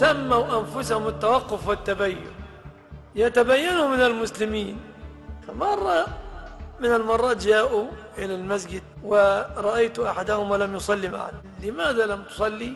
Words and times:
سموا 0.00 0.60
أنفسهم 0.60 1.08
التوقف 1.08 1.68
والتبين 1.68 2.32
يتبينوا 3.14 3.88
من 3.88 4.00
المسلمين. 4.00 4.76
فمرة 5.46 6.06
من 6.80 6.92
المرات 6.92 7.44
جاءوا 7.46 7.86
إلى 8.18 8.34
المسجد 8.34 8.82
ورأيت 9.04 9.98
أحدهم 9.98 10.50
ولم 10.50 10.76
يصلي 10.76 11.08
معنا. 11.08 11.42
لماذا 11.62 12.06
لم 12.06 12.22
تصلي؟ 12.22 12.72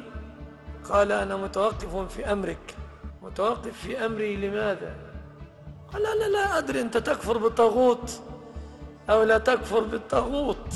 قال 0.90 1.12
أنا 1.12 1.36
متوقف 1.36 2.12
في 2.14 2.32
أمرك. 2.32 2.74
متوقف 3.22 3.72
في 3.82 4.06
أمري 4.06 4.36
لماذا؟ 4.36 4.95
قال 5.93 6.02
لا 6.02 6.29
لا 6.29 6.59
أدري 6.59 6.80
أنت 6.80 6.96
تكفر 6.96 7.38
بالطاغوت 7.38 8.20
أو 9.11 9.22
لا 9.22 9.38
تكفر 9.38 9.80
بالطاغوت. 9.80 10.68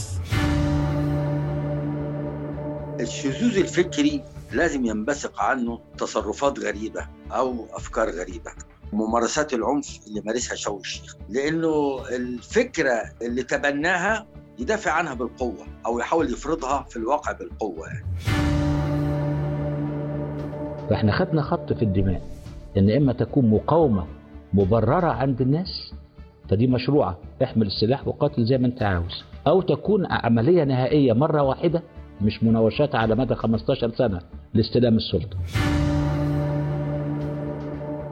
الشذوذ 3.01 3.57
الفكري 3.57 4.25
لازم 4.53 4.85
ينبثق 4.85 5.41
عنه 5.43 5.81
تصرفات 5.99 6.59
غريبة 6.59 7.07
أو 7.33 7.67
أفكار 7.73 8.11
غريبة 8.11 8.51
ممارسات 8.93 9.55
العنف 9.55 9.99
اللي 10.07 10.23
مارسها 10.27 10.57
شو 10.57 10.79
الشيخ. 10.79 11.17
لأنه 11.29 12.01
الفكرة 12.17 13.03
اللي 13.23 13.43
تبناها 13.43 14.27
يدافع 14.59 14.91
عنها 14.93 15.15
بالقوة 15.15 15.67
أو 15.87 15.99
يحاول 15.99 16.33
يفرضها 16.33 16.87
في 16.89 16.97
الواقع 16.97 17.33
بالقوة. 17.33 17.87
يعني. 17.89 18.07
فاحنا 20.91 21.13
خدنا 21.13 21.43
خط 21.43 21.73
في 21.73 21.83
الدماء 21.83 22.23
إن 22.77 22.91
إما 22.91 23.13
تكون 23.13 23.51
مقاومة 23.51 24.07
مبررة 24.53 25.07
عند 25.07 25.41
الناس 25.41 25.95
فدي 26.51 26.67
مشروعة 26.67 27.19
احمل 27.43 27.67
السلاح 27.67 28.09
وقاتل 28.09 28.45
زي 28.47 28.59
ما 28.59 28.67
أنت 28.67 28.83
عاوز. 28.83 29.25
أو 29.47 29.63
تكون 29.63 30.07
عملية 30.11 30.65
نهائية 30.65 31.13
مرة 31.13 31.43
واحدة 31.43 31.83
مش 32.23 32.43
مناوشات 32.43 32.95
على 32.95 33.15
مدى 33.15 33.35
15 33.35 33.93
سنة. 33.99 34.21
لاستلام 34.55 34.97
السلطة. 34.97 35.39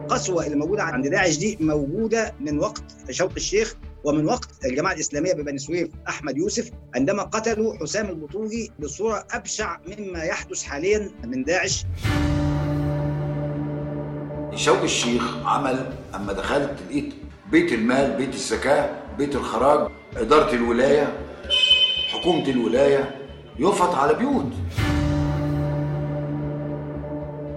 القسوه 0.03 0.47
اللي 0.47 0.57
موجودة 0.57 0.83
عند 0.83 1.07
داعش 1.07 1.37
دي 1.37 1.59
موجودة 1.61 2.35
من 2.41 2.59
وقت 2.59 2.83
شوقي 3.11 3.37
الشيخ 3.37 3.75
ومن 4.05 4.27
وقت 4.27 4.49
الجماعة 4.65 4.93
الإسلامية 4.93 5.33
ببني 5.33 5.59
سويف 5.59 5.89
أحمد 6.09 6.37
يوسف 6.37 6.71
عندما 6.95 7.23
قتلوا 7.23 7.77
حسام 7.77 8.09
البطوجي 8.09 8.71
بصورة 8.79 9.27
أبشع 9.31 9.77
مما 9.87 10.23
يحدث 10.23 10.63
حاليا 10.63 11.11
من 11.25 11.45
داعش. 11.45 11.85
شوقي 14.55 14.85
الشيخ 14.85 15.47
عمل 15.47 15.93
أما 16.15 16.33
دخلت 16.33 16.71
لقيت 16.91 17.15
بيت 17.51 17.73
المال 17.73 18.17
بيت 18.17 18.35
الزكاة 18.35 18.91
بيت 19.19 19.37
الخراج 19.37 19.91
إدارة 20.17 20.55
الولاية 20.55 21.13
حكومة 22.11 22.49
الولاية 22.49 23.17
يفط 23.59 23.95
على 23.95 24.15
بيوت. 24.15 24.53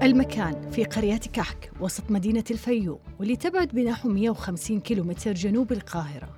المكان 0.03 0.71
في 0.71 0.83
قرية 0.83 1.17
كحك 1.17 1.71
وسط 1.79 2.11
مدينة 2.11 2.43
الفيوم 2.51 2.99
واللي 3.19 3.35
تبعد 3.35 3.67
بنحو 3.67 4.09
150 4.09 4.79
كيلومتر 4.79 5.33
جنوب 5.33 5.71
القاهرة. 5.71 6.29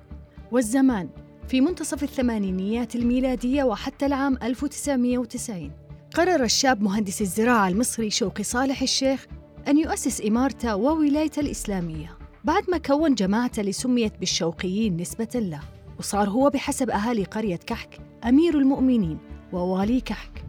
والزمان 0.52 1.08
في 1.48 1.60
منتصف 1.60 2.02
الثمانينيات 2.02 2.96
الميلادية 2.96 3.64
وحتى 3.64 4.06
العام 4.06 4.38
1990 4.42 5.70
قرر 6.14 6.44
الشاب 6.44 6.82
مهندس 6.82 7.22
الزراعة 7.22 7.68
المصري 7.68 8.10
شوقي 8.10 8.44
صالح 8.44 8.82
الشيخ 8.82 9.26
أن 9.68 9.78
يؤسس 9.78 10.20
إمارته 10.26 10.76
وولايته 10.76 11.40
الإسلامية. 11.40 12.18
بعد 12.44 12.70
ما 12.70 12.78
كون 12.78 13.14
جماعته 13.14 13.60
اللي 13.60 13.72
سميت 13.72 14.18
بالشوقيين 14.18 14.96
نسبة 14.96 15.28
له 15.34 15.60
وصار 15.98 16.28
هو 16.30 16.50
بحسب 16.50 16.90
أهالي 16.90 17.24
قرية 17.24 17.56
كحك 17.56 18.00
أمير 18.24 18.58
المؤمنين 18.58 19.18
ووالي 19.52 20.00
كحك. 20.00 20.44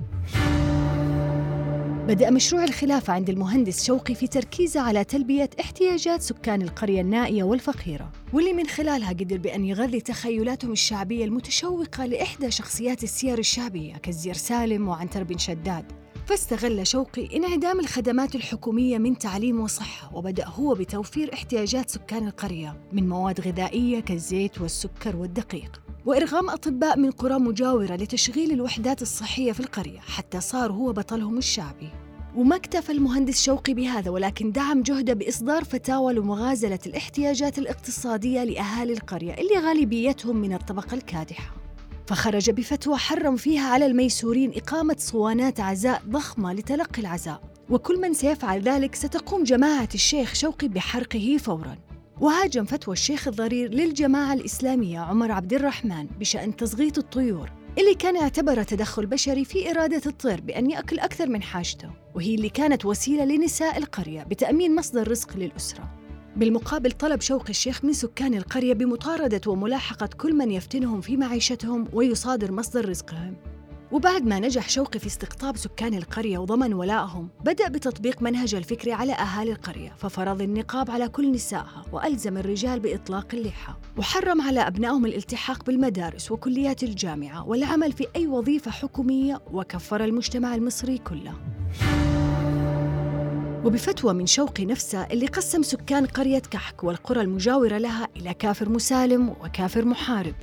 بدأ 2.07 2.29
مشروع 2.29 2.63
الخلافة 2.63 3.13
عند 3.13 3.29
المهندس 3.29 3.85
شوقي 3.85 4.15
في 4.15 4.27
تركيزه 4.27 4.81
على 4.81 5.03
تلبية 5.03 5.49
احتياجات 5.59 6.21
سكان 6.21 6.61
القرية 6.61 7.01
النائية 7.01 7.43
والفقيرة. 7.43 8.11
واللي 8.33 8.53
من 8.53 8.67
خلالها 8.67 9.09
قدر 9.09 9.37
بأن 9.37 9.65
يغذي 9.65 10.01
تخيلاتهم 10.01 10.71
الشعبية 10.71 11.25
المتشوقة 11.25 12.05
لإحدى 12.05 12.51
شخصيات 12.51 13.03
السير 13.03 13.37
الشعبية 13.37 13.93
كالزير 13.93 14.33
سالم 14.33 14.87
وعنتر 14.87 15.23
بن 15.23 15.37
شداد. 15.37 16.02
فاستغل 16.25 16.87
شوقي 16.87 17.37
انعدام 17.37 17.79
الخدمات 17.79 18.35
الحكومية 18.35 18.97
من 18.97 19.17
تعليم 19.17 19.59
وصحة 19.59 20.15
وبدأ 20.15 20.47
هو 20.47 20.73
بتوفير 20.73 21.33
احتياجات 21.33 21.89
سكان 21.89 22.27
القرية 22.27 22.77
من 22.91 23.09
مواد 23.09 23.41
غذائية 23.41 23.99
كالزيت 23.99 24.61
والسكر 24.61 25.15
والدقيق. 25.15 25.81
وإرغام 26.05 26.49
أطباء 26.49 26.97
من 26.97 27.11
قرى 27.11 27.39
مجاورة 27.39 27.95
لتشغيل 27.95 28.51
الوحدات 28.51 29.01
الصحية 29.01 29.51
في 29.51 29.59
القرية 29.59 29.99
حتى 29.99 30.41
صار 30.41 30.71
هو 30.71 30.93
بطلهم 30.93 31.37
الشعبي. 31.37 31.89
وما 32.35 32.55
اكتفى 32.55 32.91
المهندس 32.91 33.43
شوقي 33.43 33.73
بهذا 33.73 34.11
ولكن 34.11 34.51
دعم 34.51 34.81
جهده 34.81 35.13
بإصدار 35.13 35.63
فتاوى 35.63 36.13
لمغازلة 36.13 36.79
الاحتياجات 36.85 37.59
الاقتصادية 37.59 38.43
لأهالي 38.43 38.93
القرية 38.93 39.33
اللي 39.33 39.67
غالبيتهم 39.67 40.35
من 40.35 40.53
الطبقة 40.53 40.93
الكادحة. 40.93 41.62
فخرج 42.07 42.49
بفتوى 42.49 42.97
حرم 42.97 43.35
فيها 43.35 43.69
على 43.69 43.85
الميسورين 43.85 44.51
إقامة 44.55 44.95
صوانات 44.99 45.59
عزاء 45.59 46.01
ضخمة 46.09 46.53
لتلقي 46.53 47.01
العزاء. 47.01 47.41
وكل 47.69 48.01
من 48.01 48.13
سيفعل 48.13 48.61
ذلك 48.61 48.95
ستقوم 48.95 49.43
جماعة 49.43 49.89
الشيخ 49.95 50.35
شوقي 50.35 50.67
بحرقه 50.67 51.37
فوراً. 51.37 51.77
وهاجم 52.21 52.65
فتوى 52.65 52.93
الشيخ 52.93 53.27
الضرير 53.27 53.69
للجماعة 53.73 54.33
الإسلامية 54.33 54.99
عمر 54.99 55.31
عبد 55.31 55.53
الرحمن 55.53 56.07
بشأن 56.19 56.55
تصغيط 56.55 56.97
الطيور 56.97 57.51
اللي 57.79 57.95
كان 57.95 58.15
يعتبرها 58.15 58.63
تدخل 58.63 59.05
بشري 59.05 59.45
في 59.45 59.71
إرادة 59.71 60.01
الطير 60.05 60.41
بأن 60.41 60.71
يأكل 60.71 60.99
أكثر 60.99 61.29
من 61.29 61.41
حاجته. 61.41 61.89
وهي 62.15 62.35
اللي 62.35 62.49
كانت 62.49 62.85
وسيلة 62.85 63.25
لنساء 63.25 63.77
القرية 63.77 64.23
بتأمين 64.23 64.75
مصدر 64.75 65.11
رزق 65.11 65.37
للأسرة. 65.37 66.02
بالمقابل 66.35 66.91
طلب 66.91 67.21
شوقي 67.21 67.49
الشيخ 67.49 67.85
من 67.85 67.93
سكان 67.93 68.33
القرية 68.33 68.73
بمطاردة 68.73 69.51
وملاحقة 69.51 70.09
كل 70.17 70.33
من 70.33 70.51
يفتنهم 70.51 71.01
في 71.01 71.17
معيشتهم 71.17 71.87
ويصادر 71.93 72.51
مصدر 72.51 72.89
رزقهم. 72.89 73.35
وبعد 73.91 74.25
ما 74.25 74.39
نجح 74.39 74.69
شوقي 74.69 74.99
في 74.99 75.07
استقطاب 75.07 75.57
سكان 75.57 75.93
القرية 75.93 76.37
وضمن 76.37 76.73
ولائهم 76.73 77.29
بدأ 77.45 77.67
بتطبيق 77.67 78.21
منهج 78.21 78.55
الفكري 78.55 78.93
على 78.93 79.13
أهالي 79.13 79.51
القرية 79.51 79.93
ففرض 79.97 80.41
النقاب 80.41 80.91
على 80.91 81.07
كل 81.09 81.31
نسائها 81.31 81.85
وألزم 81.91 82.37
الرجال 82.37 82.79
بإطلاق 82.79 83.27
اللحى. 83.33 83.73
وحرم 83.97 84.41
على 84.41 84.59
أبنائهم 84.59 85.05
الالتحاق 85.05 85.65
بالمدارس 85.65 86.31
وكليات 86.31 86.83
الجامعة 86.83 87.47
والعمل 87.47 87.91
في 87.91 88.07
أي 88.15 88.27
وظيفة 88.27 88.71
حكومية 88.71 89.41
وكفر 89.51 90.03
المجتمع 90.03 90.55
المصري 90.55 90.97
كله. 90.97 91.33
وبفتوى 93.65 94.13
من 94.13 94.25
شوقي 94.25 94.65
نفسه 94.65 95.03
اللي 95.03 95.25
قسم 95.25 95.61
سكان 95.61 96.05
قرية 96.05 96.39
كحك 96.39 96.83
والقرى 96.83 97.21
المجاورة 97.21 97.77
لها 97.77 98.07
إلى 98.17 98.33
كافر 98.33 98.69
مسالم 98.69 99.29
وكافر 99.29 99.85
محارب. 99.85 100.33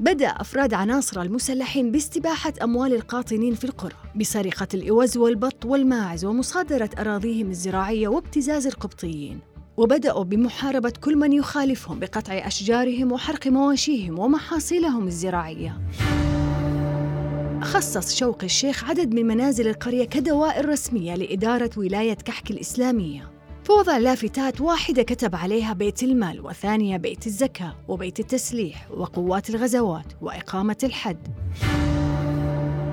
بدأ 0.00 0.28
أفراد 0.28 0.74
عناصر 0.74 1.22
المسلحين 1.22 1.92
باستباحة 1.92 2.52
أموال 2.62 2.94
القاطنين 2.94 3.54
في 3.54 3.64
القرى 3.64 3.94
بسرقة 4.16 4.68
الإوز 4.74 5.16
والبط 5.16 5.64
والماعز 5.64 6.24
ومصادرة 6.24 6.90
أراضيهم 6.98 7.50
الزراعية 7.50 8.08
وابتزاز 8.08 8.66
القبطيين. 8.66 9.40
وبدأوا 9.76 10.24
بمحاربة 10.24 10.92
كل 11.00 11.16
من 11.16 11.32
يخالفهم 11.32 11.98
بقطع 11.98 12.32
أشجارهم 12.32 13.12
وحرق 13.12 13.46
مواشيهم 13.46 14.18
ومحاصيلهم 14.18 15.06
الزراعية. 15.06 15.80
خصص 17.62 18.14
شوقي 18.14 18.46
الشيخ 18.46 18.84
عدد 18.84 19.14
من 19.14 19.26
منازل 19.26 19.68
القرية 19.68 20.04
كدوائر 20.04 20.68
رسمية 20.68 21.14
لإدارة 21.14 21.70
ولاية 21.76 22.14
كحك 22.14 22.50
الإسلامية. 22.50 23.30
فوضع 23.64 23.98
لافتات 23.98 24.60
واحدة 24.60 25.02
كتب 25.02 25.36
عليها 25.36 25.72
بيت 25.72 26.02
المال 26.02 26.46
وثانية 26.46 26.96
بيت 26.96 27.26
الزكاة 27.26 27.74
وبيت 27.88 28.20
التسليح 28.20 28.90
وقوات 28.90 29.50
الغزوات 29.50 30.12
وإقامة 30.20 30.76
الحد. 30.84 31.28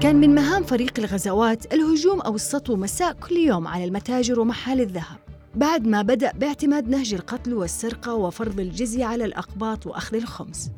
كان 0.01 0.15
من 0.15 0.35
مهام 0.35 0.63
فريق 0.63 0.99
الغزوات 0.99 1.73
الهجوم 1.73 2.21
أو 2.21 2.35
السطو 2.35 2.75
مساء 2.75 3.13
كل 3.13 3.35
يوم 3.35 3.67
على 3.67 3.83
المتاجر 3.83 4.39
ومحال 4.39 4.81
الذهب. 4.81 5.17
بعد 5.55 5.87
ما 5.87 6.01
بدأ 6.01 6.31
باعتماد 6.31 6.89
نهج 6.89 7.13
القتل 7.13 7.53
والسرقة 7.53 8.13
وفرض 8.13 8.59
الجزية 8.59 9.05
على 9.05 9.25
الأقباط 9.25 9.87
وأخذ 9.87 10.15
الخمس. 10.15 10.71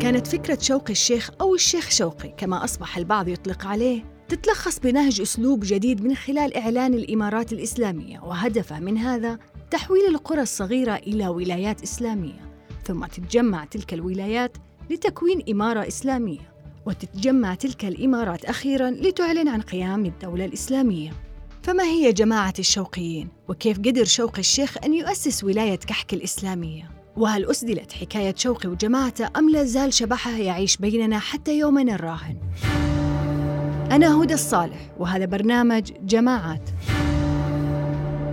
كانت 0.00 0.26
فكرة 0.26 0.58
شوقي 0.60 0.92
الشيخ 0.92 1.30
أو 1.40 1.54
الشيخ 1.54 1.90
شوقي 1.90 2.28
كما 2.36 2.64
أصبح 2.64 2.96
البعض 2.96 3.28
يطلق 3.28 3.66
عليه 3.66 4.04
تتلخص 4.28 4.78
بنهج 4.78 5.20
أسلوب 5.20 5.60
جديد 5.62 6.04
من 6.04 6.14
خلال 6.14 6.56
إعلان 6.56 6.94
الإمارات 6.94 7.52
الإسلامية 7.52 8.20
وهدفه 8.20 8.80
من 8.80 8.98
هذا 8.98 9.38
تحويل 9.70 10.06
القرى 10.08 10.42
الصغيرة 10.42 10.94
إلى 10.94 11.28
ولايات 11.28 11.82
إسلامية 11.82 12.52
ثم 12.84 13.06
تتجمع 13.06 13.64
تلك 13.64 13.94
الولايات 13.94 14.56
لتكوين 14.90 15.42
إمارة 15.50 15.88
إسلامية 15.88 16.54
وتتجمع 16.86 17.54
تلك 17.54 17.84
الإمارات 17.84 18.44
أخيراً 18.44 18.90
لتعلن 18.90 19.48
عن 19.48 19.60
قيام 19.60 20.06
الدولة 20.06 20.44
الإسلامية 20.44 21.12
فما 21.62 21.84
هي 21.84 22.12
جماعة 22.12 22.54
الشوقيين؟ 22.58 23.28
وكيف 23.48 23.78
قدر 23.78 24.04
شوقي 24.04 24.40
الشيخ 24.40 24.76
أن 24.84 24.94
يؤسس 24.94 25.44
ولاية 25.44 25.78
كحك 25.78 26.14
الإسلامية؟ 26.14 26.99
وهل 27.16 27.44
أسدلت 27.44 27.92
حكاية 27.92 28.34
شوقي 28.36 28.68
وجماعته 28.68 29.28
أم 29.36 29.50
لا 29.50 29.64
زال 29.64 29.92
شبحها 29.92 30.38
يعيش 30.38 30.76
بيننا 30.76 31.18
حتى 31.18 31.58
يومنا 31.58 31.94
الراهن؟ 31.94 32.36
أنا 33.90 34.22
هدى 34.22 34.34
الصالح 34.34 34.90
وهذا 34.98 35.24
برنامج 35.24 35.92
جماعات 36.02 36.70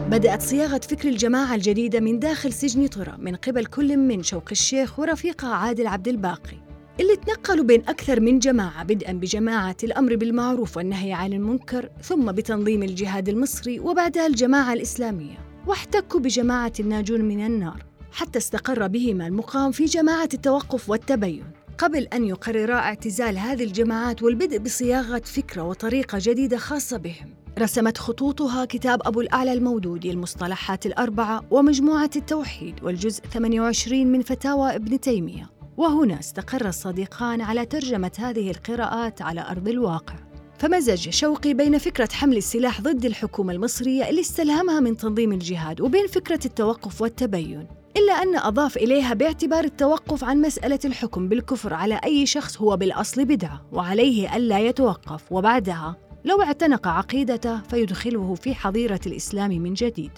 بدأت 0.09 0.41
صياغة 0.41 0.81
فكر 0.89 1.09
الجماعة 1.09 1.55
الجديدة 1.55 1.99
من 1.99 2.19
داخل 2.19 2.53
سجن 2.53 2.87
طرى 2.87 3.13
من 3.17 3.35
قبل 3.35 3.65
كل 3.65 3.97
من 3.97 4.23
شوق 4.23 4.43
الشيخ 4.51 4.99
ورفيقه 4.99 5.47
عادل 5.47 5.87
عبد 5.87 6.07
الباقي 6.07 6.57
اللي 6.99 7.15
تنقلوا 7.15 7.65
بين 7.65 7.81
أكثر 7.87 8.19
من 8.19 8.39
جماعة 8.39 8.83
بدءا 8.83 9.11
بجماعة 9.11 9.77
الأمر 9.83 10.15
بالمعروف 10.15 10.77
والنهي 10.77 11.13
عن 11.13 11.33
المنكر 11.33 11.89
ثم 12.01 12.31
بتنظيم 12.31 12.83
الجهاد 12.83 13.29
المصري 13.29 13.79
وبعدها 13.79 14.27
الجماعة 14.27 14.73
الإسلامية 14.73 15.37
واحتكوا 15.67 16.19
بجماعة 16.19 16.73
الناجون 16.79 17.21
من 17.21 17.45
النار 17.45 17.85
حتى 18.11 18.39
استقر 18.39 18.87
بهما 18.87 19.27
المقام 19.27 19.71
في 19.71 19.85
جماعة 19.85 20.29
التوقف 20.33 20.89
والتبين 20.89 21.43
قبل 21.77 22.03
أن 22.03 22.23
يقررا 22.23 22.75
اعتزال 22.75 23.37
هذه 23.37 23.63
الجماعات 23.63 24.23
والبدء 24.23 24.57
بصياغة 24.57 25.21
فكرة 25.25 25.63
وطريقة 25.63 26.17
جديدة 26.21 26.57
خاصة 26.57 26.97
بهم 26.97 27.37
رسمت 27.59 27.97
خطوطها 27.97 28.65
كتاب 28.65 29.01
أبو 29.07 29.21
الأعلى 29.21 29.53
المودودي 29.53 30.11
المصطلحات 30.11 30.85
الأربعة 30.85 31.43
ومجموعة 31.51 32.09
التوحيد 32.15 32.83
والجزء 32.83 33.23
28 33.23 34.07
من 34.07 34.21
فتاوى 34.21 34.75
ابن 34.75 34.99
تيمية. 34.99 35.49
وهنا 35.77 36.19
استقر 36.19 36.67
الصديقان 36.67 37.41
على 37.41 37.65
ترجمة 37.65 38.11
هذه 38.19 38.51
القراءات 38.51 39.21
على 39.21 39.41
أرض 39.41 39.67
الواقع. 39.67 40.15
فمزج 40.57 41.09
شوقي 41.09 41.53
بين 41.53 41.77
فكرة 41.77 42.09
حمل 42.11 42.37
السلاح 42.37 42.81
ضد 42.81 43.05
الحكومة 43.05 43.53
المصرية 43.53 44.09
اللي 44.09 44.21
استلهمها 44.21 44.79
من 44.79 44.97
تنظيم 44.97 45.31
الجهاد 45.31 45.81
وبين 45.81 46.07
فكرة 46.07 46.39
التوقف 46.45 47.01
والتبين 47.01 47.67
إلا 47.97 48.13
أن 48.13 48.37
أضاف 48.37 48.77
إليها 48.77 49.13
باعتبار 49.13 49.63
التوقف 49.63 50.23
عن 50.23 50.41
مسألة 50.41 50.79
الحكم 50.85 51.29
بالكفر 51.29 51.73
على 51.73 51.99
أي 52.03 52.25
شخص 52.25 52.61
هو 52.61 52.77
بالأصل 52.77 53.25
بدعة 53.25 53.65
وعليه 53.71 54.35
ألا 54.35 54.59
يتوقف. 54.59 55.31
وبعدها 55.31 55.95
لو 56.25 56.41
اعتنق 56.41 56.87
عقيدته 56.87 57.61
فيدخله 57.61 58.35
في 58.35 58.55
حظيرة 58.55 58.99
الإسلام 59.07 59.51
من 59.51 59.73
جديد. 59.73 60.11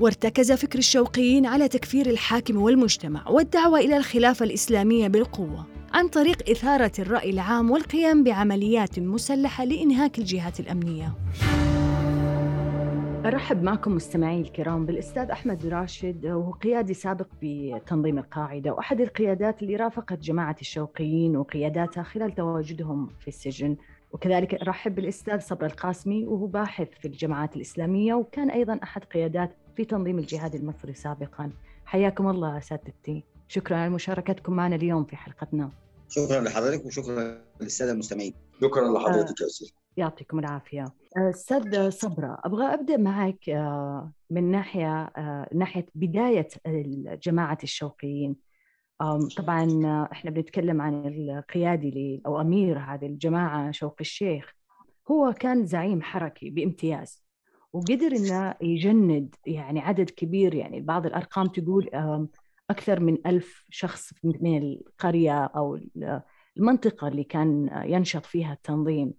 وارتكز 0.00 0.52
فكر 0.52 0.78
الشوقيين 0.78 1.46
على 1.46 1.68
تكفير 1.68 2.06
الحاكم 2.06 2.56
والمجتمع 2.56 3.28
والدعوة 3.28 3.78
إلى 3.78 3.96
الخلافة 3.96 4.44
الإسلامية 4.44 5.08
بالقوة 5.08 5.66
عن 5.92 6.08
طريق 6.08 6.50
إثارة 6.50 6.92
الرأي 6.98 7.30
العام 7.30 7.70
والقيام 7.70 8.24
بعمليات 8.24 8.98
مسلحة 8.98 9.64
لإنهاك 9.64 10.18
الجهات 10.18 10.60
الأمنية. 10.60 11.14
أرحب 13.26 13.62
معكم 13.62 13.94
مستمعي 13.94 14.40
الكرام 14.40 14.86
بالأستاذ 14.86 15.30
أحمد 15.30 15.66
راشد 15.66 16.26
وهو 16.26 16.50
قيادي 16.52 16.94
سابق 16.94 17.26
بتنظيم 17.42 18.18
القاعدة 18.18 18.72
وأحد 18.72 19.00
القيادات 19.00 19.62
اللي 19.62 19.76
رافقت 19.76 20.18
جماعة 20.18 20.56
الشوقيين 20.60 21.36
وقياداتها 21.36 22.02
خلال 22.02 22.34
تواجدهم 22.34 23.06
في 23.20 23.28
السجن. 23.28 23.76
وكذلك 24.12 24.54
أرحب 24.54 24.94
بالأستاذ 24.94 25.40
صبر 25.40 25.66
القاسمي 25.66 26.24
وهو 26.24 26.46
باحث 26.46 26.88
في 27.00 27.08
الجماعات 27.08 27.56
الإسلامية 27.56 28.14
وكان 28.14 28.50
أيضا 28.50 28.80
أحد 28.82 29.04
قيادات 29.04 29.56
في 29.76 29.84
تنظيم 29.84 30.18
الجهاد 30.18 30.54
المصري 30.54 30.94
سابقا. 30.94 31.50
حياكم 31.84 32.28
الله 32.28 32.58
أساتذتي 32.58 33.24
شكرا 33.48 33.76
على 33.76 33.90
مشاركتكم 33.90 34.52
معنا 34.52 34.76
اليوم 34.76 35.04
في 35.04 35.16
حلقتنا. 35.16 35.70
شكرا 36.08 36.40
لحضرتك 36.40 36.86
وشكرا 36.86 37.38
للسادة 37.60 37.92
المستمعين. 37.92 38.34
شكرا 38.60 38.92
لحضرتك 38.92 39.40
يا 39.40 39.46
أستاذ. 39.46 39.68
يعطيكم 39.96 40.38
العافية. 40.38 40.84
أستاذ 41.16 41.90
صبرة 41.90 42.38
أبغى 42.44 42.64
أبدأ 42.74 42.96
معك 42.96 43.48
آه، 43.48 44.12
من 44.30 44.50
ناحية 44.50 45.02
آه، 45.04 45.48
ناحية 45.54 45.86
بداية 45.94 46.48
جماعة 47.22 47.58
الشوقيين. 47.62 48.36
طبعا 49.36 49.64
آه، 49.84 50.08
إحنا 50.12 50.30
بنتكلم 50.30 50.82
عن 50.82 51.06
القيادي 51.06 52.22
أو 52.26 52.40
أمير 52.40 52.78
هذه 52.78 53.06
الجماعة 53.06 53.70
شوقي 53.70 54.00
الشيخ. 54.00 54.52
هو 55.10 55.32
كان 55.32 55.66
زعيم 55.66 56.02
حركي 56.02 56.50
بامتياز 56.50 57.26
وقدر 57.72 58.12
إنه 58.16 58.54
يجند 58.62 59.34
يعني 59.46 59.80
عدد 59.80 60.10
كبير 60.10 60.54
يعني 60.54 60.80
بعض 60.80 61.06
الأرقام 61.06 61.46
تقول 61.46 61.90
أكثر 62.70 63.00
من 63.00 63.18
ألف 63.26 63.64
شخص 63.70 64.12
من 64.24 64.58
القرية 64.58 65.44
أو 65.44 65.76
ال- 65.76 66.22
المنطقة 66.56 67.08
اللي 67.08 67.24
كان 67.24 67.70
ينشط 67.84 68.26
فيها 68.26 68.52
التنظيم. 68.52 69.14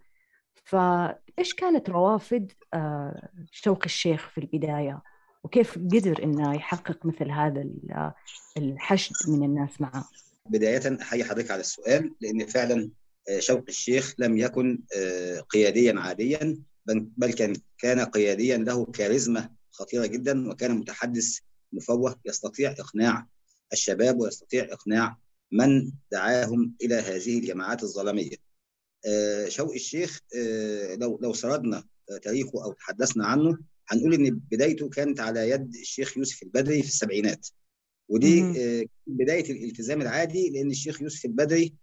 فإيش 0.65 1.53
كانت 1.57 1.89
روافد 1.89 2.51
آه، 2.73 3.29
شوقي 3.51 3.85
الشيخ 3.85 4.29
في 4.29 4.37
البداية 4.37 5.01
وكيف 5.43 5.77
قدر 5.77 6.23
إنه 6.23 6.55
يحقق 6.55 7.05
مثل 7.05 7.31
هذا 7.31 7.61
ال- 7.61 8.11
الحشد 8.57 9.15
من 9.27 9.43
الناس 9.43 9.81
معه 9.81 10.09
بداية 10.49 11.01
أحيي 11.01 11.23
حضرتك 11.23 11.51
على 11.51 11.61
السؤال 11.61 12.15
لأن 12.21 12.45
فعلا 12.45 12.89
آه، 13.29 13.39
شوقي 13.39 13.67
الشيخ 13.69 14.15
لم 14.19 14.37
يكن 14.37 14.79
آه، 14.97 15.39
قياديا 15.39 15.99
عاديا 15.99 16.57
بل 16.85 16.99
بل 17.17 17.33
كان 17.33 17.53
كان 17.77 17.99
قياديا 17.99 18.57
له 18.57 18.85
كاريزما 18.85 19.49
خطيرة 19.71 20.05
جدا 20.05 20.49
وكان 20.49 20.71
متحدث 20.71 21.39
مفوه 21.73 22.19
يستطيع 22.25 22.71
إقناع 22.71 23.27
الشباب 23.73 24.19
ويستطيع 24.19 24.63
إقناع 24.71 25.17
من 25.51 25.91
دعاهم 26.11 26.73
إلى 26.81 26.95
هذه 26.95 27.39
الجماعات 27.39 27.83
الظلاميه. 27.83 28.46
آه، 29.07 29.49
شوقي 29.49 29.75
الشيخ 29.75 30.21
آه، 30.37 30.95
لو 30.95 31.19
لو 31.21 31.33
سردنا 31.33 31.83
آه، 32.11 32.17
تاريخه 32.17 32.63
أو 32.63 32.71
تحدثنا 32.71 33.25
عنه 33.25 33.57
هنقول 33.87 34.13
إن 34.13 34.41
بدايته 34.51 34.89
كانت 34.89 35.19
على 35.19 35.49
يد 35.49 35.75
الشيخ 35.75 36.17
يوسف 36.17 36.43
البدري 36.43 36.81
في 36.81 36.87
السبعينات. 36.87 37.47
ودي 38.09 38.41
بداية 39.07 39.51
الالتزام 39.51 40.01
العادي 40.01 40.49
لأن 40.49 40.71
الشيخ 40.71 41.01
يوسف 41.01 41.25
البدري 41.25 41.73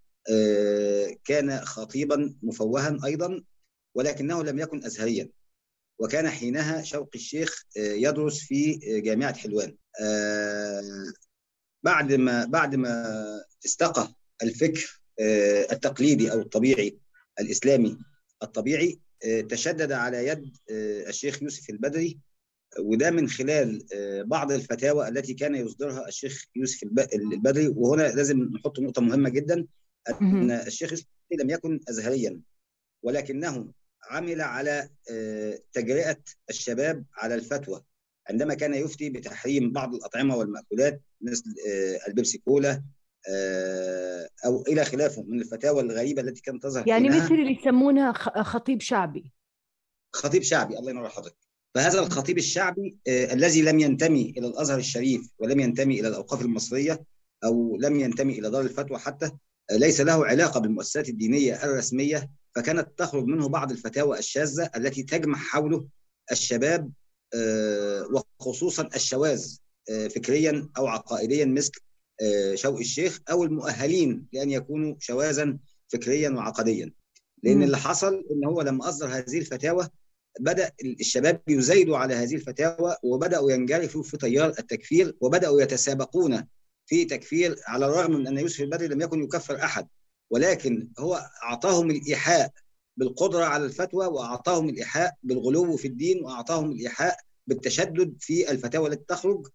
كان 1.25 1.59
خطيبا 1.61 2.35
مفوها 2.43 2.97
أيضا 3.05 3.43
ولكنه 3.95 4.43
لم 4.43 4.59
يكن 4.59 4.85
ازهريا. 4.85 5.29
وكان 5.99 6.29
حينها 6.29 6.81
شوقي 6.81 7.19
الشيخ 7.19 7.65
يدرس 7.77 8.39
في 8.39 8.79
جامعة 9.01 9.33
حلوان. 9.33 9.75
بعد 11.83 12.13
ما 12.13 12.45
بعد 12.45 12.75
ما 12.75 13.15
استقى 13.65 14.13
الفكر 14.43 15.01
التقليدي 15.71 16.31
أو 16.31 16.41
الطبيعي 16.41 16.97
الإسلامي 17.39 17.97
الطبيعي 18.43 18.99
آه، 19.25 19.41
تشدد 19.41 19.91
على 19.91 20.27
يد 20.27 20.57
آه، 20.71 21.09
الشيخ 21.09 21.43
يوسف 21.43 21.69
البدري. 21.69 22.19
وده 22.79 23.11
من 23.11 23.29
خلال 23.29 23.85
آه، 23.93 24.21
بعض 24.21 24.51
الفتاوى 24.51 25.07
التي 25.07 25.33
كان 25.33 25.55
يصدرها 25.55 26.07
الشيخ 26.07 26.45
يوسف 26.55 26.83
الب- 26.83 27.07
البدري. 27.13 27.67
وهنا 27.67 28.01
لازم 28.03 28.39
نحط 28.39 28.79
نقطة 28.79 29.01
مهمة 29.01 29.29
جدا 29.29 29.55
أن 30.09 30.15
مهم. 30.21 30.51
الشيخ 30.51 30.91
يوسف 30.91 31.05
لم 31.39 31.49
يكن 31.49 31.79
ازهريا 31.89 32.41
ولكنه 33.03 33.71
عمل 34.09 34.41
على 34.41 34.89
تجرئة 35.73 36.17
الشباب 36.49 37.05
على 37.15 37.35
الفتوى. 37.35 37.83
عندما 38.29 38.53
كان 38.53 38.73
يفتي 38.73 39.09
بتحريم 39.09 39.71
بعض 39.71 39.95
الأطعمة 39.95 40.35
والمأكولات 40.35 41.01
مثل 41.21 41.43
البيبسي 42.07 42.37
كولا 42.37 42.83
أو 44.45 44.61
إلى 44.67 44.85
خلافه 44.85 45.23
من 45.23 45.39
الفتاوى 45.41 45.81
الغريبة 45.81 46.21
التي 46.21 46.41
كانت 46.41 46.63
تظهر 46.63 46.87
يعني. 46.87 47.09
مثل 47.09 47.33
اللي 47.33 47.57
يسمونه 47.61 48.11
خ- 48.13 48.41
خطيب 48.41 48.81
شعبي 48.81 49.31
خطيب 50.15 50.41
شعبي 50.43 50.79
الله 50.79 50.89
ينور 50.91 51.09
حضرتك 51.09 51.37
فهذا 51.75 51.99
الخطيب 51.99 52.37
الشعبي 52.37 52.97
آه، 53.07 53.33
الذي 53.33 53.61
لم 53.61 53.79
ينتمي 53.79 54.33
إلى 54.37 54.47
الأزهر 54.47 54.79
الشريف 54.79 55.29
ولم 55.39 55.59
ينتمي 55.59 55.99
إلى 55.99 56.07
الأوقاف 56.07 56.41
المصرية 56.41 57.03
أو 57.43 57.77
لم 57.81 57.99
ينتمي 57.99 58.39
إلى 58.39 58.49
دار 58.49 58.61
الفتوى 58.61 58.97
حتى 58.99 59.25
آه، 59.71 59.75
ليس 59.77 60.01
له 60.01 60.25
علاقة 60.25 60.59
بالمؤسسات 60.59 61.09
الدينية 61.09 61.63
الرسمية 61.63 62.29
فكانت 62.55 62.87
تخرج 62.97 63.25
منه 63.25 63.47
بعض 63.49 63.71
الفتاوى 63.71 64.19
الشاذة 64.19 64.69
التي 64.75 65.03
تجمع 65.03 65.37
حوله 65.37 65.87
الشباب 66.31 66.91
آه، 67.35 68.23
وخصوصا 68.39 68.89
الشواذ 68.95 69.55
آه، 69.91 70.07
فكريا 70.07 70.69
أو 70.77 70.87
عقائديا 70.87 71.45
مثل 71.45 71.71
آه، 71.75 71.94
شوقي 72.53 72.81
الشيخ 72.81 73.19
أو 73.31 73.43
المؤهلين 73.43 74.27
لأن 74.33 74.51
يكونوا 74.51 74.95
شواذا 74.99 75.57
فكريا 75.87 76.29
وعقديا. 76.29 76.91
لأن. 77.43 77.63
اللي 77.63 77.77
حصل 77.77 78.23
إن 78.31 78.45
هو 78.45 78.61
لما 78.61 78.89
أصدر 78.89 79.07
هذه 79.07 79.37
الفتاوى 79.37 79.87
بدأ 80.39 80.71
الشباب 80.99 81.41
يزايدوا 81.47 81.97
على 81.97 82.13
هذه 82.13 82.35
الفتاوى 82.35 82.95
وبدأوا 83.03 83.51
ينجرفوا 83.51 84.03
في 84.03 84.17
تيار 84.17 84.49
التكفير 84.49 85.15
وبدأوا 85.21 85.61
يتسابقون 85.61 86.43
في 86.85 87.05
تكفير 87.05 87.55
على 87.67 87.85
الرغم 87.85 88.11
من 88.11 88.27
أن 88.27 88.37
يوسف 88.37 88.61
البدري 88.61 88.87
لم 88.87 89.01
يكن 89.01 89.23
يكفر 89.23 89.63
أحد. 89.63 89.87
ولكن 90.29 90.89
هو 90.99 91.29
أعطاهم 91.43 91.91
الإيحاء 91.91 92.51
بالقدرة 92.97 93.45
على 93.45 93.65
الفتوى 93.65 94.07
وأعطاهم 94.07 94.69
الإيحاء 94.69 95.13
بالغلو 95.23 95.77
في 95.77 95.87
الدين 95.87 96.23
وأعطاهم 96.23 96.71
الإيحاء 96.71 97.17
بالتشدد 97.47 98.17
في 98.19 98.51
الفتاوى 98.51 98.89
التي 98.89 99.05
تخرج. 99.07 99.47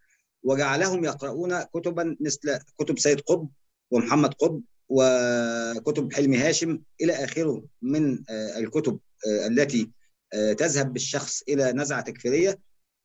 وجعلهم 0.42 1.04
يقرؤون 1.04 1.62
كتبا 1.62 2.16
مثل 2.20 2.58
كتب 2.78 2.98
سيد 2.98 3.20
قطب 3.20 3.48
ومحمد 3.90 4.34
قطب 4.34 4.62
وكتب 4.88 6.12
حلمي 6.12 6.38
هاشم 6.38 6.82
إلى 7.00 7.12
آخره 7.12 7.64
من 7.82 8.24
آه، 8.30 8.58
الكتب 8.58 8.98
آه، 9.26 9.46
التي 9.46 9.90
آه، 10.32 10.52
تذهب 10.52 10.92
بالشخص 10.92 11.42
إلى 11.48 11.72
نزعة 11.72 12.00
تكفيرية. 12.00 12.58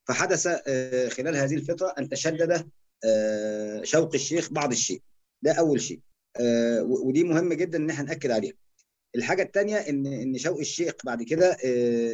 فحدث 0.08 0.48
خلال 1.18 1.36
هذه 1.36 1.56
الفترة 1.56 1.94
أن 2.00 2.10
تشدد 2.10 2.70
شوق 3.84 4.14
الشيخ 4.14 4.52
بعض 4.52 4.72
الشيء. 4.72 5.02
ده 5.42 5.52
أول 5.52 5.82
شيء. 5.82 6.00
ودي 6.82 7.24
مهم 7.24 7.54
جدا 7.54 7.78
إن 7.78 7.90
إحنا 7.90 8.06
نأكد 8.06 8.32
عليها. 8.32 8.54
الحاجة 9.16 9.44
الثانية 9.44 9.78
إن 9.78 10.06
إن 10.06 10.38
شوقي 10.38 10.62
الشيخ 10.62 10.94
بعد 11.06 11.24
كده 11.24 11.58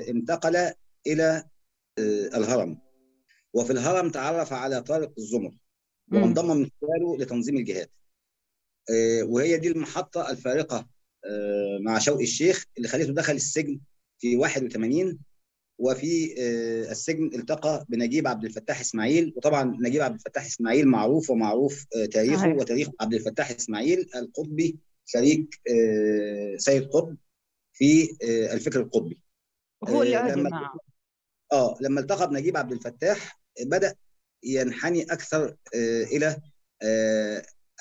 انتقل 0.10 0.72
إلى 1.08 1.44
الهرم. 2.36 2.82
وفي 3.54 3.74
الهرم 3.74 4.10
تعرف 4.10 4.54
على 4.54 4.82
طارق 4.82 5.12
الزمر 5.18 5.52
وانضم 6.12 6.58
من 6.58 6.70
خلاله 6.82 7.18
لتنظيم 7.18 7.58
الجهاد. 7.58 7.90
آه، 8.90 9.24
وهي 9.24 9.58
دي 9.58 9.68
المحطة 9.68 10.30
الفارقة 10.30 10.88
آه، 11.26 11.80
مع 11.82 12.00
شوقي 12.00 12.24
الشيخ 12.24 12.66
اللي 12.78 12.88
خليته 12.88 13.14
دخل 13.14 13.34
السجن 13.34 13.80
في 14.20 14.38
81 14.38 15.20
وفي 15.80 16.36
آه، 16.40 16.92
السجن 16.92 17.26
التقى 17.36 17.86
بنجيب 17.90 18.28
عبد 18.28 18.46
الفتاح 18.46 18.80
إسماعيل. 18.80 19.34
وطبعا 19.38 19.78
نجيب 19.82 20.02
عبد 20.02 20.16
الفتاح 20.16 20.46
إسماعيل 20.46 20.88
معروف 20.88 21.30
ومعروف 21.30 21.86
تاريخه 22.12 22.38
صحيح. 22.38 22.56
وتاريخ 22.56 22.90
عبد 23.02 23.14
الفتاح 23.14 23.52
إسماعيل 23.52 24.10
القطبي 24.16 24.80
شريك 25.06 25.62
سيد 26.58 26.88
قطب 26.88 27.18
في 27.74 28.18
الفكر 28.54 28.80
القطبي. 28.80 29.22
هو 29.90 30.04
اللي 30.04 30.34
لما 30.36 30.70
آه 31.54 31.78
لما 31.82 32.00
التقى 32.00 32.30
بنجيب 32.30 32.58
عبد 32.58 32.72
الفتاح 32.72 33.41
بدأ 33.60 33.96
ينحني 34.44 35.04
أكثر 35.04 35.56
إلى 36.14 36.38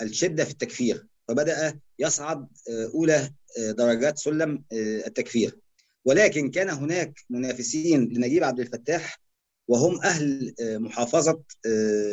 الشدة 0.02 0.44
في 0.44 0.50
التكفير. 0.50 1.06
فبدأ 1.28 1.80
يصعد 1.98 2.48
أولى 2.94 3.30
درجات 3.58 4.18
سلم 4.18 4.64
التكفير. 4.72 5.58
ولكن 6.04 6.50
كان 6.50 6.70
هناك 6.70 7.20
منافسين 7.30 8.08
لنجيب 8.12 8.44
عبد 8.44 8.60
الفتاح 8.60 9.20
وهم 9.68 10.00
أهل 10.02 10.54
محافظة 10.60 11.42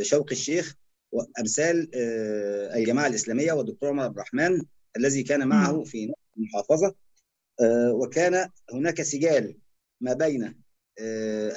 شوقي 0.01 0.31
الشيخ 0.31 0.75
وأمثال 1.11 1.89
الجماعة 2.75 3.07
الإسلامية 3.07 3.53
والدكتور 3.53 3.89
عمر 3.89 4.03
عبد 4.03 4.13
الرحمن 4.15 4.61
الذي 4.97 5.23
كان 5.23 5.47
معه 5.47 5.83
في 5.83 6.13
المحافظة. 6.37 6.95
وكان 7.91 8.49
هناك 8.73 9.01
سجال 9.01 9.57
ما 10.01 10.13
بين 10.13 10.61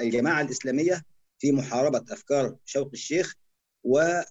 الجماعة 0.01 0.43
الإسلامية 0.43 1.03
في 1.41 1.53
محاربة 1.53 2.05
أفكار 2.11 2.57
شوقي 2.65 2.93
الشيخ 2.93 3.35
ومن 3.85 4.27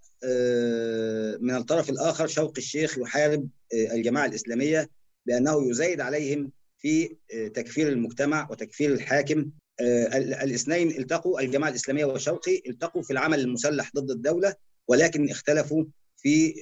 الطرف 1.56 1.90
الآخر 1.90 2.28
شوقي 2.28 2.58
الشيخ 2.58 2.98
يحارب 2.98 3.50
الجماعة 3.74 4.26
الإسلامية 4.26 4.90
بأنه 5.26 5.70
يزايد 5.70 6.02
عليهم 6.02 6.52
في 6.78 7.16
تكفير 7.54 7.90
المجتمع 7.90 8.48
وتكفير 8.52 8.94
الحاكم. 8.94 9.52
الاثنين 9.82 10.90
التقوا 10.90 11.42
الجماعة 11.42 11.70
الإسلامية 11.70 12.06
وشوقي 12.06 12.62
التقوا 12.68 13.02
في 13.02 13.14
العمل 13.14 13.40
المسلح 13.40 13.92
ضد 13.96 14.12
الدولة 14.12 14.56
ولكن 14.88 15.30
اختلفوا 15.30 15.86
في 16.18 16.54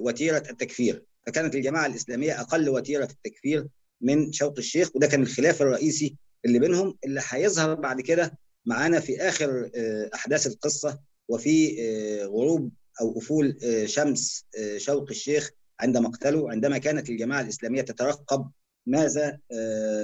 وتيرة 0.00 0.42
التكفير. 0.50 1.02
فكانت 1.26 1.54
الجماعة 1.54 1.86
الإسلامية 1.86 2.40
أقل 2.40 2.68
وتيرة 2.68 3.08
التكفير 3.10 3.66
من 4.00 4.32
شوقي 4.32 4.58
الشيخ 4.58 4.96
وده 4.96 5.06
كان 5.06 5.22
الخلاف 5.22 5.62
الرئيسي 5.62 6.16
اللي 6.44 6.58
بينهم 6.58 6.98
اللي 7.04 7.22
هيظهر 7.28 7.74
بعد 7.74 8.00
كده 8.00 8.38
معانا 8.68 9.00
في 9.00 9.20
آخر 9.20 9.70
أحداث 10.14 10.46
القصة 10.46 10.98
وفي 11.28 11.76
غروب 12.24 12.70
أو 13.00 13.18
افول 13.18 13.56
شمس 13.86 14.44
شوقي 14.76 15.10
الشيخ 15.10 15.50
عند 15.80 15.96
مقتله 15.96 16.50
عندما 16.50 16.78
كانت 16.78 17.10
الجماعة 17.10 17.40
الإسلامية 17.40 17.82
تترقب 17.82 18.50
ماذا 18.86 19.38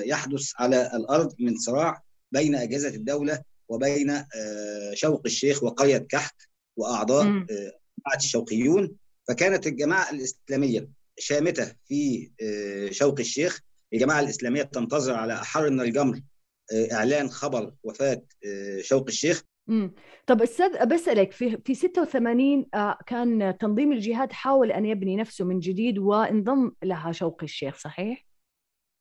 يحدث 0.06 0.52
على 0.56 0.96
الأرض 0.96 1.34
من 1.40 1.56
صراع 1.58 2.02
بين 2.32 2.54
أجهزة 2.54 2.88
الدولة 2.88 3.42
وبين 3.68 4.24
شوقي 4.94 5.26
الشيخ 5.26 5.62
وقرية 5.62 5.98
كحك 5.98 6.48
وأعضاء 6.76 7.24
جماعة 7.24 8.16
الشوقيون. 8.16 8.96
فكانت 9.28 9.66
الجماعة 9.66 10.10
الإسلامية 10.10 10.88
شامتة 11.18 11.74
في 11.88 12.30
شوقي 12.90 13.22
الشيخ. 13.22 13.60
الجماعة 13.92 14.20
الإسلامية 14.20 14.62
تنتظر 14.62 15.14
على 15.14 15.32
احر 15.32 15.70
من 15.70 15.80
الجمر 15.80 16.20
إعلان 16.92 17.28
خبر 17.28 17.72
وفاة 17.82 18.22
شوقي 18.80 19.08
الشيخ. 19.08 19.42
امم 19.68 19.94
طب 20.26 20.42
أستاذ 20.42 20.86
بسألك 20.86 21.32
في 21.32 21.58
في 21.64 21.74
86 21.74 22.66
كان 23.06 23.58
تنظيم 23.60 23.92
الجهاد 23.92 24.32
حاول 24.32 24.72
أن 24.72 24.86
يبني 24.86 25.16
نفسه 25.16 25.44
من 25.44 25.58
جديد 25.58 25.98
وانضم 25.98 26.72
لها 26.82 27.12
شوقي 27.12 27.44
الشيخ 27.44 27.78
صحيح؟ 27.78 28.26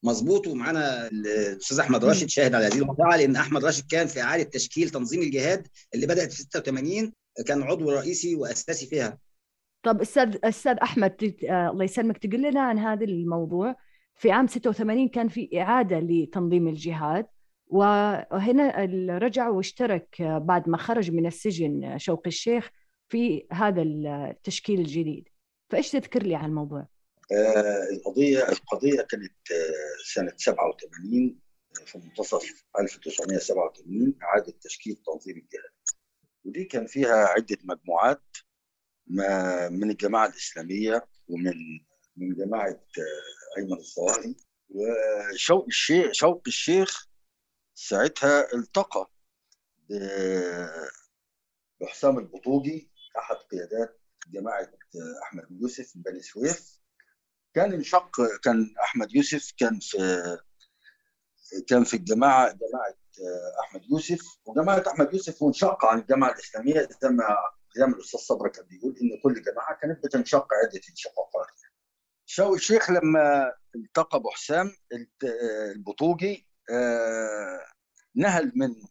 مظبوط. 0.04 0.48
ومعانا 0.48 1.08
الأستاذ 1.08 1.80
أحمد 1.80 2.06
راشد 2.06 2.30
شاهد 2.30 2.56
على 2.56 2.66
هذه 2.66 2.78
الواقعه 2.78 3.18
لأن 3.18 3.36
أحمد 3.36 3.66
راشد 3.66 3.84
كان 3.92 4.08
في 4.08 4.22
إعادة 4.22 4.44
تشكيل 4.44 4.90
تنظيم 4.90 5.22
الجهاد 5.22 5.68
اللي 5.96 6.08
بدأت 6.08 6.34
في 6.34 6.42
86 6.42 7.14
كان 7.48 7.64
عضو 7.64 7.92
رئيسي 7.92 8.36
وأساسي 8.36 8.86
فيها. 8.88 9.18
طب 9.84 10.02
أستاذ 10.02 10.38
أستاذ 10.44 10.78
أحمد 10.78 11.36
الله 11.50 11.84
يسلمك 11.84 12.18
تقول 12.18 12.42
لنا 12.42 12.62
عن 12.62 12.80
هذا 12.80 13.06
الموضوع. 13.06 13.76
في 14.16 14.32
عام 14.32 14.48
86 14.48 15.10
كان 15.10 15.28
في 15.28 15.62
إعادة 15.62 16.00
لتنظيم 16.00 16.68
الجهاد. 16.68 17.26
وهنا 17.68 18.86
رجع 19.18 19.50
واشترك 19.50 20.22
بعد 20.22 20.70
ما 20.70 20.78
خرج 20.78 21.12
من 21.12 21.26
السجن 21.26 21.98
شوقي 21.98 22.28
الشيخ 22.28 22.70
في 23.10 23.48
هذا 23.52 23.82
التشكيل 23.82 24.80
الجديد. 24.80 25.30
فإيش 25.70 25.92
تذكر 25.92 26.24
لي 26.24 26.36
عن 26.36 26.50
الموضوع؟ 26.50 26.88
آه 27.32 27.84
القضية 27.94 28.50
القضية 28.50 29.02
كانت 29.02 29.52
آه 29.52 30.14
سنة 30.14 30.34
87 30.38 31.40
في 31.86 31.98
منتصف 31.98 32.66
1987 32.80 34.14
إعادة 34.24 34.54
تشكيل 34.62 34.96
تنظيم 34.96 35.38
الجهاد 35.38 35.72
ودي 36.46 36.64
كان 36.66 36.86
فيها 36.86 37.26
عدة 37.26 37.58
مجموعات 37.64 38.38
ما 39.08 39.70
من 39.70 39.92
الجماعة 39.92 40.26
الإسلامية 40.28 41.06
ومن 41.28 41.54
من 42.18 42.36
جماعة 42.36 42.70
آه 42.70 43.58
أيمن 43.58 43.74
الظواهري. 43.74 44.36
وشوقي 44.70 45.68
الشيخ 45.68 46.12
شوقي 46.12 46.48
الشيخ 46.48 47.08
ساعتها 47.76 48.54
التقى 48.54 49.10
بحسام 51.82 52.20
البطوجي 52.20 52.92
أحد 53.18 53.36
قيادات 53.36 54.00
جماعة 54.28 54.72
أحمد 55.24 55.48
يوسف 55.52 55.92
بني 55.96 56.22
سويف. 56.22 56.80
كان 57.54 57.74
انشق 57.74 58.12
كان 58.44 58.76
أحمد 58.84 59.16
يوسف 59.16 59.52
كان 59.58 59.80
في 59.80 59.98
كان 61.68 61.84
في 61.84 61.94
الجماعة 61.94 62.52
جماعة 62.52 62.96
أحمد 63.60 63.82
يوسف. 63.92 64.22
وجماعة 64.46 64.84
أحمد 64.88 65.14
يوسف 65.14 65.44
منشقه 65.44 65.88
عن 65.88 66.00
الجماعة 66.00 66.32
الإسلامية 66.32 66.90
زي 67.02 67.10
ما 67.10 67.24
زي 67.76 67.86
ما 67.86 67.96
الأستاذ 67.96 68.20
صبري 68.20 68.50
كان 68.50 68.66
بيقول 68.66 68.98
إن 69.02 69.22
كل 69.24 69.42
جماعة 69.42 69.80
كانت 69.82 70.04
بتنشق 70.06 70.48
عدة 70.54 70.82
انشقاقات. 70.90 71.48
الشيخ 72.56 72.92
لما 72.92 73.54
التقى 73.76 74.20
بحسام 74.20 74.72
البطوجي 75.76 76.48
آه 76.48 76.53
نهل 78.16 78.52
منه 78.56 78.90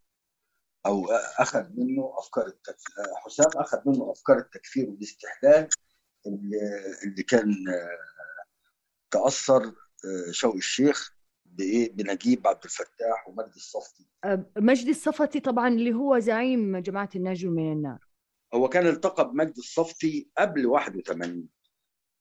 أو 0.87 1.07
أخذ 1.39 1.69
منه 1.75 2.15
أفكار 2.19 2.47
التكفير 2.47 3.05
حسام 3.25 3.51
أخذ 3.57 3.79
منه 3.87 4.11
أفكار 4.13 4.39
التكفير 4.39 4.91
والاستحلال 4.91 5.69
اللي, 6.27 6.59
اللي 7.05 7.23
كان 7.23 7.69
آه 7.69 7.99
تأثر 9.11 9.65
آه 9.65 10.31
شوقي 10.31 10.59
الشيخ 10.59 11.17
بإيه؟ 11.45 11.93
بنجيب 11.93 12.47
عبد 12.47 12.65
الفتاح 12.65 13.29
ومجدي 13.29 13.57
الصفتي 13.57 14.07
مجدي 14.57 14.91
الصفتي 14.91 15.41
طبعا 15.41 15.69
اللي 15.69 15.93
هو 15.95 16.19
زعيم 16.19 16.77
جماعة 16.79 17.11
النجم 17.17 17.51
من 17.51 17.73
النار. 17.73 17.99
هو 18.55 18.69
كان 18.69 18.87
التقى 18.87 19.31
بمجدي 19.31 19.61
الصفتي 19.61 20.31
قبل 20.39 20.67
81 20.67 21.49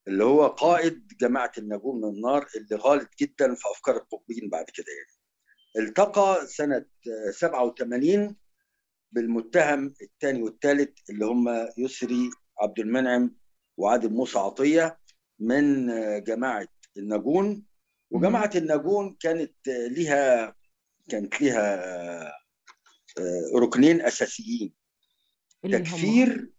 اللي 0.07 0.23
هو 0.23 0.47
قائد 0.47 1.07
جماعة 1.21 1.51
النجوم 1.57 2.01
من 2.01 2.15
النار 2.15 2.47
اللي 2.55 2.75
غالط 2.75 3.09
جدا 3.19 3.55
في 3.55 3.63
أفكار 3.71 3.97
القطبيين 3.97 4.49
بعد 4.49 4.65
كده 4.65 4.85
يعني. 4.87 5.20
التقى 5.77 6.47
سنة 6.47 6.85
87 7.31 8.35
بالمتهم 9.11 9.93
الثاني 10.01 10.43
والثالث 10.43 11.09
اللي 11.09 11.25
هم 11.25 11.67
يسري 11.77 12.29
عبد 12.61 12.79
المنعم 12.79 13.35
وعادل 13.77 14.09
موسى 14.13 14.39
عطية 14.39 14.99
من 15.39 15.87
جماعة 16.23 16.67
النجون. 16.97 17.65
وجماعة 18.09 18.51
النجون 18.55 19.17
كانت 19.19 19.53
لها 19.67 20.55
كانت 21.09 21.41
لها 21.41 22.33
ركنين 23.55 24.01
أساسيين. 24.01 24.73
تكفير 25.63 26.49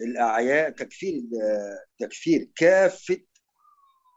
الأعيان 0.00 0.74
تكفير 0.74 1.22
تكفير 1.98 2.50
كافة 2.56 3.20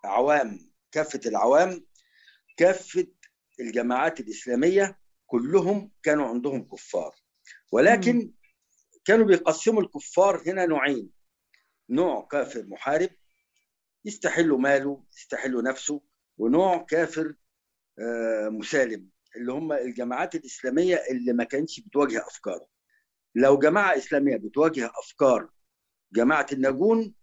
عوام 0.05 0.71
كافة 0.91 1.19
العوام 1.25 1.85
كافة 2.57 3.07
الجماعات 3.61 4.19
الإسلامية 4.19 4.99
كلهم 5.27 5.91
كانوا 6.03 6.27
عندهم 6.27 6.63
كفار. 6.63 7.15
ولكن 7.71 8.17
م. 8.17 8.33
كانوا 9.05 9.25
بيقسموا 9.25 9.81
الكفار 9.81 10.43
هنا 10.47 10.65
نوعين. 10.65 11.09
نوع 11.89 12.27
كافر 12.31 12.65
محارب 12.67 13.09
يستحل 14.05 14.49
ماله 14.49 15.03
يستحل 15.17 15.63
نفسه 15.63 16.01
ونوع 16.37 16.77
كافر 16.77 17.35
مسالم 18.49 19.09
اللي 19.35 19.51
هم 19.51 19.73
الجماعات 19.73 20.35
الإسلامية 20.35 21.03
اللي 21.11 21.33
ما 21.33 21.43
كانتش 21.43 21.79
بتواجه 21.79 22.27
أفكاره. 22.27 22.67
لو 23.35 23.59
جماعة 23.59 23.97
إسلامية 23.97 24.37
بتواجه 24.37 24.91
أفكار 25.03 25.49
جماعة 26.13 26.45
النجون 26.51 27.15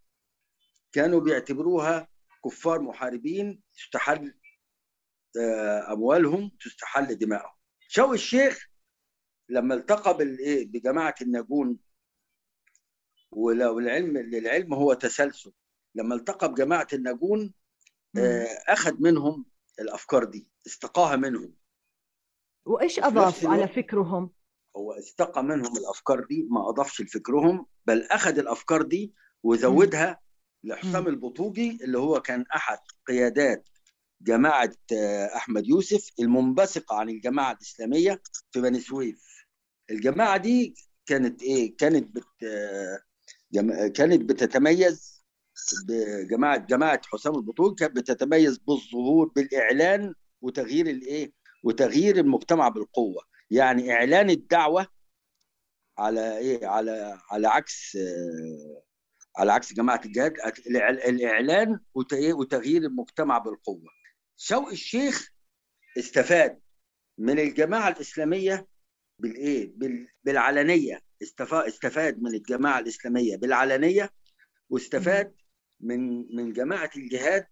كانوا 0.92 1.21
بيعتبروها 1.21 2.09
كفار 2.45 2.80
محاربين 2.80 3.62
يستحل 3.78 4.35
أموالهم 5.92 6.50
تستحل 6.61 7.18
دمائهم 7.18 7.52
شوقي 7.88 8.14
الشيخ 8.14 8.68
لما 9.49 9.75
التقى 9.75 10.16
بالإيه؟ 10.16 10.66
بجماعة 10.66 11.14
الناجون 11.23 11.78
والعلم 13.30 14.16
العلم 14.16 14.75
هو 14.75 14.92
تسلسل. 14.95 15.52
لما 15.95 16.14
التقى 16.14 16.52
بجماعة 16.52 16.87
الناجون 16.92 17.54
آه، 18.16 18.47
أخذ 18.68 18.95
منهم 19.00 19.47
الأفكار 19.80 20.25
دي 20.25 20.50
استقاها 20.66 21.16
منهم. 21.16 21.54
وإيش 22.64 22.99
اضاف 22.99 23.47
على 23.47 23.68
فكرهم؟ 23.68 24.30
هو 24.76 24.92
استقى 24.92 25.45
منهم 25.45 25.76
الأفكار 25.76 26.25
دي 26.25 26.47
ما 26.50 26.68
أضافش 26.68 27.00
لفكرهم 27.00 27.66
بل 27.87 28.02
أخذ 28.02 28.38
الأفكار 28.38 28.83
دي 28.83 29.14
وزودها 29.42 30.21
لحسام 30.64 31.09
البطوجي 31.09 31.78
اللي 31.85 31.99
هو 31.99 32.21
كان 32.21 32.45
أحد 32.54 32.78
قيادات 33.07 33.68
جماعة 34.20 34.72
آه، 34.92 35.37
أحمد 35.37 35.66
يوسف 35.66 36.10
المنبثقة 36.20 36.96
عن 36.96 37.08
الجماعة 37.08 37.52
الإسلامية 37.52 38.22
في 38.52 38.60
بني 38.60 38.80
سويف. 38.80 39.22
الجماعة 39.90 40.37
دي 40.37 40.75
كانت 41.06 41.42
إيه؟ 41.42 41.76
كانت 41.76 42.16
بت 42.16 42.42
آه، 42.44 42.98
جم... 43.52 43.87
كانت 43.92 44.22
بتتميز 44.30 45.25
بجماعة 45.88 46.56
جماعة 46.56 47.00
حسام 47.06 47.34
البطوجي 47.34 47.75
كانت 47.75 47.96
بتتميز 47.96 48.58
بالظهور 48.58 49.28
بالإعلان 49.37 50.14
وتغيير 50.40 50.87
الإيه؟ 50.87 51.32
وتغيير 51.64 52.16
المجتمع 52.18 52.68
بالقوة. 52.68 53.22
يعني 53.50 53.92
إعلان 53.92 54.30
الدعوة 54.30 54.87
على 55.98 56.38
إيه؟ 56.38 56.66
على 56.66 57.18
على 57.30 57.48
عكس 57.48 57.96
آه، 57.96 58.82
على 59.37 59.52
عكس 59.52 59.72
جماعة 59.72 60.00
الجهاد 60.04 60.32
الإعلان 61.08 61.80
وتغيير 61.94 62.82
المجتمع 62.82 63.38
بالقوة. 63.38 63.97
شوقي 64.40 64.73
الشيخ 64.73 65.33
استفاد 65.99 66.61
من 67.18 67.38
الجماعة 67.38 67.88
الإسلامية 67.88 68.66
بالإيه؟ 69.18 69.73
بالعلنية. 70.25 71.02
استفاد 71.68 72.23
من 72.23 72.35
الجماعة 72.35 72.78
الإسلامية 72.78 73.37
بالعلنية 73.37 74.11
واستفاد 74.71 75.35
من 75.80 76.35
من 76.37 76.52
جماعة 76.52 76.90
الجهاد 76.97 77.47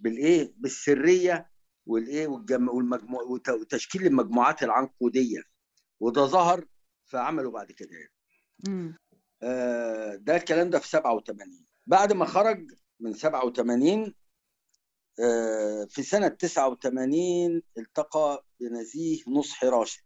بالإيه؟ 0.00 0.52
بالسرية 0.56 1.50
والإيه؟ 1.86 2.26
والمجموع 2.26 3.22
وتشكيل 3.48 4.06
المجموعات 4.06 4.62
العنقودية. 4.62 5.42
وده 6.00 6.24
ظهر 6.26 6.64
في 7.06 7.18
عمله 7.18 7.50
بعد 7.50 7.72
كده 7.72 7.90
يعني. 7.92 8.12
آه 9.42 10.14
ده 10.14 10.36
الكلام 10.36 10.70
ده 10.70 10.78
في 10.78 10.88
87 10.88 11.66
بعد 11.86 12.12
ما 12.12 12.24
خرج 12.24 12.70
من 13.00 13.12
87 13.12 14.02
آه 14.02 14.12
في 15.88 16.02
سنة 16.02 16.28
89 16.28 17.62
التقى 17.78 18.44
بنزيه 18.60 19.22
نصح 19.28 19.64
راشد. 19.64 20.02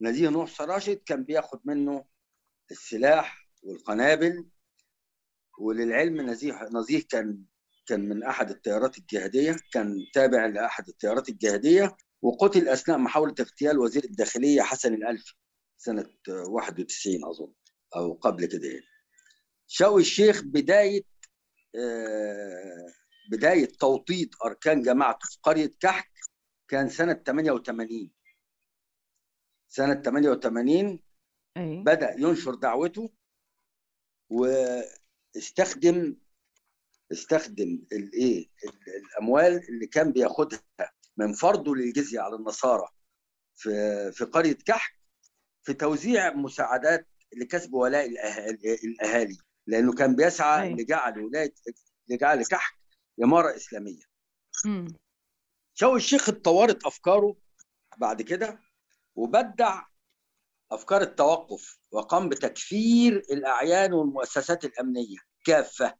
نزيه 0.00 0.28
نصح 0.28 0.62
راشد 0.62 1.02
كان 1.06 1.24
بياخد 1.24 1.60
منه 1.64 2.04
السلاح 2.70 3.48
والقنابل 3.62 4.48
وللعلم 5.58 6.20
نزيه 6.30 6.68
نزيه 6.72 7.02
كان 7.10 7.44
كان 7.86 8.08
من 8.08 8.22
أحد 8.22 8.50
التيارات 8.50 8.98
الجهادية 8.98 9.56
كان 9.72 9.96
تابع 10.14 10.46
لأحد 10.46 10.88
التيارات 10.88 11.28
الجهادية 11.28 11.96
وقتل 12.22 12.68
أثناء 12.68 12.98
محاولة 12.98 13.34
اغتيال 13.40 13.78
وزير 13.78 14.04
الداخلية 14.04 14.62
حسن 14.62 14.94
الالفي 14.94 15.34
سنة 15.78 16.06
91 16.28 17.24
أظن 17.24 17.52
أو 17.96 18.12
قبل 18.12 18.46
كده 18.46 18.68
يعني. 18.68 18.86
شوي 19.66 20.00
الشيخ 20.00 20.42
بداية 20.44 21.02
آه، 21.74 22.92
بداية 23.30 23.66
توطيد 23.66 24.34
أركان 24.44 24.82
جماعته 24.82 25.28
في 25.28 25.38
قرية 25.42 25.70
كحك 25.80 26.10
كان 26.68 26.88
سنة 26.88 27.12
88 27.12 28.10
سنة 29.68 29.94
88 30.02 31.00
أي. 31.56 31.82
بدأ 31.82 32.14
ينشر 32.18 32.54
دعوته 32.54 33.10
واستخدم 35.36 36.16
استخدم 37.12 37.86
الايه 37.92 38.50
الأموال 38.88 39.68
اللي 39.68 39.86
كان 39.86 40.12
بياخدها 40.12 40.60
من 41.16 41.32
فرضه 41.32 41.74
للجزية 41.76 42.20
على 42.20 42.36
النصارى 42.36 42.88
في 43.54 43.70
في 44.12 44.24
قرية 44.24 44.58
كحك 44.66 44.96
في 45.62 45.74
توزيع 45.74 46.34
مساعدات 46.34 47.08
لكسب 47.36 47.74
ولاء 47.74 48.06
الاهالي 48.84 49.38
لأنه 49.66 49.92
كان 49.92 50.16
بيسعى 50.16 50.68
لجعل 50.74 51.18
ولايه 51.20 51.54
لجعل 52.08 52.44
كحك 52.44 52.75
إمارة 53.22 53.56
إسلامية. 53.56 54.02
شو 55.74 55.96
الشيخ 55.96 56.28
اتطورت 56.28 56.86
أفكاره 56.86 57.36
بعد 57.98 58.22
كده؟ 58.22 58.60
وبدع 59.14 59.82
أفكار 60.70 61.00
التوقف 61.00 61.78
وقام 61.90 62.28
بتكفير 62.28 63.16
الأعيان 63.16 63.92
والمؤسسات 63.92 64.64
الأمنية. 64.64 65.18
كافة. 65.44 65.94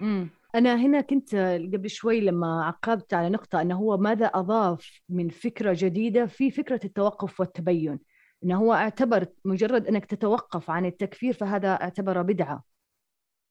امم 0.00 0.30
أنا 0.54 0.76
هنا 0.76 1.00
كنت 1.00 1.34
قبل 1.74 1.90
شوي 1.90 2.20
لما 2.20 2.64
عقبت 2.64 3.14
على 3.14 3.30
نقطة 3.30 3.60
أنه 3.60 3.76
هو 3.76 3.96
ماذا 3.96 4.26
أضاف 4.26 5.00
من 5.08 5.28
فكرة 5.28 5.76
جديدة 5.78 6.26
في 6.26 6.50
فكرة 6.50 6.80
التوقف 6.84 7.40
والتبين. 7.40 8.00
أنه 8.44 8.58
هو 8.58 8.74
اعتبر 8.74 9.26
مجرد 9.44 9.86
أنك 9.86 10.06
تتوقف 10.06 10.70
عن 10.70 10.86
التكفير 10.86 11.32
فهذا 11.32 11.68
اعتبره 11.68 12.22
بدعة. 12.22 12.64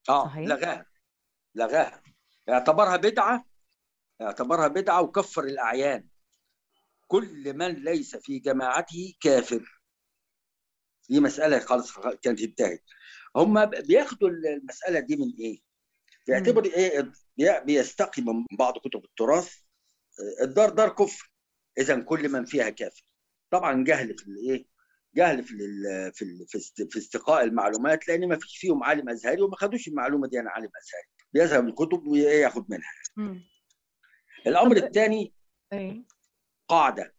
آه 0.10 0.26
صحيح؟ 0.26 0.48
لغاها. 0.48 0.86
لغاها. 1.56 2.04
اعتبرها 2.50 2.96
بدعة 2.98 3.46
اعتبرها 4.22 4.68
بدعة 4.68 5.02
وكفر 5.02 5.44
الأعيان. 5.44 6.08
كل 7.08 7.54
من 7.54 7.68
ليس 7.84 8.16
في 8.16 8.40
جماعته 8.40 9.14
كافر. 9.22 9.82
دي 11.10 11.20
مسألة 11.20 11.60
خالص 11.60 12.00
كانت 12.22 12.42
انتهت. 12.42 12.84
هم 13.36 13.66
بياخدوا 13.66 14.30
المسألة 14.30 15.00
دي 15.00 15.16
من 15.16 15.34
إيه؟ 15.40 15.62
بيعتبر 16.28 16.66
إيه؟ 16.66 17.12
بيستقي 17.66 18.22
من 18.22 18.46
بعض 18.58 18.78
كتب 18.78 19.06
التراث. 19.06 19.56
الدار 20.42 20.70
دار 20.70 20.90
كفر. 20.90 21.32
اذا 21.78 22.00
كل 22.00 22.30
من 22.30 22.46
فيها 22.46 22.70
كافر. 22.70 23.06
طبعا 23.52 23.84
جهل 23.84 24.18
في 24.18 24.28
الايه 24.28 24.66
جهل 25.16 25.44
في 25.44 25.54
في 26.48 26.60
في 26.90 27.00
استقاء 27.00 27.44
المعلومات 27.44 28.08
لأن 28.08 28.28
ما 28.28 28.40
فيش 28.40 28.58
فيهم 28.58 28.84
عالم 28.84 29.10
أزهري 29.10 29.42
وما 29.42 29.56
خدوش 29.56 29.88
المعلومة 29.88 30.28
دي 30.28 30.40
أنا 30.40 30.50
عالم 30.50 30.70
أزهري. 30.82 31.08
بيذهب 31.34 31.68
الكتب 31.68 32.08
وياخد 32.08 32.66
منها. 32.72 32.92
الأمر 34.48 34.78
الثاني 34.78 35.34
قاعدة. 36.68 37.14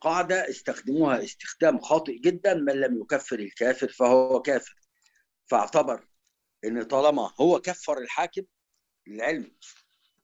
قاعدة 0.00 0.48
استخدموها 0.50 1.24
استخدام 1.24 1.80
خاطئ 1.80 2.18
جدا 2.18 2.54
من 2.54 2.72
لم 2.72 3.00
يكفر 3.00 3.38
الكافر 3.38 3.88
فهو 3.88 4.42
كافر. 4.42 4.74
فاعتبر 5.46 6.08
إن 6.64 6.82
طالما 6.82 7.32
هو 7.40 7.60
كفر 7.60 7.98
الحاكم 7.98 8.42
للعلم 9.06 9.56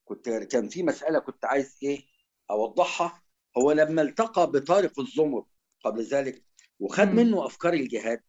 كنت 0.04 0.28
كان 0.28 0.68
في 0.68 0.82
مسألة 0.82 1.18
كنت 1.18 1.44
عايز 1.44 1.78
إيه؟ 1.82 2.04
أوضحها. 2.50 3.22
هو 3.58 3.72
لما 3.72 4.02
التقى 4.02 4.50
بطارق 4.50 5.00
الزمر 5.00 5.46
قبل 5.84 6.02
ذلك 6.02 6.44
وخد 6.78 7.08
منه 7.08 7.46
أفكار 7.46 7.72
الجهاد 7.72 8.22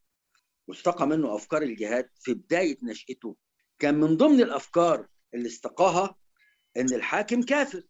واستقى 0.67 1.08
منه 1.08 1.36
أفكار 1.36 1.62
الجهاد 1.62 2.10
في 2.20 2.34
بداية 2.34 2.78
نشأته 2.84 3.36
كان 3.80 3.96
من 3.96 4.18
ضمن 4.18 4.42
الأفكار 4.42 5.08
اللي 5.34 5.48
استقاها 5.48 6.16
إن 6.78 6.94
الحاكم 6.94 7.42
كافر. 7.42 7.84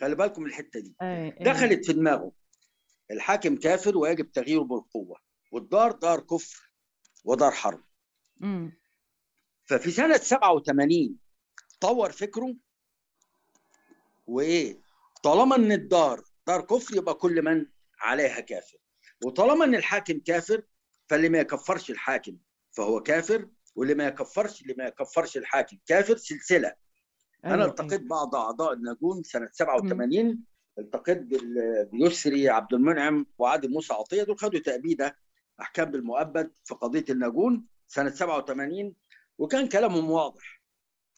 خلي 0.00 0.14
بالكم 0.14 0.46
الحتة 0.46 0.80
دي. 0.80 0.96
دخلت 1.44 1.86
في 1.86 1.92
دماغه. 1.92 2.32
الحاكم 3.10 3.56
كافر 3.56 3.96
ويجب 3.98 4.32
تغييره 4.32 4.62
بالقوة. 4.62 5.18
والدار 5.52 5.92
دار 5.92 6.20
كفر 6.20 6.72
ودار 7.24 7.50
حرب. 7.50 7.84
ففي 9.64 9.90
سنة 9.90 10.16
87 10.16 11.18
طور 11.80 12.12
فكره 12.12 12.56
وإيه؟ 14.26 14.82
طالما 15.22 15.56
إن 15.56 15.72
الدار 15.72 16.24
دار 16.46 16.60
كفر 16.60 16.96
يبقى 16.96 17.14
كل 17.14 17.42
من 17.42 17.66
عليها 18.00 18.40
كافر. 18.40 18.78
وطالما 19.24 19.64
إن 19.64 19.74
الحاكم 19.74 20.20
كافر 20.20 20.62
فاللي 21.08 21.28
ما 21.28 21.38
يكفرش 21.38 21.90
الحاكم 21.90 22.36
فهو 22.70 23.00
كافر 23.02 23.48
واللي 23.74 23.94
ما 23.94 24.06
يكفرش 24.06 24.62
اللي 24.62 24.74
ما 24.78 24.84
يكفرش 24.84 25.36
الحاكم. 25.36 25.78
كافر 25.86 26.16
سلسلة. 26.16 26.74
أيوة. 27.44 27.54
أنا 27.54 27.64
التقيت 27.64 27.92
أيوة. 27.92 28.08
بعض 28.08 28.34
أعضاء 28.34 28.72
الناجون 28.72 29.22
سنة 29.22 29.48
87 29.52 30.26
م. 30.26 30.38
التقيت 30.78 31.18
بيسري 31.92 32.48
عبد 32.48 32.74
المنعم 32.74 33.26
وعادل 33.38 33.70
موسى 33.70 33.94
عطية. 33.94 34.22
دول 34.22 34.38
خدوا 34.38 34.60
تأبيدة 34.60 35.16
أحكام 35.60 35.90
بالمؤبد 35.90 36.52
في 36.64 36.74
قضية 36.74 37.04
الناجون 37.10 37.66
سنة 37.88 38.10
87 38.10 38.94
وكان 39.38 39.68
كلامهم 39.68 40.10
واضح. 40.10 40.62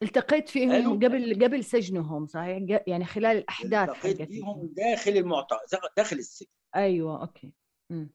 التقيت 0.02 0.48
فيهم 0.48 0.94
قبل 1.04 1.44
قبل 1.44 1.64
سجنهم 1.64 2.26
صحيح؟ 2.26 2.80
يعني 2.86 3.04
خلال 3.04 3.36
الأحداث 3.36 3.88
التقيت 3.88 4.22
فيهم 4.22 4.70
داخل 4.72 5.10
المعتقل 5.10 5.78
داخل 5.96 6.16
السجن. 6.16 6.48
أيوه 6.76 7.20
أوكي. 7.20 7.52
م. 7.90 8.06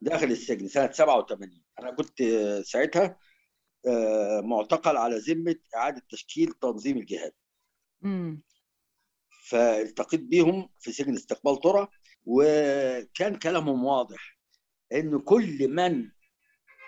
داخل 0.00 0.30
السجن 0.30 0.68
سنة 0.68 0.92
87 0.92 1.62
أنا 1.78 1.90
كنت 1.90 2.22
ساعتها 2.64 3.18
معتقل 4.42 4.96
على 4.96 5.18
ذمة 5.18 5.56
إعادة 5.76 6.02
تشكيل 6.10 6.52
تنظيم 6.52 6.98
الجهاد 6.98 7.32
امم 8.04 8.42
فالتقيت 9.48 10.20
بيهم 10.20 10.68
في 10.80 10.92
سجن 10.92 11.14
استقبال 11.14 11.60
ترى 11.60 11.88
وكان 12.24 13.36
كلامهم 13.38 13.84
واضح 13.84 14.38
إن 14.92 15.18
كل 15.18 15.68
من 15.68 16.10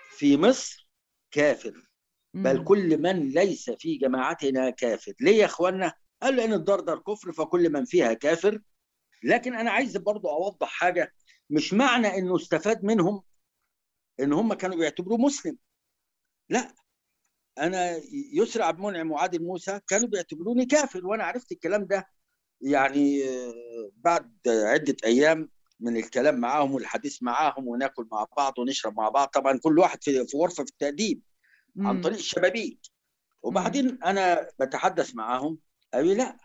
في 0.09 0.37
مصر 0.37 0.89
كافر. 1.31 1.89
بل. 2.33 2.63
كل 2.63 2.97
من 2.97 3.29
ليس 3.29 3.69
في 3.69 3.97
جماعتنا 3.97 4.69
كافر. 4.69 5.13
ليه 5.21 5.35
يا 5.35 5.45
اخوانا 5.45 5.93
قال 6.21 6.35
لأن 6.35 6.53
الدردر 6.53 6.99
كفر 6.99 7.31
فكل 7.31 7.69
من 7.69 7.85
فيها 7.85 8.13
كافر. 8.13 8.61
لكن 9.23 9.55
أنا 9.55 9.71
عايز 9.71 9.97
برضو 9.97 10.29
أوضح 10.29 10.67
حاجة. 10.67 11.13
مش 11.49 11.73
معنى 11.73 12.07
إنه 12.07 12.35
استفاد 12.35 12.83
منهم 12.83 13.23
إن 14.19 14.33
هم 14.33 14.53
كانوا 14.53 14.77
بيعتبروه 14.77 15.17
مسلم. 15.17 15.57
لا. 16.49 16.75
أنا 17.59 18.01
يسرى 18.33 18.63
عبد 18.63 18.79
المنعم 18.79 19.11
وعادل 19.11 19.43
موسى 19.43 19.79
كانوا 19.87 20.07
بيعتبروني 20.07 20.65
كافر 20.65 21.07
وأنا 21.07 21.23
عرفت 21.23 21.51
الكلام 21.51 21.85
ده 21.85 22.07
يعني 22.61 23.29
آه، 23.29 23.91
بعد 23.95 24.37
عدة 24.47 24.95
أيام 25.05 25.49
من 25.79 25.97
الكلام 25.97 26.39
معاهم 26.39 26.73
والحديث 26.73 27.23
معاهم 27.23 27.67
وناكل 27.67 28.07
مع 28.11 28.27
بعض 28.37 28.59
ونشرب 28.59 28.97
مع 28.97 29.09
بعض. 29.09 29.27
طبعا 29.27 29.57
كل 29.57 29.79
واحد 29.79 30.03
في 30.03 30.37
غرفة 30.37 30.63
في 30.63 30.71
التاديب 30.71 31.21
عن. 31.77 32.01
طريق 32.01 32.17
الشبابيك. 32.17 32.79
وبعدين 33.43 34.03
أنا 34.03 34.49
بتحدث 34.59 35.15
معاهم 35.15 35.59
قالوا 35.93 36.07
لي 36.09 36.15
لا 36.15 36.37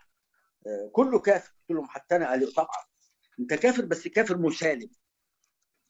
آه، 0.67 0.89
كله 0.91 1.19
كافر. 1.19 1.53
قلت 1.69 1.77
لهم 1.77 1.87
حتى 1.87 2.15
أنا 2.15 2.29
قال 2.29 2.39
لي 2.39 2.45
طبعا 2.45 2.85
أنت 3.39 3.53
كافر 3.53 3.85
بس 3.85 4.07
كافر 4.07 4.37
مسالم. 4.37 4.89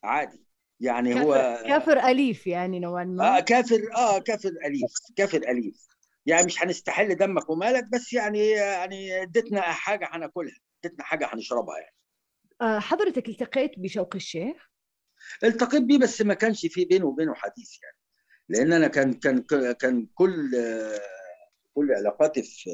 عادي. 0.03 0.44
يعني 0.79 1.21
هو 1.21 1.33
كافر, 1.33 1.67
كافر 1.67 1.99
أليف 1.99 2.47
يعني 2.47 2.79
نوعا 2.79 3.03
ما. 3.03 3.37
آه 3.37 3.39
كافر 3.39 3.89
آه 3.95 4.19
كافر 4.19 4.49
أليف 4.65 4.91
كافر 5.15 5.37
أليف. 5.37 5.87
يعني 6.25 6.45
مش 6.45 6.63
هنستحل 6.63 7.15
دمك 7.15 7.49
ومالك 7.49 7.83
بس 7.93 8.13
يعني 8.13 8.49
يعني 8.49 9.21
اديتنا 9.21 9.61
حاجة 9.61 10.09
هناكلها 10.11 10.55
اديتنا 10.85 11.03
حاجة 11.03 11.29
هنشربها 11.33 11.77
يعني. 11.77 11.95
آه، 12.61 12.79
حضرتك 12.79 13.29
التقيت 13.29 13.71
بشوقي 13.79 14.17
الشيخ؟ 14.17 14.69
التقيت 15.43 15.81
بيه 15.81 15.97
بس 15.99 16.21
ما 16.21 16.33
كانش 16.33 16.65
في 16.65 16.85
بينه 16.85 17.05
وبينه 17.05 17.33
حديث 17.33 17.69
يعني. 17.83 17.97
لأن 18.49 18.73
أنا 18.73 18.87
كان 18.87 19.13
كان 19.13 19.43
كان 19.73 20.07
كل 20.15 20.51
كل 21.73 21.91
علاقاتي 21.93 22.43
في 22.43 22.69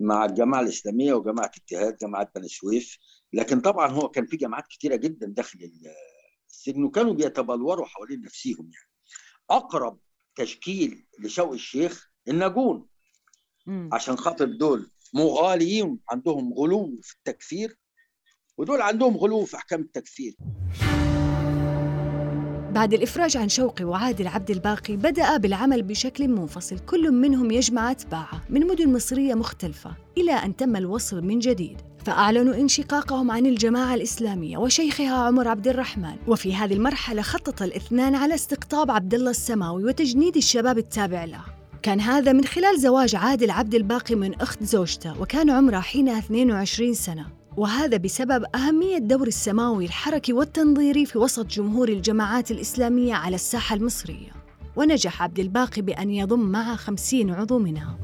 مع 0.00 0.24
الجماعة 0.24 0.60
الإسلامية 0.60 1.12
وجماعة 1.12 1.50
اتحاد 1.56 1.96
جماعة 1.96 2.30
بني 2.34 2.48
سويف. 2.48 2.98
لكن 3.32 3.60
طبعا 3.60 3.90
هو 3.90 4.08
كان 4.08 4.26
في 4.26 4.36
جماعات 4.36 4.66
كتيرة 4.66 4.96
جدا 4.96 5.26
داخل 5.26 5.58
السجن 6.60 6.84
وكانوا 6.84 7.14
بيتبلوروا 7.14 7.86
حوالين 7.86 8.22
نفسهم 8.22 8.70
يعني. 8.72 8.88
أقرب 9.50 9.98
تشكيل 10.36 11.06
لشوقي 11.18 11.54
الشيخ 11.54 12.10
الناجون 12.28 12.86
مم. 13.66 13.90
عشان 13.92 14.16
خاطر 14.16 14.44
دول 14.44 14.90
مغاليين 15.14 15.98
عندهم 16.10 16.52
غلو 16.54 17.00
في 17.02 17.14
التكفير 17.14 17.78
ودول 18.56 18.80
عندهم 18.80 19.16
غلو 19.16 19.44
في 19.44 19.56
أحكام 19.56 19.80
التكفير. 19.80 20.36
بعد 22.70 22.94
الإفراج 22.94 23.36
عن 23.36 23.48
شوقي 23.48 23.84
وعادل 23.84 24.26
عبد 24.26 24.50
الباقي 24.50 24.96
بدأ 24.96 25.36
بالعمل 25.36 25.82
بشكل 25.82 26.28
منفصل. 26.28 26.78
كل 26.78 27.10
منهم 27.12 27.50
يجمع 27.50 27.90
أتباعه 27.90 28.42
من 28.50 28.66
مدن 28.66 28.92
مصرية 28.92 29.34
مختلفة 29.34 29.90
إلى 30.18 30.32
أن 30.32 30.56
تم 30.56 30.76
الوصل 30.76 31.22
من 31.22 31.38
جديد. 31.38 31.76
فأعلنوا 32.04 32.54
انشقاقهم 32.54 33.30
عن 33.30 33.46
الجماعة 33.46 33.94
الإسلامية 33.94 34.58
وشيخها 34.58 35.14
عمر 35.14 35.48
عبد 35.48 35.68
الرحمن. 35.68 36.16
وفي 36.28 36.54
هذه 36.54 36.72
المرحلة 36.72 37.22
خطط 37.22 37.62
الاثنان 37.62 38.14
على 38.14 38.34
استقطاب 38.34 38.90
عبد 38.90 39.14
الله 39.14 39.30
السماوي 39.30 39.84
وتجنيد 39.84 40.36
الشباب 40.36 40.78
التابع 40.78 41.24
له. 41.24 41.42
كان 41.82 42.00
هذا 42.00 42.32
من 42.32 42.44
خلال 42.44 42.80
زواج 42.80 43.16
عادل 43.16 43.50
عبد 43.50 43.74
الباقي 43.74 44.14
من 44.14 44.34
أخت 44.34 44.62
زوجته 44.62 45.20
وكان 45.20 45.50
عمرها 45.50 45.80
حينها 45.80 46.18
22 46.18 46.94
سنة. 46.94 47.39
وهذا 47.56 47.96
بسبب 47.96 48.44
أهمية 48.54 48.98
دور 48.98 49.26
السماوي 49.26 49.84
الحركي 49.84 50.32
والتنظيري 50.32 51.06
في 51.06 51.18
وسط 51.18 51.46
جمهور 51.46 51.88
الجماعات 51.88 52.50
الإسلامية 52.50 53.14
على 53.14 53.34
الساحة 53.34 53.76
المصرية. 53.76 54.30
ونجح 54.76 55.22
عبد 55.22 55.38
الباقي 55.38 55.82
بأن 55.82 56.10
يضم 56.10 56.40
معه 56.40 56.76
خمسين 56.76 57.30
عضو 57.30 57.58
منها. 57.58 57.98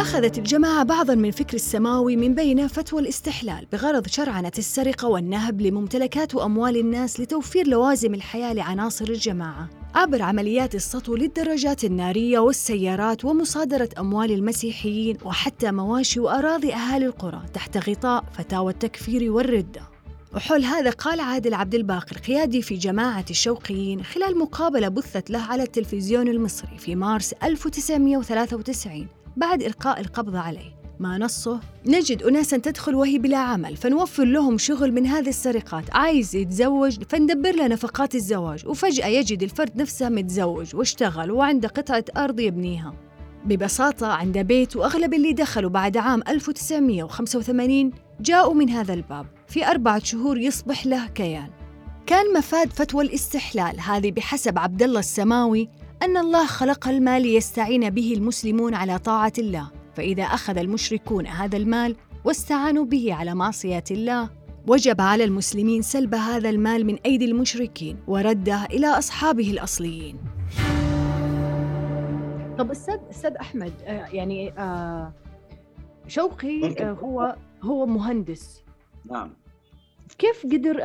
أخذت 0.00 0.38
الجماعة 0.38 0.84
بعضا 0.84 1.14
من 1.14 1.30
فكر 1.30 1.54
السماوي 1.54 2.16
من 2.16 2.34
بين 2.34 2.66
فتوى 2.68 3.00
الاستحلال 3.00 3.66
بغرض 3.72 4.06
شرعنة 4.06 4.52
السرقة 4.58 5.08
والنهب 5.08 5.60
لممتلكات 5.60 6.34
وأموال 6.34 6.76
الناس 6.76 7.20
لتوفير 7.20 7.68
لوازم 7.68 8.14
الحياة 8.14 8.52
لعناصر 8.52 9.04
الجماعة. 9.04 9.81
عبر 9.94 10.22
عمليات 10.22 10.74
السطو 10.74 11.16
للدراجات 11.16 11.84
النارية 11.84 12.38
والسيارات 12.38 13.24
ومصادرة 13.24 13.88
أموال 13.98 14.32
المسيحيين 14.32 15.18
وحتى 15.24 15.72
مواشي 15.72 16.20
وأراضي 16.20 16.74
أهالي 16.74 17.06
القرى 17.06 17.42
تحت 17.54 17.88
غطاء 17.88 18.24
فتاوى 18.32 18.72
التكفير 18.72 19.32
والردة 19.32 19.82
وحول 20.34 20.64
هذا 20.64 20.90
قال 20.90 21.20
عادل 21.20 21.54
عبد 21.54 21.74
الباقي 21.74 22.16
القيادي 22.16 22.62
في 22.62 22.74
جماعة 22.74 23.24
الشوقيين 23.30 24.02
خلال 24.04 24.38
مقابلة 24.38 24.88
بثت 24.88 25.30
له 25.30 25.42
على 25.42 25.62
التلفزيون 25.62 26.28
المصري 26.28 26.78
في 26.78 26.94
مارس 26.94 27.32
1993 27.32 29.06
بعد 29.36 29.62
إلقاء 29.62 30.00
القبض 30.00 30.36
عليه. 30.36 30.81
ما 31.02 31.18
نصه؟ 31.18 31.60
نجد 31.86 32.22
أناسا 32.22 32.56
تدخل 32.56 32.94
وهي 32.94 33.18
بلا 33.18 33.38
عمل 33.38 33.76
فنوفر 33.76 34.24
لهم 34.24 34.58
شغل 34.58 34.92
من 34.92 35.06
هذه 35.06 35.28
السرقات. 35.28 35.84
عايز 35.94 36.36
يتزوج 36.36 36.98
فندبر 37.08 37.56
له 37.56 37.66
نفقات 37.66 38.14
الزواج 38.14 38.66
وفجأة 38.66 39.06
يجد 39.06 39.42
الفرد 39.42 39.76
نفسه 39.76 40.08
متزوج 40.08 40.76
واشتغل 40.76 41.30
وعنده 41.30 41.68
قطعة 41.68 42.04
أرض 42.16 42.40
يبنيها. 42.40 42.94
ببساطة 43.44 44.06
عنده 44.06 44.42
بيت 44.42 44.76
وأغلب 44.76 45.14
اللي 45.14 45.32
دخلوا 45.32 45.70
بعد 45.70 45.96
عام 45.96 46.22
1985 46.28 47.90
جاءوا 48.20 48.54
من 48.54 48.70
هذا 48.70 48.94
الباب. 48.94 49.26
في 49.46 49.66
أربعة 49.66 50.04
شهور 50.04 50.38
يصبح 50.38 50.86
له 50.86 51.06
كيان. 51.06 51.50
كان 52.06 52.32
مفاد 52.36 52.72
فتوى 52.72 53.04
الاستحلال. 53.04 53.80
هذه 53.80 54.10
بحسب 54.10 54.58
عبد 54.58 54.82
الله 54.82 55.00
السماوي 55.00 55.68
أن 56.02 56.16
الله 56.16 56.46
خلق 56.46 56.88
المال 56.88 57.22
ليستعين 57.22 57.90
به 57.90 58.14
المسلمون 58.16 58.74
على 58.74 58.98
طاعة 58.98 59.32
الله. 59.38 59.81
فإذا 59.94 60.22
أخذ 60.22 60.58
المشركون 60.58 61.26
هذا 61.26 61.56
المال 61.56 61.96
واستعانوا 62.24 62.84
به 62.84 63.14
على 63.14 63.34
معصية 63.34 63.84
الله 63.90 64.30
وجب 64.66 65.00
على 65.00 65.24
المسلمين 65.24 65.82
سلب 65.82 66.14
هذا 66.14 66.50
المال 66.50 66.86
من 66.86 66.98
أيدي 67.06 67.24
المشركين 67.24 67.96
ورده 68.06 68.64
إلى 68.64 68.86
أصحابه 68.86 69.50
الأصليين. 69.50 70.18
طب 72.58 72.70
أستاذ 72.70 72.98
أستاذ 73.10 73.34
أحمد 73.36 73.72
آه، 73.84 74.06
يعني 74.06 74.52
آه، 74.58 75.12
شوقي. 76.08 76.76
آه، 76.80 76.92
هو 76.92 77.36
هو 77.62 77.86
مهندس. 77.86 78.62
نعم. 79.10 79.30
كيف 80.18 80.46
قدر 80.46 80.84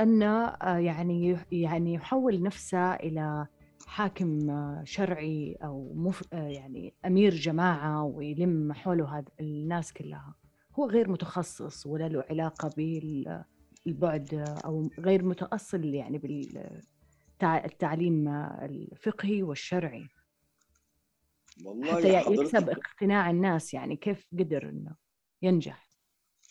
آه، 0.62 0.78
يعني 0.78 1.38
يعني 1.52 1.94
يحول 1.94 2.44
نفسه 2.44 2.94
إلى 2.94 3.48
حاكم 3.98 4.48
شرعي 4.84 5.58
أو 5.64 5.94
مف... 5.96 6.24
يعني 6.32 6.94
أمير 7.06 7.34
جماعة 7.34 8.04
ويلم 8.04 8.74
حوله 8.74 9.18
هذا 9.18 9.32
الناس 9.40 9.94
كلها. 9.94 10.36
هو 10.76 10.90
غير 10.90 11.10
متخصص 11.12 11.86
ولا 11.88 12.08
له 12.10 12.24
علاقة 12.30 12.72
بالبعد 12.78 14.34
أو 14.66 14.90
غير 15.00 15.24
متأصل 15.24 15.86
يعني 15.86 16.18
بالتعليم 17.42 18.28
الفقهي 18.28 19.44
والشرعي. 19.44 20.08
والله 21.66 21.96
حتى 21.96 22.32
يكسب 22.32 22.70
اقتناع 22.70 23.30
الناس 23.30 23.74
يعني 23.74 23.96
كيف 23.96 24.26
قدر 24.40 24.70
إنه 24.70 24.96
ينجح. 25.42 25.87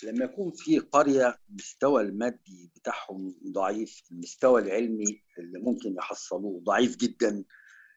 لما 0.04 0.24
يكون 0.24 0.52
في 0.52 0.78
قرية 0.78 1.38
مستوى 1.48 2.02
المادي 2.02 2.72
بتاعهم 2.76 3.35
ضعيف 3.52 4.02
المستوى 4.12 4.62
العلمي 4.62 5.22
اللي 5.38 5.59
ممكن 5.59 5.94
يحصلوه 5.94 6.61
ضعيف 6.64 6.96
جدا 6.96 7.44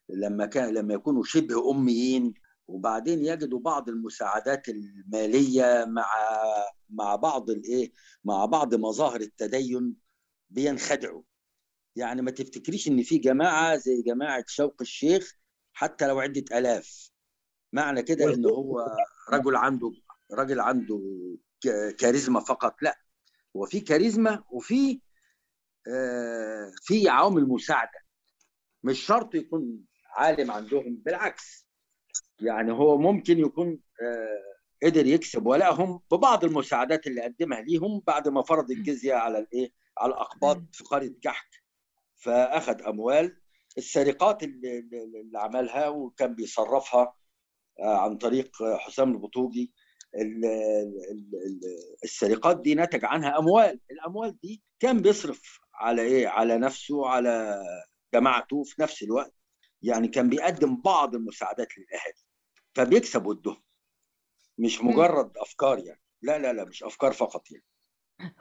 لما 0.09 0.45
كان 0.45 0.73
لما 0.73 0.93
يكونوا 0.93 1.23
شبه 1.23 1.71
أميين. 1.71 2.33
وبعدين 2.67 3.25
يجدوا 3.25 3.59
بعض 3.59 3.89
المساعدات 3.89 4.69
المالية 4.69 5.85
مع 5.87 6.05
مع 6.89 7.15
بعض 7.15 7.49
الإيه؟ 7.49 7.91
مع 8.23 8.45
بعض 8.45 8.75
مظاهر 8.75 9.21
التدين 9.21 9.95
بينخدعوا. 10.49 11.23
يعني 11.95 12.21
ما 12.21 12.31
تفتكريش 12.31 12.87
إن 12.87 13.03
في 13.03 13.17
جماعة 13.17 13.77
زي 13.77 14.01
جماعة 14.01 14.43
شوق 14.47 14.75
الشيخ 14.81 15.35
حتى 15.73 16.07
لو 16.07 16.19
عدة 16.19 16.57
آلاف. 16.57 17.11
معنى 17.73 18.03
كده 18.03 18.33
إن 18.33 18.45
هو 18.45 18.85
رجل 19.33 19.55
عنده 19.55 19.91
راجل 20.31 20.59
عنده 20.59 21.01
كاريزما 21.99 22.39
فقط 22.39 22.75
لا. 22.81 22.99
هو 23.55 23.65
في 23.65 23.79
كاريزما 23.79 24.43
وفي 24.51 25.01
آه، 25.87 26.71
في 26.83 27.09
عوامل 27.09 27.47
مساعدة. 27.47 27.99
مش 28.83 28.99
شرط 29.05 29.35
يكون 29.35 29.85
عالم 30.15 30.51
عندهم 30.51 30.95
بالعكس. 31.05 31.67
يعني 32.39 32.71
هو 32.71 32.97
ممكن 32.97 33.39
يكون 33.39 33.79
آه، 34.01 34.87
قدر 34.87 35.05
يكسب 35.07 35.45
ولائهم 35.45 36.01
ببعض 36.11 36.43
المساعدات 36.43 37.07
اللي 37.07 37.21
قدمها 37.21 37.61
ليهم 37.61 38.01
بعد 38.07 38.27
ما 38.27 38.41
فرض 38.43 38.71
الجزية 38.71 39.13
على 39.13 39.39
الإيه؟ 39.39 39.71
على 39.97 40.13
الأقباط 40.13 40.61
في 40.71 40.83
قرية 40.83 41.13
كحك 41.21 41.49
فأخذ 42.15 42.81
أموال. 42.83 43.41
السرقات 43.77 44.43
اللي, 44.43 44.79
اللي 45.23 45.39
عملها 45.39 45.87
وكان 45.87 46.35
بيصرفها 46.35 47.13
آه، 47.79 47.97
عن 47.97 48.17
طريق 48.17 48.51
حسام 48.77 49.11
البطوجي. 49.11 49.61
ال- 49.63 49.67
ال- 49.67 49.75
ال- 49.75 49.88
السرقات 52.03 52.61
دي 52.61 52.75
نتج 52.75 53.05
عنها 53.05 53.39
أموال. 53.39 53.79
الأموال 53.91 54.39
دي 54.43 54.61
كان 54.79 55.01
بيصرف 55.01 55.59
على 55.73 56.01
إيه؟ 56.01 56.27
على 56.27 56.57
نفسه 56.57 57.07
على 57.07 57.63
جماعته 58.13 58.63
في 58.63 58.81
نفس 58.81 59.03
الوقت. 59.03 59.33
يعني 59.81 60.07
كان 60.07 60.29
بيقدم 60.29 60.81
بعض 60.81 61.15
المساعدات 61.15 61.67
للأهالي 61.77 62.23
فبيكسب 62.75 63.25
ودهم. 63.25 63.57
مش 64.57 64.83
مجرد 64.83 65.37
أفكار 65.37 65.79
يعني. 65.79 66.01
لا 66.21 66.37
لا 66.37 66.53
لا 66.53 66.65
مش 66.65 66.83
أفكار 66.83 67.11
فقط 67.11 67.51
يعني. 67.51 67.65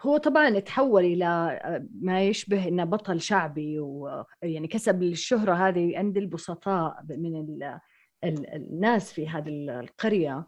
هو 0.01 0.17
طبعا 0.17 0.59
تحول 0.59 1.05
إلى 1.05 1.61
ما 2.03 2.23
يشبه 2.23 2.69
إنه 2.69 2.85
بطل 2.85 3.21
شعبي 3.21 3.79
ويعني 3.79 4.69
كسب 4.69 5.03
الشهرة 5.03 5.69
هذه 5.69 5.99
عند 5.99 6.17
البسطاء 6.17 7.05
من 7.09 7.41
ال 7.41 7.81
ال 8.25 8.55
الناس 8.55 9.13
في 9.13 9.29
هذه 9.29 9.49
القرية. 9.49 10.47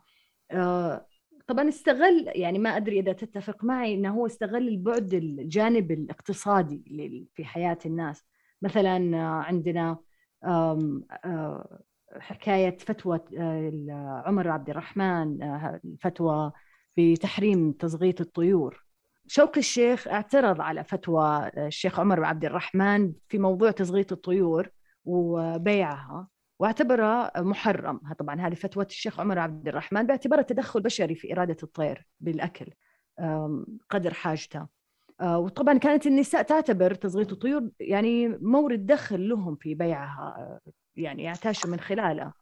آه، 0.50 1.06
طبعا 1.50 1.68
استغل 1.68 2.32
يعني 2.34 2.58
ما 2.58 2.76
أدري 2.76 3.00
إذا 3.00 3.12
تتفق 3.12 3.64
معي 3.64 3.94
إنه 3.94 4.14
هو 4.14 4.26
استغل 4.26 4.68
البعد 4.68 5.14
الجانب 5.14 5.90
الاقتصادي 5.90 7.28
في 7.34 7.44
حياة 7.44 7.78
الناس. 7.86 8.24
مثلا 8.62 9.18
عندنا 9.22 9.98
آه، 10.44 11.78
حكاية 12.20 12.78
فتوى 12.78 13.20
آه، 13.38 14.22
عمر 14.26 14.48
عبد 14.48 14.70
الرحمن 14.70 15.42
الفتوى 15.84 16.52
بتحريم 16.96 17.72
تصغيط 17.72 18.20
الطيور. 18.20 18.84
شوقي 19.26 19.60
الشيخ 19.60 20.08
اعترض 20.08 20.60
على 20.60 20.84
فتوى 20.84 21.50
الشيخ 21.56 22.00
عمر 22.00 22.24
عبد 22.24 22.44
الرحمن 22.44 23.12
في 23.28 23.38
موضوع 23.38 23.70
تصغيط 23.70 24.12
الطيور 24.12 24.70
وبيعها. 25.04 26.28
واعتبره 26.60 27.30
محرم. 27.36 28.00
طبعا 28.18 28.40
هذه 28.40 28.54
فتوى 28.54 28.84
الشيخ 28.84 29.20
عمر 29.20 29.38
عبد 29.38 29.68
الرحمن 29.68 30.06
باعتباره 30.06 30.42
تدخل 30.42 30.80
بشري 30.80 31.14
في 31.14 31.32
إرادة 31.32 31.56
الطير 31.62 32.06
بالأكل 32.20 32.66
قدر 33.90 34.14
حاجته. 34.14 34.66
آه، 35.20 35.38
وطبعا 35.38 35.78
كانت 35.78 36.06
النساء 36.06 36.42
تعتبر 36.42 36.94
تصغيط 36.94 37.32
الطيور 37.32 37.70
يعني 37.80 38.28
مورد 38.28 38.86
دخل 38.86 39.28
لهم 39.28 39.56
في 39.56 39.74
بيعها 39.74 40.60
يعني 40.96 41.22
يعتاشوا 41.22 41.70
من 41.70 41.80
خلاله. 41.80 42.32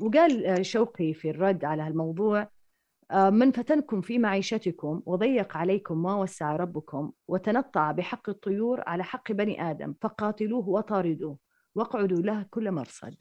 وقال 0.00 0.66
شوقي 0.66 1.14
في 1.14 1.30
الرد 1.30 1.64
على 1.64 1.82
هالموضوع 1.82 2.48
آه، 3.10 3.30
من 3.30 3.50
فتنكم 3.50 4.00
في 4.00 4.18
معيشتكم 4.18 5.02
وضيق 5.06 5.56
عليكم 5.56 6.02
ما 6.02 6.14
وسع 6.14 6.56
ربكم 6.56 7.12
وتنطع 7.28 7.92
بحق 7.92 8.28
الطيور 8.28 8.82
على 8.86 9.04
حق 9.04 9.32
بني 9.32 9.70
آدم 9.70 9.94
فقاتلوه 10.00 10.68
وطاردوه 10.68 11.38
واقعدوا 11.74 12.18
له 12.18 12.46
كل 12.50 12.72
مرصد. 12.72 13.14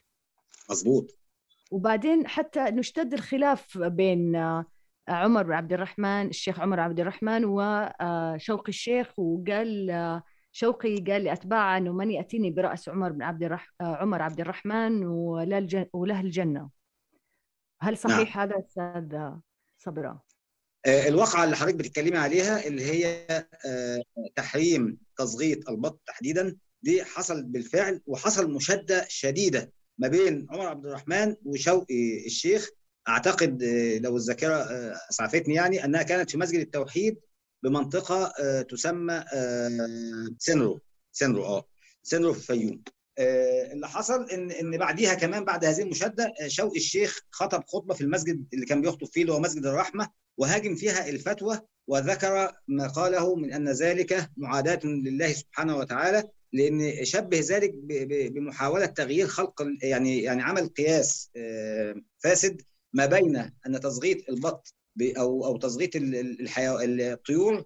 مظبوط. 0.69 1.17
وبعدين 1.71 2.27
حتى 2.27 2.59
نشتد 2.59 3.13
الخلاف 3.13 3.77
بين 3.77 4.35
آه، 4.35 4.65
عمر 5.07 5.43
بن 5.43 5.53
عبد 5.53 5.73
الرحمن 5.73 6.27
الشيخ 6.27 6.59
عمر 6.59 6.79
عبد 6.79 6.99
الرحمن 6.99 7.45
وشوقي 7.45 8.69
الشيخ 8.69 9.19
وقال 9.19 9.89
آه، 9.89 10.23
شوقي 10.51 10.95
قال 10.95 11.23
لأتباعه 11.23 11.77
أنه 11.77 11.93
من 11.93 12.11
يأتيني 12.11 12.51
برأس 12.51 12.89
عمر 12.89 13.11
بن 13.11 13.21
عبد 13.21 13.43
الرح... 13.43 13.73
عمر 13.81 14.21
عبد 14.21 14.39
الرحمن 14.39 15.05
وله 15.93 16.19
الجنة. 16.21 16.69
هل 17.81 17.97
صحيح 17.97 18.37
نعم. 18.37 18.49
هذا 18.49 18.59
أستاذ 18.59 19.19
صبرا؟ 19.77 20.19
آه، 20.85 21.07
الواقعة 21.07 21.43
اللي 21.43 21.55
حضرتك 21.55 21.75
بتتكلمي 21.75 22.17
عليها 22.17 22.67
اللي 22.67 22.83
هي 22.85 23.27
آه، 23.65 24.03
تحريم 24.35 24.97
تصغيط 25.17 25.69
البط 25.69 26.01
تحديدا 26.05 26.57
دي 26.81 27.03
حصلت 27.03 27.45
بالفعل 27.45 28.01
وحصل 28.05 28.51
مشادة 28.51 29.05
شديدة. 29.09 29.71
ما 29.97 30.07
بين 30.07 30.47
عمر 30.49 30.67
عبد 30.67 30.85
الرحمن 30.85 31.35
وشوقي 31.45 32.25
الشيخ. 32.25 32.69
أعتقد 33.07 33.63
آه، 33.63 33.97
لو 33.97 34.17
الذاكرة 34.17 34.55
أسعفتني 35.09 35.53
يعني 35.53 35.85
أنها 35.85 36.03
كانت 36.03 36.31
في 36.31 36.37
مسجد 36.37 36.59
التوحيد 36.59 37.19
بمنطقة 37.63 38.33
تسمى 38.61 39.23
سنرو. 40.39 40.79
سنرو 41.11 41.45
آه 41.45 41.67
سنرو 42.03 42.33
في 42.33 42.39
الفيوم 42.39 42.83
اللي 43.19 43.87
حصل 43.87 44.29
إن 44.29 44.51
إن 44.51 44.77
بعديها 44.77 45.13
كمان 45.13 45.45
بعد 45.45 45.65
هذه 45.65 45.81
المشادة 45.81 46.33
شوقي 46.47 46.77
الشيخ 46.77 47.19
خطب 47.31 47.63
خطبة 47.67 47.93
في 47.93 48.01
المسجد 48.01 48.45
اللي 48.53 48.65
كان 48.65 48.81
بيخطب 48.81 49.07
فيه 49.07 49.21
اللي 49.21 49.33
هو 49.33 49.39
مسجد 49.39 49.65
الرحمة 49.65 50.09
وهاجم 50.37 50.75
فيها 50.75 51.09
الفتوى 51.09 51.59
وذكر 51.87 52.51
ما 52.67 52.87
قاله 52.87 53.35
من 53.35 53.53
أن 53.53 53.69
ذلك 53.69 54.29
معاداة 54.37 54.79
لله 54.85 55.33
سبحانه 55.33 55.77
وتعالى. 55.77 56.23
لأن 56.53 57.05
شبه 57.05 57.39
ذلك 57.39 57.73
بمحاولة 58.31 58.85
تغيير 58.85 59.27
خلق 59.27 59.67
يعني 59.83 60.21
يعني 60.23 60.41
عمل 60.41 60.67
قياس 60.67 61.29
فاسد 62.23 62.61
ما 62.93 63.05
بين 63.05 63.35
أن 63.37 63.79
تزغيط 63.79 64.29
البط 64.29 64.75
أو 65.17 65.45
أو 65.45 65.57
تزغيط 65.57 65.89
الطيور 65.95 67.65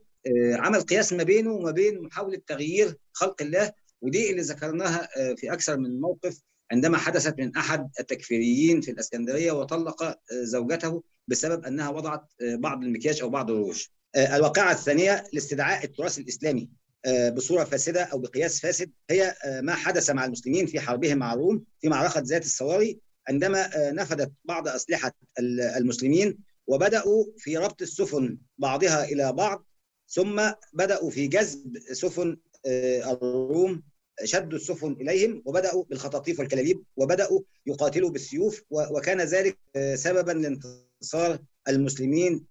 عمل 0.51 0.81
قياس 0.81 1.13
ما 1.13 1.23
بينه 1.23 1.51
وما 1.51 1.71
بين 1.71 2.01
محاولة 2.01 2.41
تغيير 2.47 2.97
خلق 3.13 3.41
الله 3.41 3.73
ودي 4.01 4.31
اللي 4.31 4.41
ذكرناها 4.41 5.09
آه، 5.17 5.33
في 5.33 5.53
أكثر 5.53 5.77
من 5.77 5.99
موقف 6.01 6.41
عندما 6.71 6.97
حدثت 6.97 7.39
من 7.39 7.55
أحد 7.55 7.89
التكفيريين 7.99 8.81
في 8.81 8.91
الإسكندرية 8.91 9.51
وطلق 9.51 10.03
آه، 10.03 10.17
زوجته 10.31 11.03
بسبب 11.27 11.65
أنها 11.65 11.89
وضعت 11.89 12.33
آه، 12.41 12.55
بعض 12.55 12.83
المكياج 12.83 13.21
أو 13.21 13.29
بعض 13.29 13.51
الروج. 13.51 13.85
الواقعة 14.15 14.71
الثانية 14.71 15.23
لاستدعاء 15.33 15.83
التراث 15.85 16.19
الإسلامي 16.19 16.69
بصورة 17.35 17.63
فاسدة 17.63 18.03
أو 18.03 18.19
بقياس 18.19 18.59
فاسد 18.59 18.91
هي 19.09 19.35
ما 19.61 19.73
حدث 19.75 20.09
مع 20.09 20.25
المسلمين 20.25 20.65
في 20.65 20.79
حربهم 20.79 21.17
مع 21.17 21.33
الروم 21.33 21.63
في 21.81 21.89
معركة 21.89 22.19
ذات 22.25 22.45
الصواري 22.45 22.99
عندما 23.29 23.69
نفذت 23.91 24.31
بعض 24.45 24.67
أسلحة 24.67 25.11
المسلمين 25.77 26.37
وبدأوا 26.67 27.25
في 27.37 27.57
ربط 27.57 27.81
السفن 27.81 28.37
بعضها 28.57 29.03
إلى 29.03 29.33
بعض 29.33 29.65
ثم 30.09 30.41
بدأوا 30.73 31.09
في 31.09 31.27
جذب 31.27 31.77
سفن 31.93 32.37
الروم 32.65 33.83
شدوا 34.23 34.57
السفن 34.57 34.91
إليهم 34.91 35.43
وبدأوا 35.45 35.83
بالخطاطيف 35.85 36.39
والكلاليب 36.39 36.83
وبدأوا 36.97 37.41
يقاتلوا 37.65 38.09
بالسيوف 38.09 38.63
وكان 38.71 39.21
ذلك 39.21 39.57
سببا 39.95 40.31
لانتصار 40.31 41.39
المسلمين 41.67 42.45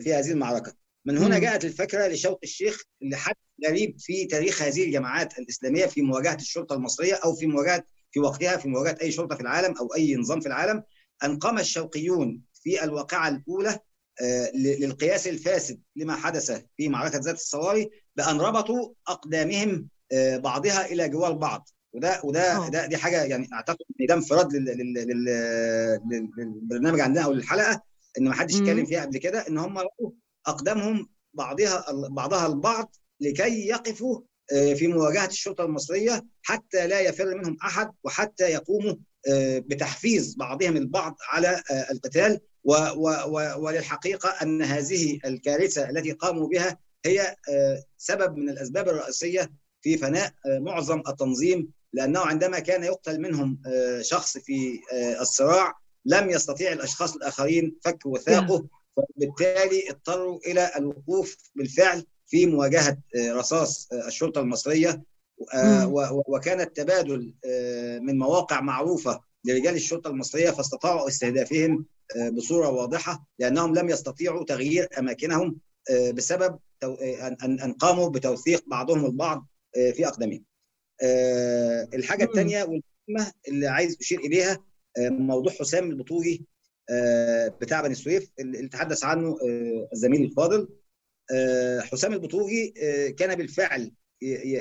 في 0.00 0.14
هذه 0.14 0.30
المعركة. 0.30 0.79
من 1.04 1.18
هنا 1.18 1.38
جاءت 1.38 1.64
الفكرة 1.64 2.06
لشوق 2.06 2.38
الشيخ 2.42 2.82
لحد 3.02 3.34
غريب 3.68 3.96
في 3.98 4.24
تاريخ 4.26 4.62
هذه 4.62 4.84
الجماعات 4.84 5.38
الإسلامية 5.38 5.86
في 5.86 6.02
مواجهة 6.02 6.34
الشرطة 6.34 6.74
المصرية 6.74 7.14
أو 7.14 7.34
في 7.34 7.46
مواجهة 7.46 7.84
في 8.12 8.20
وقتها 8.20 8.56
في 8.56 8.68
مواجهة 8.68 8.98
أي 9.02 9.12
شرطة 9.12 9.34
في 9.34 9.40
العالم 9.42 9.74
أو 9.78 9.86
أي 9.96 10.16
نظام 10.16 10.40
في 10.40 10.46
العالم. 10.46 10.82
ان 11.24 11.38
قام 11.38 11.58
الشوقيون 11.58 12.42
في 12.54 12.84
الواقعة 12.84 13.28
الأولى 13.28 13.78
للقياس 14.54 15.28
الفاسد 15.28 15.80
لما 15.96 16.16
حدث 16.16 16.62
في 16.76 16.88
معركة 16.88 17.18
ذات 17.18 17.34
الصواري 17.34 17.90
بأن 18.16 18.40
ربطوا 18.40 18.92
أقدامهم 19.08 19.88
آه، 20.12 20.36
بعضها 20.36 20.86
إلى 20.86 21.08
جوار 21.08 21.32
بعض. 21.32 21.68
وده 21.92 22.20
وده 22.24 22.56
أوه. 22.56 22.68
ده 22.68 22.86
دي 22.86 22.96
حاجة 22.96 23.24
يعني 23.24 23.48
أعتقد 23.52 23.76
إن 24.00 24.06
ده 24.06 24.14
انفراد 24.14 24.52
للبرنامج 26.02 27.00
عندنا 27.00 27.24
أو 27.24 27.32
للحلقة 27.32 27.82
إن 28.18 28.24
ما 28.24 28.34
حدش 28.34 28.56
اتكلم 28.56 28.86
فيها 28.86 29.00
قبل 29.02 29.18
كده 29.18 29.48
إن 29.48 29.58
هم 29.58 29.78
اقدامهم 30.50 31.08
بعضها 31.34 31.84
بعضها 32.08 32.46
البعض 32.46 32.96
لكي 33.20 33.66
يقفوا 33.66 34.20
آه، 34.52 34.74
في 34.74 34.88
مواجهة 34.88 35.26
الشرطة 35.26 35.64
المصرية 35.64 36.26
حتى 36.42 36.86
لا 36.86 37.00
يفر 37.00 37.34
منهم 37.34 37.56
أحد 37.64 37.90
وحتى 38.04 38.44
يقوموا 38.44 38.94
آه، 39.28 39.58
بتحفيز 39.58 40.34
بعضهم 40.34 40.76
البعض 40.76 41.16
على 41.32 41.62
القتال. 41.90 42.40
و 42.64 42.72
و 42.74 43.10
و 43.26 43.64
وللحقيقة 43.64 44.28
أن 44.28 44.62
هذه 44.62 45.18
الكارثة 45.24 45.90
التي 45.90 46.12
قاموا 46.12 46.48
بها 46.48 46.78
هي 47.04 47.36
آه، 47.50 47.84
سبب 47.98 48.36
من 48.36 48.48
الأسباب 48.48 48.88
الرئيسية 48.88 49.52
في 49.82 49.96
فناء 49.96 50.32
آه، 50.46 50.58
معظم 50.58 51.02
التنظيم 51.08 51.72
لأنه 51.92 52.20
عندما 52.20 52.58
كان 52.58 52.84
يقتل 52.84 53.20
منهم 53.20 53.62
آه، 53.66 54.02
شخص 54.02 54.38
في 54.38 54.80
الصراع 55.20 55.72
لم 56.04 56.30
يستطيع 56.30 56.72
الأشخاص 56.72 57.16
الآخرين 57.16 57.76
فك 57.84 58.06
وثاقه. 58.06 58.66
فبالتالي 58.96 59.90
اضطروا 59.90 60.38
إلى 60.46 60.70
الوقوف 60.76 61.36
بالفعل 61.54 62.06
في 62.26 62.46
مواجهة 62.46 62.98
رصاص 63.16 63.88
الشرطة 63.92 64.40
المصرية 64.40 65.02
وكان 66.28 66.60
التبادل 66.60 67.34
من 68.02 68.18
مواقع 68.18 68.60
معروفة 68.60 69.20
لرجال 69.44 69.74
الشرطة 69.74 70.10
المصرية 70.10 70.50
فاستطاعوا 70.50 71.08
استهدافهم 71.08 71.86
بصورة 72.32 72.68
واضحة 72.68 73.26
لأنهم 73.38 73.74
لم 73.74 73.88
يستطيعوا 73.88 74.44
تغيير 74.44 74.88
أماكنهم 74.98 75.60
آه، 75.90 76.10
بسبب 76.10 76.58
آه، 76.82 77.36
ان 77.42 77.72
قاموا 77.72 78.08
بتوثيق 78.08 78.64
بعضهم 78.66 79.06
البعض 79.06 79.46
آه، 79.76 79.90
في 79.90 80.06
أقدامهم. 80.06 80.44
الحاجة 81.94 82.24
الثانية 82.24 82.62
والمهمة 82.62 83.32
اللي 83.48 83.66
عايز 83.66 83.96
أشير 84.00 84.20
إليها 84.20 84.64
موضوع 84.98 85.52
حسام 85.52 85.90
البطوجي 85.90 86.44
بتاع 87.60 87.80
بني 87.80 87.94
سويف 87.94 88.30
اللي 88.40 88.68
تحدث 88.68 89.04
عنه 89.04 89.38
الزميل 89.92 90.22
الفاضل. 90.24 90.68
حسام 91.80 92.12
البطوجي 92.12 92.74
كان 93.18 93.34
بالفعل 93.34 93.92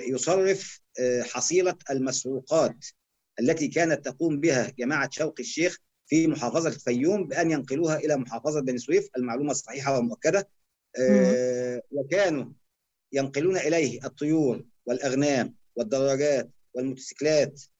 يصرف 0.10 0.82
حصيلة 1.22 1.76
المسروقات 1.92 2.86
التي 3.40 3.68
كانت 3.68 4.06
تقوم 4.06 4.40
بها 4.40 4.74
جماعة 4.80 5.10
شوقي 5.12 5.44
الشيخ 5.44 5.78
في 6.08 6.28
محافظة 6.28 6.70
الفيوم 6.70 7.28
بأن 7.28 7.52
ينقلوها 7.52 7.98
إلى 7.98 8.18
محافظة 8.18 8.62
بني 8.62 8.78
سويف 8.78 9.10
المعلومة 9.18 9.54
صحيحة 9.54 9.98
ومؤكدة. 10.00 10.50
آه، 11.00 11.82
وكانوا 11.92 12.46
ينقلون 13.14 13.58
إليه 13.58 14.00
الطيور 14.06 14.66
والأغنام 14.86 15.56
والدراجات 15.76 16.50
والموتوسيكلات 16.74 17.52
آه، 17.54 17.79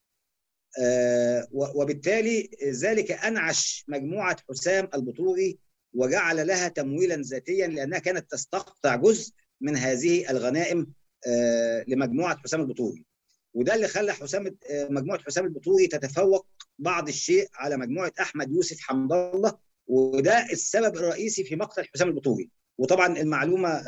وبالتالي 1.52 2.50
ذلك 2.64 3.12
أنعش 3.12 3.84
مجموعة 3.88 4.36
حسام 4.50 4.88
البطوري 4.94 5.58
وجعل 5.94 6.46
لها 6.46 6.68
تمويلا 6.68 7.16
ذاتيا 7.16 7.66
لأنها 7.66 7.98
كانت 7.98 8.30
تستقطع 8.30 8.96
جزء 8.96 9.32
من 9.60 9.76
هذه 9.76 10.30
الغنائم 10.30 10.92
آه، 11.26 11.84
لمجموعة 11.88 12.38
حسام 12.38 12.60
البطوري 12.60 13.06
وده 13.54 13.74
اللي 13.74 13.88
خلى 13.88 14.12
حسام 14.12 14.46
آه، 14.70 14.88
مجموعة 14.90 15.20
حسام 15.22 15.44
البطوري 15.44 15.86
تتفوق 15.86 16.46
بعض 16.78 17.08
الشيء 17.08 17.48
على 17.54 17.76
مجموعة 17.76 18.12
أحمد 18.20 18.50
يوسف 18.50 18.80
حمد 18.80 19.12
الله 19.12 19.58
وده 19.86 20.46
السبب 20.52 20.96
الرئيسي 20.96 21.44
في 21.44 21.56
مقتل 21.56 21.84
حسام 21.94 22.08
البطوري 22.08 22.50
وطبعا 22.78 23.18
المعلومة 23.18 23.82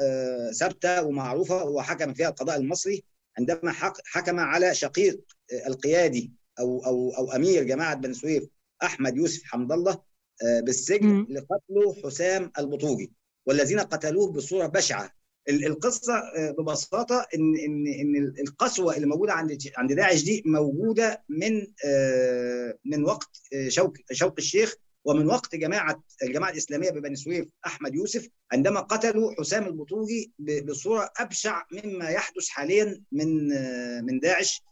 ثابتة 0.50 1.02
ومعروفة 1.02 1.64
وحكم 1.64 2.14
فيها 2.14 2.28
القضاء 2.28 2.56
المصري 2.56 3.04
عندما 3.38 3.72
حكم 4.04 4.40
على 4.40 4.74
شقيق 4.74 5.20
القيادي 5.66 6.32
أو 6.60 6.84
أو 6.86 7.10
أو 7.18 7.32
أمير 7.32 7.62
جماعة 7.62 7.94
بني 7.94 8.14
سويف 8.14 8.44
أحمد 8.82 9.16
يوسف 9.16 9.42
حمد 9.44 9.72
الله 9.72 9.98
آه، 10.44 10.60
بالسجن 10.60 11.26
لقتله 11.30 12.02
حسام 12.04 12.52
البطوجي 12.58 13.12
والذين 13.46 13.80
قتلوه 13.80 14.32
بصورة 14.32 14.66
بشعة. 14.66 15.10
القصة 15.48 16.14
آه، 16.14 16.50
ببساطة 16.58 17.26
إن 17.34 17.56
إن 17.56 17.86
إن 17.86 18.34
القسوة 18.48 18.96
اللي 18.96 19.06
موجودة 19.06 19.32
عند 19.32 19.58
عند 19.76 19.92
داعش 19.92 20.22
دي 20.22 20.42
موجودة 20.46 21.24
من 21.28 21.66
آه، 21.86 22.74
من 22.84 23.04
وقت 23.04 23.30
شوق 23.68 23.92
شوق 24.12 24.34
الشيخ 24.38 24.74
ومن 25.04 25.26
وقت 25.26 25.54
جماعة 25.56 26.02
الجماعة 26.22 26.50
الإسلامية 26.50 26.90
ببني 26.90 27.16
سويف 27.16 27.48
أحمد 27.66 27.94
يوسف 27.94 28.28
عندما 28.52 28.80
قتلوا 28.80 29.32
حسام 29.38 29.66
البطوجي 29.66 30.32
بصورة 30.64 31.10
أبشع 31.16 31.62
مما 31.72 32.08
يحدث 32.08 32.48
حاليا 32.48 33.02
من 33.12 33.48
من 34.04 34.20
داعش. 34.20 34.62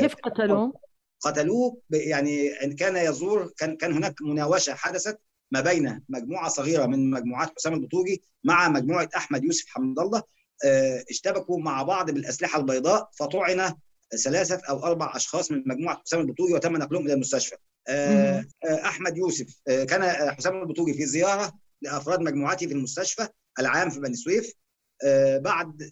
كيف 0.00 0.14
قتلوه؟ 0.14 0.72
قتلوه 1.20 1.80
يعني 1.90 2.54
كان 2.74 2.96
يزور 2.96 3.52
كان 3.58 3.76
كان 3.76 3.92
هناك 3.92 4.22
مناوشة 4.22 4.74
حدثت 4.74 5.18
ما 5.50 5.60
بين 5.60 6.00
مجموعة 6.08 6.48
صغيرة 6.48 6.86
من 6.86 7.10
مجموعات 7.10 7.52
حسام 7.56 7.74
البطوجي 7.74 8.22
مع 8.44 8.68
مجموعة 8.68 9.08
أحمد 9.16 9.44
يوسف 9.44 9.64
حمد 9.68 9.98
الله 9.98 10.22
آه، 10.64 11.04
اشتبكوا 11.10 11.60
مع 11.60 11.82
بعض 11.82 12.10
بالأسلحة 12.10 12.60
البيضاء 12.60 13.10
فطعن 13.18 13.74
ثلاثة 14.24 14.60
أو 14.68 14.84
أربع 14.84 15.16
أشخاص 15.16 15.50
من 15.50 15.62
مجموعة 15.66 16.02
حسام 16.06 16.20
البطوجي 16.20 16.54
وتم 16.54 16.76
نقلهم 16.76 17.06
إلى 17.06 17.12
المستشفى. 17.12 17.56
آه، 17.88 18.44
آه، 18.64 18.84
أحمد 18.84 19.16
يوسف 19.16 19.60
كان 19.66 20.32
حسام 20.34 20.62
البطوجي 20.62 20.94
في 20.94 21.06
زيارة 21.06 21.52
لأفراد 21.82 22.20
مجموعته 22.20 22.66
في 22.66 22.72
المستشفى 22.72 23.28
العام 23.58 23.90
في 23.90 24.00
بني 24.00 24.14
سويف 24.14 24.52
بعد 25.36 25.90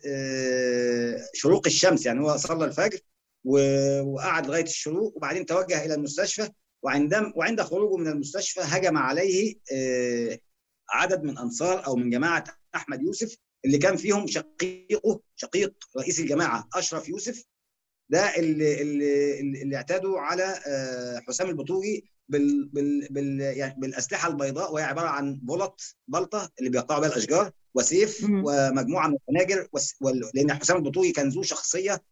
شروق 1.35 1.67
الشمس 1.67 2.07
يعني 2.07 2.21
هو 2.21 2.37
صلى 2.37 2.65
الفجر 2.65 2.99
وقعد 3.45 4.47
لغاية 4.47 4.63
الشروق 4.63 5.17
وبعدين 5.17 5.47
توجه 5.47 5.85
إلى 5.85 5.95
المستشفى 5.95 6.51
وعندما 6.83 7.33
وعند 7.37 7.63
خروجه 7.63 7.97
من 7.97 8.09
المستشفى 8.09 8.61
هجم 8.63 8.97
عليه 8.97 9.55
آه، 9.73 10.39
عدد 10.91 11.23
من 11.23 11.39
أنصار 11.39 11.87
أو 11.87 11.97
من 11.97 12.11
جماعة 12.11 12.45
أحمد 12.75 13.03
يوسف 13.03 13.37
اللي 13.65 13.79
كان 13.79 13.97
فيهم 13.97 14.27
شقيقه 14.27 15.21
شقيق 15.37 15.75
رئيس 15.99 16.21
الجماعة 16.21 16.69
أشرف 16.75 17.09
يوسف. 17.09 17.45
ده 18.11 18.37
اللي 18.37 18.83
اللي, 18.83 19.41
اللي 19.63 19.77
اعتادوا 19.77 20.19
على 20.19 20.61
آه، 20.67 21.21
حسام 21.29 21.49
البطوغي 21.49 22.05
بال 22.29 22.69
بال 22.69 23.09
بال 23.11 23.41
يعني 23.41 23.81
بالأسلحة 23.81 24.29
البيضاء 24.29 24.73
وهي 24.75 24.85
عبارة 24.85 25.09
عن 25.09 25.41
بلط 25.43 25.97
بلطة 26.09 26.51
اللي 26.59 26.71
بيقطعوا 26.71 27.01
بها 27.01 27.09
الأشجار 27.09 27.51
وسيف 27.75 28.25
ومجموعة 28.25 29.09
من 29.09 29.17
الخناجر 29.17 29.69
لأن 30.35 30.53
حسام 30.53 30.77
البطوجي 30.77 31.13
كان 31.13 31.29
ذو 31.29 31.43
شخصية 31.43 32.03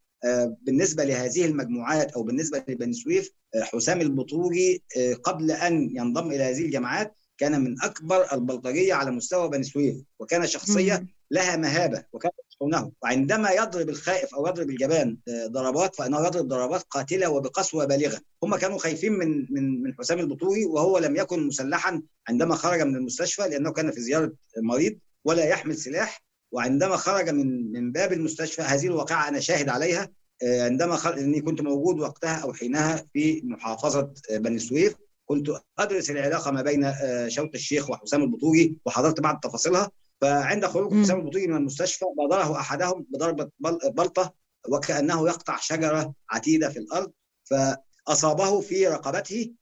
بالنسبة 0.62 1.04
لهذه 1.04 1.44
المجموعات 1.44 2.12
أو 2.12 2.22
بالنسبة 2.22 2.64
لبني 2.68 2.92
سويف 2.92 3.32
آه، 3.54 3.62
حسام 3.62 4.00
البطوجي 4.00 4.82
آه، 4.98 5.14
قبل 5.14 5.50
أن 5.50 5.90
ينضم 5.96 6.32
إلى 6.32 6.42
هذه 6.42 6.64
الجماعات 6.64 7.16
كان 7.38 7.60
من 7.60 7.76
أكبر 7.82 8.32
البلطجية 8.32 8.94
على 8.94 9.10
مستوى 9.10 9.48
بني 9.48 9.62
سويف 9.62 9.96
وكان 10.18 10.46
شخصية 10.46 11.06
لها 11.30 11.56
مهابة 11.56 12.04
وكان 12.12 12.30
يخشونه 12.50 12.92
وعندما 13.02 13.50
يضرب 13.50 13.88
الخائف 13.88 14.34
أو 14.34 14.46
يضرب 14.46 14.70
الجبان 14.70 15.18
ضربات 15.46 15.96
فإنه 15.96 16.26
يضرب 16.26 16.48
ضربات 16.48 16.82
قاتلة 16.82 17.30
وبقسوة 17.30 17.84
بالغة. 17.84 18.20
هم 18.42 18.56
كانوا 18.56 18.78
خايفين 18.78 19.12
من 19.12 19.46
من 19.50 19.82
من 19.82 19.94
حسام 19.94 20.18
البطوجي 20.18 20.64
وهو 20.64 20.98
لم 20.98 21.16
يكن 21.16 21.46
مسلحا 21.46 22.02
عندما 22.28 22.54
خرج 22.54 22.82
من 22.82 22.96
المستشفى 22.96 23.42
لأنه 23.42 23.72
كان 23.72 23.90
في 23.90 24.00
زيارة 24.00 24.32
مريض 24.62 24.98
ولا 25.24 25.44
يحمل 25.44 25.76
سلاح. 25.76 26.25
وعندما 26.52 26.96
خرج 26.96 27.30
من 27.30 27.72
من 27.72 27.92
باب 27.92 28.12
المستشفى 28.12 28.62
هذه 28.62 28.86
الواقعة 28.86 29.28
أنا 29.28 29.40
شاهد 29.40 29.68
عليها 29.68 30.08
آه، 30.42 30.64
عندما 30.64 30.96
خرج 30.96 31.18
إني 31.18 31.40
كنت 31.40 31.60
موجود 31.60 32.00
وقتها 32.00 32.36
أو 32.36 32.52
حينها 32.52 33.06
في 33.12 33.42
محافظة 33.44 34.12
آه، 34.30 34.38
بني 34.38 34.58
سويف 34.58 34.94
كنت 35.26 35.50
أدرس 35.78 36.10
العلاقة 36.10 36.50
ما 36.50 36.62
بين 36.62 36.84
آه، 36.84 37.28
شوط 37.28 37.54
الشيخ 37.54 37.90
وحسام 37.90 38.22
البطوجي 38.22 38.78
وحضرت 38.86 39.20
بعض 39.20 39.40
تفاصيلها. 39.42 39.90
فعند 40.20 40.66
خروج 40.66 41.02
حسام 41.02 41.20
البطوجي 41.20 41.46
من 41.46 41.56
المستشفى 41.56 42.04
بادره 42.18 42.60
أحدهم 42.60 43.06
بضربة 43.10 43.50
بلطة 43.90 44.34
وكأنه 44.68 45.28
يقطع 45.28 45.56
شجرة 45.60 46.14
عتيدة 46.30 46.68
في 46.68 46.78
الأرض 46.78 47.12
فأصابه 47.44 48.60
في 48.60 48.88
رقبته 48.88 49.52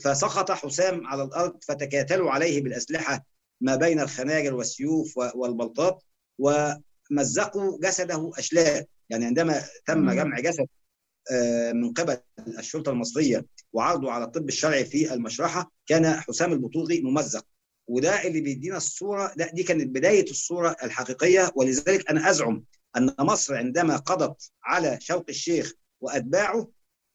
فسقط 0.00 0.50
حسام 0.50 1.06
على 1.06 1.22
الأرض 1.22 1.64
فتكاتلوا 1.64 2.30
عليه 2.30 2.62
بالأسلحة 2.62 3.26
ما 3.60 3.76
بين 3.76 4.00
الخناجر 4.00 4.54
والسيوف 4.54 5.18
والبلطات. 5.34 6.02
ومزقوا 6.38 7.78
جسده 7.80 8.30
أشلاء. 8.38 8.86
يعني 9.10 9.24
عندما 9.24 9.62
تم 9.86 10.10
جمع 10.12 10.40
جسد 10.40 10.66
آه، 11.32 11.72
من 11.72 11.92
قبل 11.92 12.18
الشرطة 12.58 12.90
المصرية 12.90 13.46
وعرضه 13.72 14.10
على 14.12 14.24
الطب 14.24 14.48
الشرعي 14.48 14.84
في 14.84 15.14
المشرحة 15.14 15.72
كان 15.86 16.20
حسام 16.20 16.52
البطوغي 16.52 17.00
ممزق. 17.00 17.46
وده 17.88 18.26
اللي 18.26 18.40
بيدينا 18.40 18.76
الصورة 18.76 19.32
لا 19.36 19.50
دي 19.52 19.62
كانت 19.62 19.86
بداية 19.96 20.30
الصورة 20.30 20.76
الحقيقية. 20.82 21.52
ولذلك 21.54 22.10
أنا 22.10 22.30
أزعم 22.30 22.64
أن 22.96 23.14
مصر 23.20 23.54
عندما 23.56 23.96
قضت 23.96 24.50
على 24.64 24.98
شوق 25.00 25.24
الشيخ 25.28 25.72
وأتباعه 26.00 26.68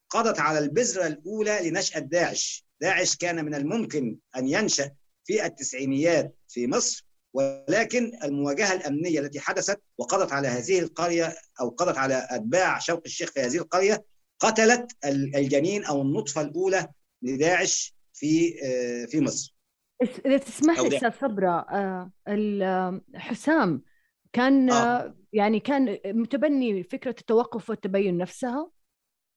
قضت 0.10 0.40
على 0.40 0.60
البذرة 0.60 1.08
الأولى 1.08 1.70
لنشاه 1.70 2.00
داعش 2.00 2.66
داعش 2.82 3.16
كان 3.16 3.46
من 3.46 3.56
الممكن 3.56 4.18
أن 4.36 4.48
ينشأ 4.48 4.92
في 5.24 5.46
التسعينيات 5.46 6.36
في 6.48 6.68
مصر. 6.68 7.06
ولكن 7.34 8.12
المواجهة 8.24 8.74
الأمنية 8.74 9.20
التي 9.20 9.40
حدثت 9.40 9.82
وقضت 9.98 10.32
على 10.32 10.48
هذه 10.48 10.80
القرية 10.80 11.36
أو 11.62 11.70
قضت 11.70 11.98
على 11.98 12.28
أتباع 12.30 12.80
شوق 12.80 13.02
الشيخ 13.06 13.32
في 13.32 13.40
هذه 13.40 13.58
القرية 13.58 14.04
قتلت 14.40 14.92
الجنين 15.06 15.84
أو 15.84 16.02
النطفة 16.02 16.42
الأولى 16.42 16.88
لداعش 17.22 17.96
في 18.14 18.56
آه، 18.64 19.06
في 19.06 19.22
مصر. 19.22 19.56
إذا 20.26 20.38
تسمح 20.38 20.80
لي 20.80 20.96
أستاذ 20.96 21.12
صبرا 21.22 21.66
آه، 22.28 23.02
حسام 23.16 23.84
كان 24.34 24.72
آه. 24.72 25.16
يعني 25.34 25.60
كان 25.60 26.00
متبني 26.06 26.84
فكرة 26.84 27.16
التوقف 27.20 27.70
والتبين 27.70 28.18
نفسها؟ 28.18 28.72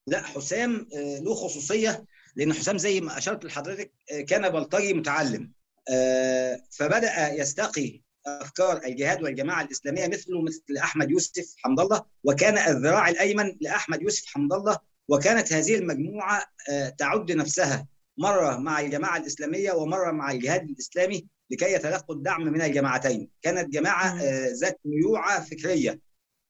لا 0.07 0.22
حسام 0.22 0.88
له 0.94 1.35
خصوصية 1.35 2.04
لأن 2.37 2.52
حسام 2.52 2.78
زي 2.78 3.00
ما 3.00 3.18
أشرت 3.18 3.44
لحضرتك 3.44 3.92
كان 4.28 4.48
بلطجي 4.48 4.94
متعلم 4.94 5.52
آه، 5.90 6.61
فبدأ 6.70 7.33
يستقي 7.33 8.03
أفكار 8.27 8.81
الجهاد 8.85 9.23
والجماعة 9.23 9.62
الإسلامية 9.62 10.07
مثله 10.07 10.42
مثل 10.42 10.77
أحمد 10.79 11.11
يوسف 11.11 11.55
حمد 11.59 11.81
الله 11.81 12.03
وكان 12.25 12.59
الذراع 12.59 13.09
الأيمن 13.09 13.57
لأحمد 13.61 14.03
يوسف 14.03 14.27
حمد 14.27 14.53
الله 14.53 14.79
وكانت 15.09 15.53
هذه 15.53 15.75
المجموعة 15.75 16.42
آه، 16.70 16.88
تعد 16.88 17.33
نفسها 17.33 17.87
مرة 18.18 18.57
مع 18.57 18.80
الجماعة 18.80 19.16
الإسلامية 19.16 19.72
ومرة 19.72 20.11
مع 20.11 20.30
الجهاد 20.30 20.62
الإسلامي 20.62 21.26
لكي 21.51 21.72
يتلقوا 21.72 22.14
الدعم 22.14 22.43
من 22.43 22.62
الجماعتين. 22.62 23.30
كانت 23.43 23.72
جماعة 23.72 24.22
آه، 24.22 24.49
ذات 24.49 24.80
ميوعة 24.85 25.45
فكرية. 25.45 26.01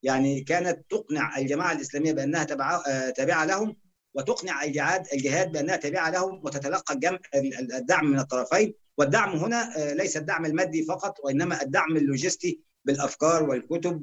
يعني 0.03 0.41
كانت 0.41 0.91
تقنع 0.91 1.39
الجماعة 1.39 1.72
الإسلامية 1.72 2.12
بأنها 2.12 2.45
تابعة 3.11 3.45
لهم 3.45 3.76
وتقنع 4.14 4.64
الجهاد 4.64 5.07
الجهاد 5.12 5.53
بأنها 5.53 5.76
تابعة 5.76 6.11
لهم 6.11 6.41
وتتلقى 6.45 7.01
الدعم 7.74 8.07
من 8.07 8.18
الطرفين. 8.18 8.74
والدعم 8.99 9.36
هنا 9.36 9.76
آه، 9.78 9.95
ليس 9.95 10.16
الدعم 10.16 10.47
المادي 10.47 10.84
فقط 10.84 11.20
وإنما 11.24 11.62
الدعم 11.62 11.97
اللوجستي 11.97 12.61
بالأفكار 12.84 13.42
والكتب 13.42 14.03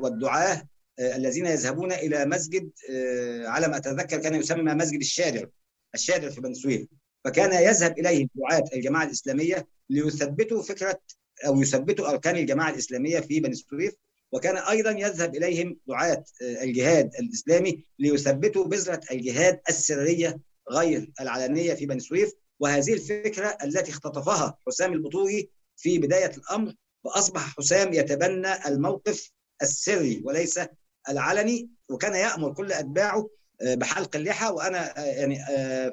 والدعاة 0.00 0.68
آه، 0.98 1.16
الذين 1.16 1.46
يذهبون 1.46 1.92
إلى 1.92 2.26
مسجد 2.26 2.70
آه، 2.90 3.46
على 3.46 3.68
ما 3.68 3.76
أتذكر 3.76 4.18
كان 4.18 4.34
يسمى 4.34 4.74
مسجد 4.74 5.00
الشادر 5.00 5.50
الشادر 5.94 6.30
في 6.30 6.40
بني 6.40 6.54
سويف 6.54 6.86
فكان 7.24 7.64
يذهب 7.64 7.98
إليه 7.98 8.26
دعاة 8.34 8.64
الجماعة 8.74 9.04
الإسلامية 9.04 9.66
ليثبتوا 9.90 10.62
فكرة 10.62 11.00
أو 11.46 11.62
يثبتوا 11.62 12.10
أركان 12.10 12.36
الجماعة 12.36 12.70
الإسلامية 12.70 13.20
في 13.20 13.40
بني 13.40 13.54
سويف 13.54 13.94
وكان 14.32 14.56
أيضا 14.56 14.90
يذهب 14.90 15.34
إليهم 15.34 15.76
دعاة 15.88 16.24
الجهاد 16.42 17.10
الإسلامي 17.20 17.84
ليثبتوا 17.98 18.64
بذرة 18.64 19.00
الجهاد 19.10 19.60
السرية 19.68 20.40
غير 20.70 21.10
العلنية 21.20 21.74
في 21.74 21.86
بني 21.86 22.00
سويف. 22.00 22.32
وهذه 22.60 22.92
الفكرة 22.92 23.58
التي 23.64 23.90
اختطفها 23.90 24.58
حسام 24.66 24.92
البطوجي 24.92 25.50
في 25.76 25.98
بداية 25.98 26.30
الأمر 26.36 26.74
فأصبح 27.04 27.56
حسام 27.56 27.92
يتبنى 27.92 28.66
الموقف 28.68 29.30
السري 29.62 30.22
وليس 30.24 30.60
العلني 31.08 31.70
وكان 31.90 32.14
يأمر 32.14 32.52
كل 32.54 32.72
أتباعه 32.72 33.30
بحلق 33.62 34.16
اللحى. 34.16 34.48
وأنا 34.48 35.06
يعني 35.06 35.38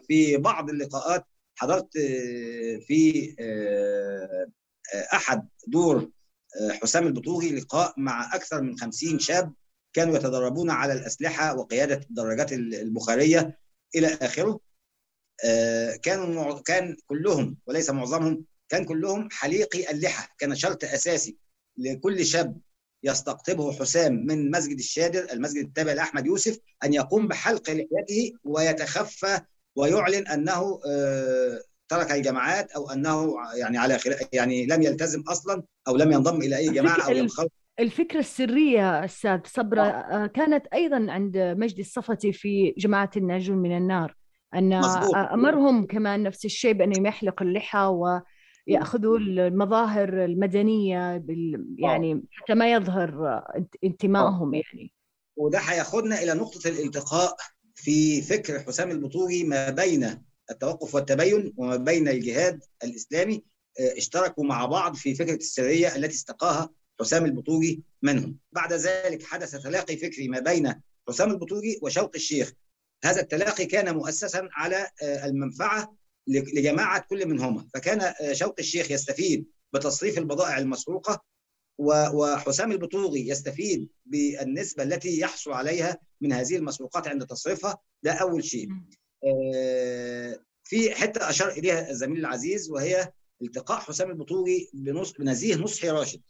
في 0.07 0.37
بعض 0.37 0.69
اللقاءات 0.69 1.25
حضرت 1.55 1.97
في 2.87 3.35
أحد 5.13 5.47
دور 5.67 6.11
حسام 6.81 7.07
البطوغي 7.07 7.51
لقاء 7.51 7.93
مع 7.97 8.35
أكثر 8.35 8.61
من 8.61 8.77
50 8.77 9.19
شاب 9.19 9.53
كانوا 9.93 10.15
يتدربون 10.15 10.69
على 10.69 10.93
الأسلحة 10.93 11.55
وقيادة 11.57 11.95
الدراجات 11.95 12.53
البخارية 12.53 13.59
إلى 13.95 14.07
آخره. 14.21 14.59
كانوا 16.03 16.59
كان 16.59 16.95
كلهم 17.07 17.57
وليس 17.67 17.89
معظمهم 17.89 18.45
كان 18.69 18.85
كلهم 18.85 19.29
حليقي 19.31 19.91
اللحى. 19.91 20.27
كان 20.39 20.55
شرط 20.55 20.83
أساسي 20.83 21.37
لكل 21.77 22.25
شاب 22.25 22.57
يستقطبه 23.03 23.71
حسام 23.71 24.13
من 24.25 24.51
مسجد 24.51 24.77
الشادر 24.77 25.27
المسجد 25.33 25.65
التابع 25.65 25.93
لأحمد 25.93 26.25
يوسف 26.25 26.59
أن 26.83 26.93
يقوم 26.93 27.27
بحلق 27.27 27.69
لحيته 27.69 28.33
ويتخفى 28.43 29.39
ويعلن 29.75 30.27
أنه 30.27 30.79
ترك 31.89 32.11
الجماعات 32.11 32.71
أو 32.71 32.89
أنه 32.91 33.33
يعني 33.55 33.77
على 33.77 33.99
يعني 34.33 34.65
لم 34.65 34.81
يلتزم 34.81 35.21
أصلا 35.27 35.63
أو 35.87 35.97
لم 35.97 36.11
ينضم 36.11 36.41
إلى 36.41 36.57
أي 36.57 36.69
جماعة 36.69 37.05
أو 37.05 37.11
ينخرط. 37.11 37.51
الفكرة 37.79 38.19
السرية 38.19 39.05
أستاذ 39.05 39.39
صبرة 39.45 39.81
آه. 39.81 40.27
كانت 40.27 40.65
أيضا 40.73 41.05
عند 41.09 41.37
مجدي 41.37 41.81
الصفتي 41.81 42.33
في 42.33 42.73
جماعة 42.77 43.11
الناجون 43.17 43.57
من 43.57 43.77
النار. 43.77 44.15
أن 44.55 44.79
مزبوط. 44.79 45.15
أمرهم 45.15 45.85
كمان 45.85 46.23
نفس 46.23 46.45
الشيء 46.45 46.73
بأنهم 46.73 47.05
يحلقوا 47.05 47.47
اللحى 47.47 47.93
ويأخذوا 48.67 49.17
المظاهر 49.17 50.25
المدنية 50.25 51.17
بال 51.17 51.75
يعني 51.77 52.23
حتى 52.31 52.53
ما 52.53 52.71
يظهر 52.71 53.41
انتمائهم 53.83 54.53
يعني. 54.53 54.93
وده 55.35 55.59
هياخدنا 55.59 56.23
إلى 56.23 56.33
نقطة 56.33 56.67
الالتقاء 56.67 57.35
في 57.75 58.21
فكر 58.21 58.59
حسام 58.59 58.91
البطوغي 58.91 59.43
ما 59.43 59.69
بين 59.69 60.23
التوقف 60.51 60.95
والتبين 60.95 61.53
وما 61.57 61.75
بين 61.75 62.07
الجهاد 62.07 62.63
الإسلامي 62.83 63.43
اشتركوا 63.97 64.43
مع 64.43 64.65
بعض 64.65 64.95
في 64.95 65.15
فكرة 65.15 65.35
السرية 65.35 65.95
التي 65.95 66.15
استقاها 66.15 66.69
حسام 66.99 67.25
البطوغي 67.25 67.81
منهم. 68.01 68.37
بعد 68.51 68.73
ذلك 68.73 69.23
حدث 69.23 69.51
تلاقي 69.51 69.97
فكري 69.97 70.27
ما 70.27 70.39
بين 70.39 70.73
حسام 71.07 71.31
البطوغي 71.31 71.79
وشوق 71.81 72.11
الشيخ 72.15 72.53
هذا 73.03 73.21
التلاقي 73.21 73.65
كان 73.65 73.95
مؤسسا 73.95 74.49
على 74.51 74.89
المنفعة 75.03 75.95
لجماعة 76.27 77.05
كل 77.09 77.27
منهما. 77.27 77.67
فكان 77.73 78.13
شوق 78.33 78.55
الشيخ 78.59 78.91
يستفيد 78.91 79.45
بتصريف 79.73 80.17
البضائع 80.17 80.57
المسروقة 80.57 81.23
وحسام 81.79 82.71
البطوغي 82.71 83.27
يستفيد 83.27 83.89
بالنسبة 84.05 84.83
التي 84.83 85.19
يحصل 85.19 85.51
عليها 85.51 85.97
من 86.21 86.33
هذه 86.33 86.55
المسروقات 86.55 87.07
عند 87.07 87.25
تصريفها. 87.25 87.77
ده 88.03 88.11
أول 88.11 88.43
شيء. 88.43 88.69
في 90.63 90.91
حتة 90.91 91.29
أشار 91.29 91.49
إليها 91.49 91.89
الزميل 91.89 92.19
العزيز 92.19 92.69
وهي 92.69 93.11
التقاء 93.41 93.79
حسام 93.79 94.09
البطوغي 94.09 94.69
بنزيه 95.19 95.55
نصحي 95.55 95.89
راشد. 95.89 96.21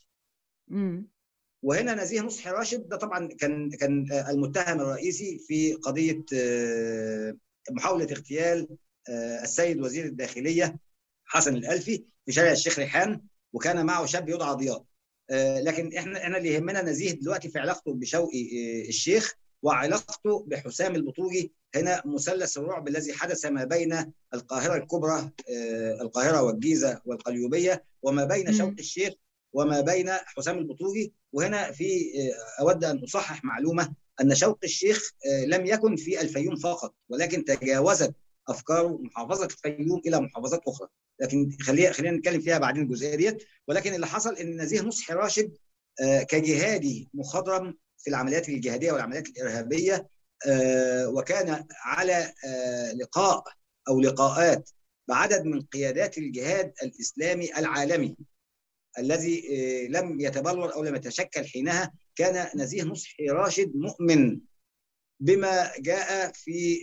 وهنا 1.64 1.94
نزيه 2.04 2.22
نصحي 2.22 2.50
راشد. 2.50 2.88
ده 2.90 2.98
طبعا 2.98 3.28
كان 3.28 3.70
كان 3.70 4.12
المتهم 4.30 4.80
الرئيسي 4.82 5.40
في 5.48 5.74
قضية 5.74 6.24
محاولة 7.72 8.06
اغتيال 8.12 8.68
السيد 9.44 9.82
وزير 9.82 10.06
الداخلية 10.06 10.80
حسن 11.26 11.56
الألفي 11.56 12.04
في 12.26 12.32
شارع 12.32 12.52
الشيخ 12.52 12.80
ريحان 12.80 13.22
وكان 13.54 13.86
معه 13.86 14.06
شاب 14.06 14.30
يدعى 14.30 14.54
ضياء 14.56 14.84
لكن 15.62 15.98
إحنا 15.98 16.24
إحنا 16.24 16.38
اللي 16.38 16.50
يهمنا 16.54 16.82
نزيه 16.82 17.12
دلوقتي 17.12 17.50
في 17.50 17.60
علاقته 17.60 17.94
بشوقي 17.94 18.42
الشيخ 18.88 19.34
وعلاقته 19.62 20.44
بحسام 20.48 20.96
البطوغي 20.96 21.52
هنا 21.76 22.02
مثلث 22.06 22.58
الرعب 22.58 22.88
الذي 22.88 23.14
حدث 23.14 23.46
ما 23.46 23.64
بين 23.64 24.14
القاهرة 24.34 24.76
الكبرى 24.76 25.32
القاهرة 26.02 26.42
والجيزة 26.42 27.02
والقليوبية 27.06 27.84
وما 28.02 28.26
بين 28.26 28.54
شوقي 28.54 28.80
الشيخ 28.80 29.14
وما 29.54 29.82
بين 29.82 30.10
حسام 30.12 30.58
البطوغي 30.58 31.12
وهنا 31.34 31.72
في 31.72 32.12
أود 32.60 32.84
أن 32.84 33.04
أصحح 33.04 33.44
معلومة 33.44 33.94
أن 34.22 34.36
شوق 34.36 34.60
الشيخ 34.64 35.12
لم 35.46 35.66
يكن 35.66 35.96
في 35.96 36.22
الفيوم 36.22 36.56
فقط 36.56 36.96
ولكن 37.10 37.46
تجاوزت 37.46 38.14
افكاره 38.48 38.98
محافظة 39.02 39.46
الفيوم 39.46 40.02
إلى 40.06 40.20
محافظات 40.20 40.62
أخرى. 40.68 40.88
لكن 41.22 41.58
خلينا 41.62 41.92
خلينا 41.92 42.18
نتكلم 42.18 42.42
فيها 42.42 42.58
بعدين 42.58 42.84
الجزئية 42.84 43.16
ديت. 43.16 43.44
ولكن 43.68 43.94
اللي 43.94 44.08
حصل 44.08 44.36
إن 44.36 44.62
نزيه 44.62 44.82
نصحي 44.82 45.14
راشد 45.14 45.58
كجهادي 46.30 47.10
مخضرم 47.14 47.78
في 47.98 48.10
العمليات 48.10 48.50
الجهادية 48.50 48.92
والعمليات 48.92 49.28
الإرهابية 49.28 50.08
وكان 51.08 51.66
على 51.84 52.34
لقاء 53.02 53.44
أو 53.90 54.02
لقاءات 54.02 54.70
بعدد 55.08 55.46
من 55.46 55.62
قيادات 55.62 56.18
الجهاد 56.18 56.74
الإسلامي 56.84 57.58
العالمي. 57.58 58.16
الذي 59.00 59.48
لم 59.88 60.20
يتبلور 60.20 60.74
أو 60.74 60.84
لم 60.84 60.96
يتشكل 60.96 61.46
حينها 61.46 61.94
كان 62.16 62.60
نزيه 62.60 62.84
نصحي 62.84 63.26
راشد 63.30 63.72
مؤمن 63.76 64.40
بما 65.20 65.72
جاء 65.80 66.32
في 66.32 66.80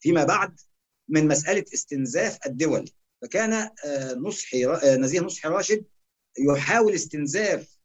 فيما 0.00 0.24
بعد 0.24 0.60
من 1.08 1.28
مسألة 1.28 1.64
استنزاف 1.74 2.38
الدول. 2.46 2.90
فكان 3.22 3.70
نصحي 4.16 4.66
نزيه 4.84 5.20
نصحي 5.20 5.48
راشد 5.48 5.84
يحاول 6.38 6.94
استنزاف 6.94 7.78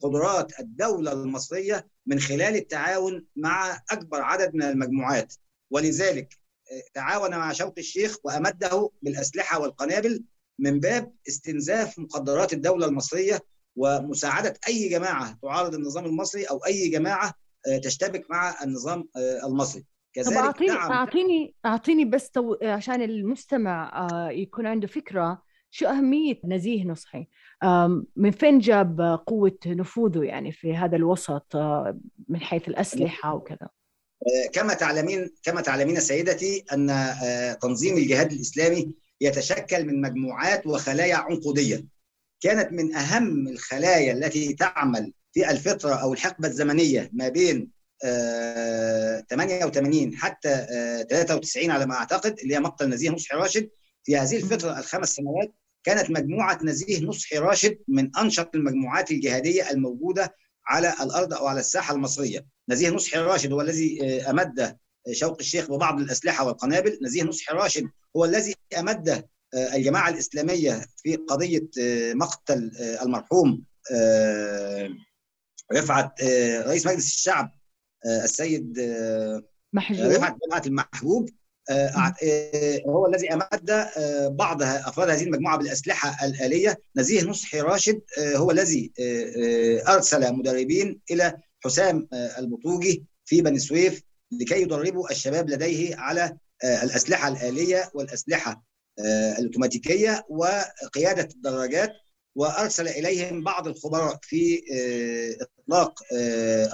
قدرات 0.00 0.60
الدولة 0.60 1.12
المصرية 1.12 1.86
من 2.06 2.20
خلال 2.20 2.56
التعاون 2.56 3.26
مع 3.36 3.82
أكبر 3.90 4.20
عدد 4.20 4.54
من 4.54 4.62
المجموعات. 4.62 5.34
ولذلك 5.70 6.38
تعاون 6.94 7.30
مع 7.30 7.52
شوقي 7.52 7.80
الشيخ 7.80 8.18
وأمده 8.24 8.90
بالأسلحة 9.02 9.60
والقنابل 9.60 10.24
من 10.58 10.80
باب 10.80 11.12
استنزاف 11.28 11.98
مقدرات 11.98 12.52
الدولة 12.52 12.86
المصرية 12.86 13.40
ومساعدة 13.76 14.54
أي 14.68 14.88
جماعة 14.88 15.38
تعارض 15.42 15.74
النظام 15.74 16.04
المصري 16.04 16.44
أو 16.44 16.58
أي 16.66 16.88
جماعة 16.88 17.34
تشتبك 17.82 18.30
مع 18.30 18.62
النظام 18.64 19.08
المصري. 19.44 19.84
كذلك 20.14 20.28
طب 20.28 20.32
اعطيني 20.36 20.70
نعم. 20.70 20.92
اعطيني 20.92 21.54
أعطيني 21.66 22.04
بس 22.04 22.30
تو... 22.30 22.56
عشان 22.62 23.02
المستمع 23.02 24.08
يكون 24.32 24.66
عنده 24.66 24.86
فكرة 24.86 25.42
شو 25.70 25.86
أهمية 25.86 26.40
نزيه 26.44 26.84
نصحي؟ 26.84 27.26
من 28.16 28.30
فين 28.30 28.58
جاب 28.58 29.00
قوة 29.26 29.58
نفوذه 29.66 30.22
يعني 30.22 30.52
في 30.52 30.76
هذا 30.76 30.96
الوسط 30.96 31.56
من 32.28 32.40
حيث 32.40 32.68
الأسلحة 32.68 33.34
وكذا؟ 33.34 33.68
كما 34.52 34.74
تعلمين 34.74 35.30
كما 35.42 35.60
تعلمين 35.60 36.00
سيدتي 36.00 36.64
أن 36.72 36.86
تنظيم 37.62 37.96
الجهاد 37.96 38.32
الإسلامي 38.32 38.94
يتشكل 39.22 39.84
من 39.84 40.00
مجموعات 40.00 40.66
وخلايا 40.66 41.16
عنقودية. 41.16 41.84
كانت 42.40 42.72
من 42.72 42.94
أهم 42.94 43.48
الخلايا 43.48 44.12
التي 44.12 44.52
تعمل 44.54 45.12
في 45.32 45.50
الفترة 45.50 45.94
أو 45.94 46.12
الحقبة 46.12 46.48
الزمنية 46.48 47.10
ما 47.12 47.28
بين 47.28 47.70
88 49.30 50.16
حتى 50.16 50.66
93 51.10 51.70
على 51.70 51.86
ما 51.86 51.94
أعتقد 51.94 52.38
اللي 52.38 52.54
هي 52.54 52.60
مقتل 52.60 52.88
نزيه 52.88 53.10
نصحي 53.10 53.36
راشد. 53.36 53.70
في 54.04 54.16
هذه 54.16 54.36
الفترة 54.36 54.78
الخمس 54.78 55.08
سنوات 55.08 55.54
كانت 55.84 56.10
مجموعة 56.10 56.58
نزيه 56.64 57.04
نصحي 57.04 57.38
راشد 57.38 57.78
من 57.88 58.16
أنشط 58.16 58.54
المجموعات 58.54 59.10
الجهادية 59.10 59.70
الموجودة 59.70 60.34
على 60.66 60.94
الأرض 61.02 61.34
أو 61.34 61.46
على 61.46 61.60
الساحة 61.60 61.94
المصرية. 61.94 62.46
نزيه 62.68 62.90
نصحي 62.90 63.18
راشد 63.18 63.52
هو 63.52 63.60
الذي 63.60 64.02
أمد 64.30 64.76
شوق 65.10 65.36
الشيخ 65.40 65.70
ببعض 65.70 66.00
الأسلحة 66.00 66.46
والقنابل. 66.46 66.98
نزيه 67.02 67.22
نصحي 67.22 67.54
راشد 67.54 67.88
هو 68.16 68.24
الذي 68.24 68.54
أمد 68.78 69.24
الجماعة 69.74 70.08
الإسلامية 70.08 70.86
في 70.96 71.16
قضية 71.16 71.68
مقتل 72.14 72.70
المرحوم 73.02 73.64
رفعت 75.72 76.22
رئيس 76.66 76.86
مجلس 76.86 77.06
الشعب 77.06 77.50
السيد 78.06 78.78
محجوب. 79.72 80.06
رفعت 80.06 80.36
جماعة 80.46 80.62
المحجوب. 80.66 81.28
هو 82.86 83.06
الذي 83.06 83.32
أمد 83.32 83.88
بعض 84.36 84.62
أفراد 84.62 85.10
هذه 85.10 85.22
المجموعة 85.22 85.58
بالأسلحة 85.58 86.26
الآلية. 86.26 86.78
نزيه 86.96 87.22
نصحي 87.22 87.60
راشد 87.60 88.00
هو 88.18 88.50
الذي 88.50 88.92
أرسل 89.88 90.32
مدربين 90.32 91.00
إلى 91.10 91.36
حسام 91.64 92.08
البطوجي 92.12 93.04
في 93.24 93.42
بني 93.42 93.58
سويف. 93.58 94.02
لكي 94.40 94.62
يدربوا 94.62 95.10
الشباب 95.10 95.50
لديه 95.50 95.96
على 95.96 96.36
الأسلحة 96.64 97.28
الآلية 97.28 97.90
والأسلحة 97.94 98.64
الأوتوماتيكية 99.38 100.24
وقيادة 100.28 101.28
الدراجات 101.34 101.92
وأرسل 102.34 102.88
إليهم 102.88 103.44
بعض 103.44 103.68
الخبراء 103.68 104.18
في 104.22 104.62
إطلاق 105.40 106.00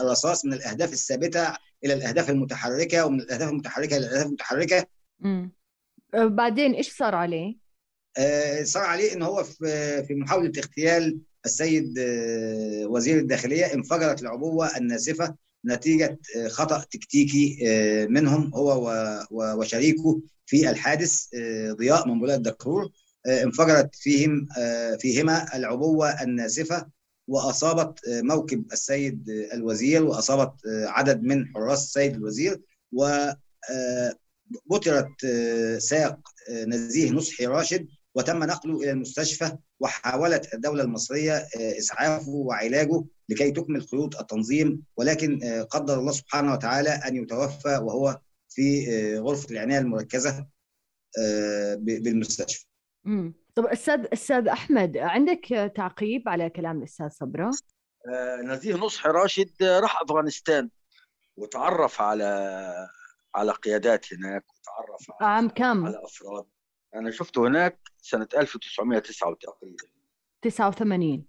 الرصاص 0.01 0.45
من 0.45 0.53
الأهداف 0.53 0.93
الثابتة 0.93 1.55
إلى 1.85 1.95
الأهداف 1.95 2.31
المتحركة 2.31 3.07
ومن 3.07 3.21
الأهداف 3.21 3.49
المتحركة 3.49 3.97
إلى 3.97 4.07
الأهداف 4.07 4.27
المتحركة 4.27 4.87
امم 5.25 5.53
بعدين 6.15 6.73
إيش 6.75 6.97
صار 6.97 7.15
عليه؟ 7.15 7.57
صار 8.63 8.83
عليه 8.83 9.13
إن 9.13 9.23
هو 9.23 9.45
في 9.45 10.05
في 10.05 10.15
محاولة 10.15 10.53
اغتيال 10.59 11.21
السيد 11.45 11.95
وزير 12.85 13.19
الداخلية 13.19 13.75
انفجرت 13.75 14.23
العبوة 14.23 14.77
الناسفة 14.77 15.35
نتيجة 15.67 16.19
خطأ 16.49 16.85
تكتيكي 16.91 17.59
منهم 18.11 18.55
هو 18.55 18.91
وشريكه 19.31 20.21
في 20.47 20.71
الحادث 20.71 21.25
ضياء 21.71 22.09
من 22.09 22.21
بلاد 22.21 22.43
دكرور 22.43 22.91
انفجرت 23.27 23.95
فيهم 23.95 24.47
فيهما 24.99 25.57
العبوة 25.57 26.23
الناسفه 26.23 26.87
وأصابت 27.29 27.99
موكب 28.09 28.73
السيد 28.73 29.29
الوزير 29.53 30.05
وأصابت 30.05 30.53
عدد 30.67 31.23
من 31.23 31.47
حراس 31.55 31.85
السيد 31.85 32.15
الوزير 32.15 32.61
وبترت 34.67 35.27
ساق 35.79 36.19
نزيه 36.51 37.11
نصحي 37.11 37.47
راشد 37.47 37.87
وتم 38.15 38.45
نقله 38.45 38.77
إلى 38.81 38.91
المستشفى 38.91 39.57
وحاولت 39.81 40.55
الدولة 40.55 40.83
المصرية 40.83 41.47
إسعافه 41.57 42.29
وعلاجه 42.29 43.05
لكي 43.29 43.51
تكمل 43.51 43.89
خيوط 43.89 44.17
التنظيم 44.17 44.83
ولكن 44.97 45.41
قدر 45.71 45.99
الله 45.99 46.13
سبحانه 46.13 46.53
وتعالى 46.53 46.91
أن 46.91 47.17
يتوفى 47.17 47.69
وهو 47.69 48.21
في 48.49 48.89
غرفة 49.19 49.51
العناية 49.51 49.79
المركزة 49.79 50.47
بالمستشفى. 51.79 52.67
امم 53.07 53.35
طب 53.55 53.67
أستاذ 53.67 54.07
أستاذ 54.13 54.49
أحمد 54.49 54.97
عندك 54.97 55.73
تعقيب 55.77 56.29
على 56.29 56.51
كلام 56.51 56.79
الأستاذ 56.79 57.09
صبرة؟ 57.09 57.51
آه 58.13 58.37
نزيه 58.37 58.75
نصحي 58.75 59.09
راشد 59.09 59.63
راح 59.63 60.03
أفغانستان 60.03 60.71
وتعرف 61.37 62.01
على 62.01 62.89
على 63.35 63.53
قيادات 63.53 64.15
هناك 64.15 64.45
وتعرف 64.51 65.11
على 65.21 65.31
عام 65.31 65.49
كم؟ 65.49 65.87
على 65.87 66.05
أفراد 66.05 66.45
أنا 66.95 67.11
شفته 67.11 67.47
هناك 67.49 67.81
سنه 68.03 68.29
1989 68.37 69.77
تقريبا 69.77 69.99
89 70.43 71.27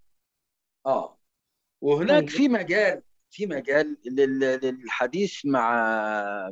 آه 0.86 1.20
وهناك 1.82 2.20
طيب. 2.24 2.30
في 2.30 2.47
مجال 2.47 3.03
في 3.32 3.45
مجال 3.45 3.97
لل- 4.05 4.60
للحديث 4.64 5.45
مع 5.45 5.72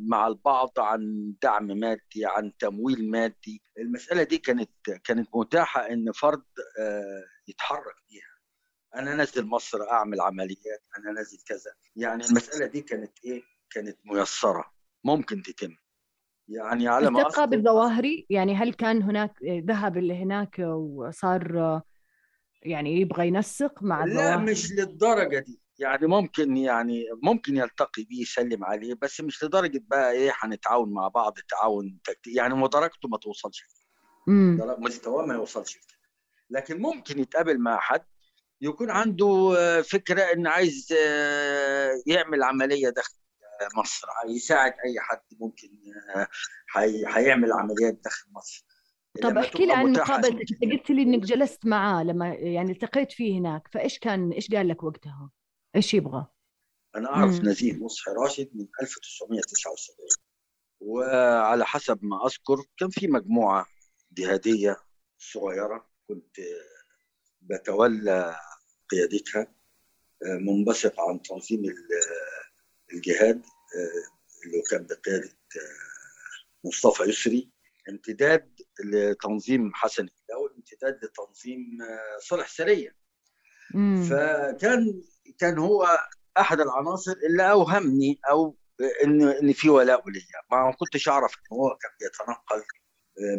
مع 0.01 0.27
البعض 0.27 0.71
عن 0.79 1.33
دعم 1.41 1.67
مادي 1.67 2.25
عن 2.25 2.53
تمويل 2.59 3.11
مادي 3.11 3.61
المساله 3.77 4.23
دي 4.23 4.37
كانت 4.37 4.71
كانت 5.03 5.29
متاحه 5.35 5.89
ان 5.89 6.11
فرد 6.11 6.43
آه، 6.79 7.23
يتحرك 7.47 7.95
بيها 8.09 8.37
أنا 8.95 9.15
نازل 9.15 9.45
مصر 9.45 9.77
اعمل 9.91 10.21
عمليات 10.21 10.83
أنا 10.97 11.11
نازل 11.11 11.37
كذا 11.47 11.71
يعني 11.95 12.25
المساله 12.25 12.65
دي 12.65 12.81
كانت 12.81 13.11
إيه 13.25 13.43
كانت 13.69 13.97
ميسره 14.05 14.73
ممكن 15.03 15.41
تتم 15.41 15.75
يعني 16.47 16.87
على 16.87 17.11
ما 17.11 17.21
التقى 17.21 17.49
بالظواهري 17.49 18.25
يعني 18.29 18.55
هل 18.55 18.73
كان 18.73 19.01
هناك 19.01 19.43
ذهب 19.43 19.97
اللي 19.97 20.23
هناك 20.23 20.59
وصار 20.59 21.81
يعني 22.63 23.01
يبغى 23.01 23.27
ينسق 23.27 23.83
مع 23.83 24.05
لا 24.05 24.11
الظواهري 24.11 24.51
مش 24.51 24.71
للدرجة 24.71 25.39
دي. 25.39 25.61
يعني 25.79 26.07
ممكن 26.07 26.57
يعني 26.57 27.05
ممكن 27.23 27.57
يلتقي 27.57 28.03
بيه 28.03 28.21
يسلم 28.21 28.63
عليه 28.63 28.93
بس 29.01 29.21
مش 29.21 29.43
لدرجة 29.43 29.83
بقى 29.87 30.11
إيه 30.11 30.33
هنتعاون 30.39 30.93
مع 30.93 31.07
بعض 31.07 31.33
تعاون 31.49 31.99
تكتيك 32.03 32.35
يعني 32.35 32.53
مدرجته 32.53 33.09
ما 33.09 33.17
توصلش 33.17 33.63
مستواه 34.79 35.25
ما 35.25 35.33
يوصلش 35.33 35.79
لكن 36.49 36.81
ممكن 36.81 37.19
يتقابل 37.19 37.59
مع 37.59 37.79
حد 37.79 38.05
يكون 38.61 38.91
عنده 38.91 39.55
آه، 39.57 39.81
فكرة 39.81 40.21
إن 40.21 40.47
عايز 40.47 40.93
آه، 41.07 41.91
يعمل 42.07 42.43
عملية 42.43 42.89
داخل 42.89 43.13
مصر 43.75 44.07
يساعد 44.29 44.71
أي 44.85 44.99
حد 44.99 45.21
ممكن 45.39 45.67
آه، 46.15 46.27
هي- 46.75 47.05
هيعمل 47.07 47.51
عمليات 47.51 47.93
داخل 47.93 48.31
مصر 48.31 48.65
طب 49.21 49.37
احكي 49.37 49.65
لي 49.65 49.73
عن 49.73 49.91
مقابلتك 49.93 50.45
انت 50.63 50.71
قلت 50.73 50.89
لي 50.89 51.01
انك 51.01 51.23
جلست 51.23 51.65
معاه 51.65 52.03
لما 52.03 52.33
يعني 52.33 52.71
التقيت 52.71 53.11
فيه 53.11 53.39
هناك 53.39 53.67
فايش 53.73 53.99
كان 53.99 54.31
إيش 54.31 54.47
قال 54.51 54.67
لك 54.67 54.83
وقتها؟ 54.83 55.31
إيش 55.75 55.93
يبغى؟ 55.93 56.27
أنا 56.95 57.09
أعرف 57.09 57.41
مم. 57.43 57.49
نزيه 57.49 57.73
مصحي 57.73 58.11
راشد 58.11 58.49
من 58.53 58.67
1979 58.81 60.07
وعلى 60.79 61.65
حسب 61.65 61.99
ما 62.01 62.25
أذكر 62.25 62.55
كان 62.77 62.89
في 62.89 63.07
مجموعة 63.07 63.65
جهادية 64.11 64.77
صغيرة 65.17 65.89
كنت 66.07 66.35
بتولى 67.41 68.35
قيادتها 68.89 69.55
منبثق 70.39 71.01
عن 71.01 71.21
تنظيم 71.21 71.59
ال- 71.59 71.89
الجهاد 72.93 73.41
اللي 74.45 74.61
كان 74.71 74.83
بقيادة 74.83 75.29
مصطفى 76.63 77.03
يسري 77.03 77.51
امتداد 77.89 78.53
لتنظيم 78.83 79.71
حسن 79.73 80.03
الدولي 80.03 80.55
امتداد 80.55 81.05
لتنظيم 81.05 81.77
صالح 82.19 82.47
سريه 82.47 82.95
امم 83.75 84.03
فكان 84.09 85.03
كان 85.39 85.57
هو 85.57 85.87
أحد 86.37 86.59
العناصر 86.59 87.11
اللي 87.11 87.51
أوهمني 87.51 88.19
أو 88.29 88.57
إن 89.03 89.21
إن 89.21 89.53
في 89.53 89.69
ولاء 89.69 90.09
ليا 90.09 90.21
ما 90.51 90.71
كنتش 90.79 91.09
أعرف 91.09 91.33
إن 91.35 91.57
هو 91.57 91.77
كان 91.77 91.91
بيتنقل 91.99 92.63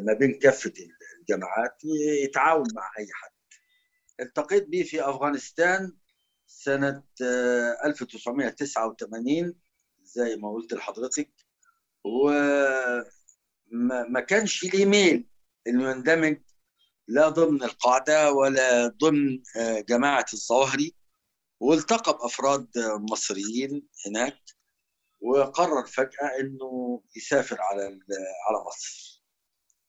ما 0.05 0.13
بين 0.13 0.39
كافة 0.39 0.73
الجماعات 1.21 1.77
ويتعاون 1.85 2.67
مع 2.75 2.91
أي 2.99 3.07
حد. 3.13 3.31
التقيت 4.21 4.69
به 4.69 4.83
في 4.83 5.01
أفغانستان 5.11 5.97
آه، 7.23 7.79
1989 7.85 9.55
زي 10.03 10.37
ما 10.37 10.53
قلت 10.53 10.73
لحضرتك. 10.75 11.31
وما 12.05 13.05
ما 14.09 14.21
كانش 14.21 14.65
ليه 14.65 14.87
ميل 14.87 15.29
إنه 15.67 15.91
يندمج 15.91 16.41
لا 17.09 17.29
ضمن 17.29 17.63
القاعدة 17.63 18.33
ولا 18.33 18.87
ضمن 18.87 19.43
آه، 19.57 19.81
جماعة 19.81 20.27
الظواهري. 20.35 20.95
والتقى 21.61 22.13
بأفراد 22.13 22.77
آه، 22.79 22.99
مصريين 23.13 23.89
هناك 24.07 24.39
وقرر 25.21 25.87
فجأة 25.87 26.41
إنه 26.41 27.03
يسافر 27.17 27.59
على 27.61 27.83
على 28.49 28.65
مصر. 28.67 29.23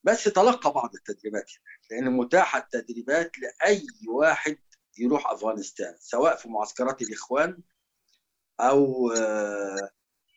بس 0.03 0.23
تلقى 0.23 0.73
بعض 0.73 0.95
التدريبات 0.95 1.51
هناك 1.51 1.91
لأن 1.91 2.13
متاحة 2.17 2.59
التدريبات 2.59 3.31
لأي 3.39 3.87
واحد 4.07 4.57
يروح 4.97 5.31
أفغانستان 5.31 5.95
سواء 5.99 6.35
في 6.35 6.49
معسكرات 6.49 7.01
الإخوان 7.01 7.57
أو 8.59 9.11
آه، 9.11 9.89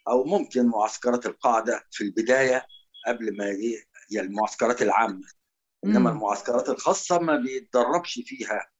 أو 0.08 0.24
ممكن 0.24 0.66
معسكرات 0.66 1.26
القاعده 1.26 1.84
في 1.90 2.04
البداية 2.04 2.66
قبل 3.06 3.36
ما 3.36 3.44
هي 3.46 4.20
المعسكرات 4.20 4.82
العامة. 4.82 5.26
إنما. 5.84 6.10
المعسكرات 6.10 6.68
الخاصة 6.68 7.18
ما 7.18 7.36
بيتدربش 7.36 8.20
فيها 8.26 8.70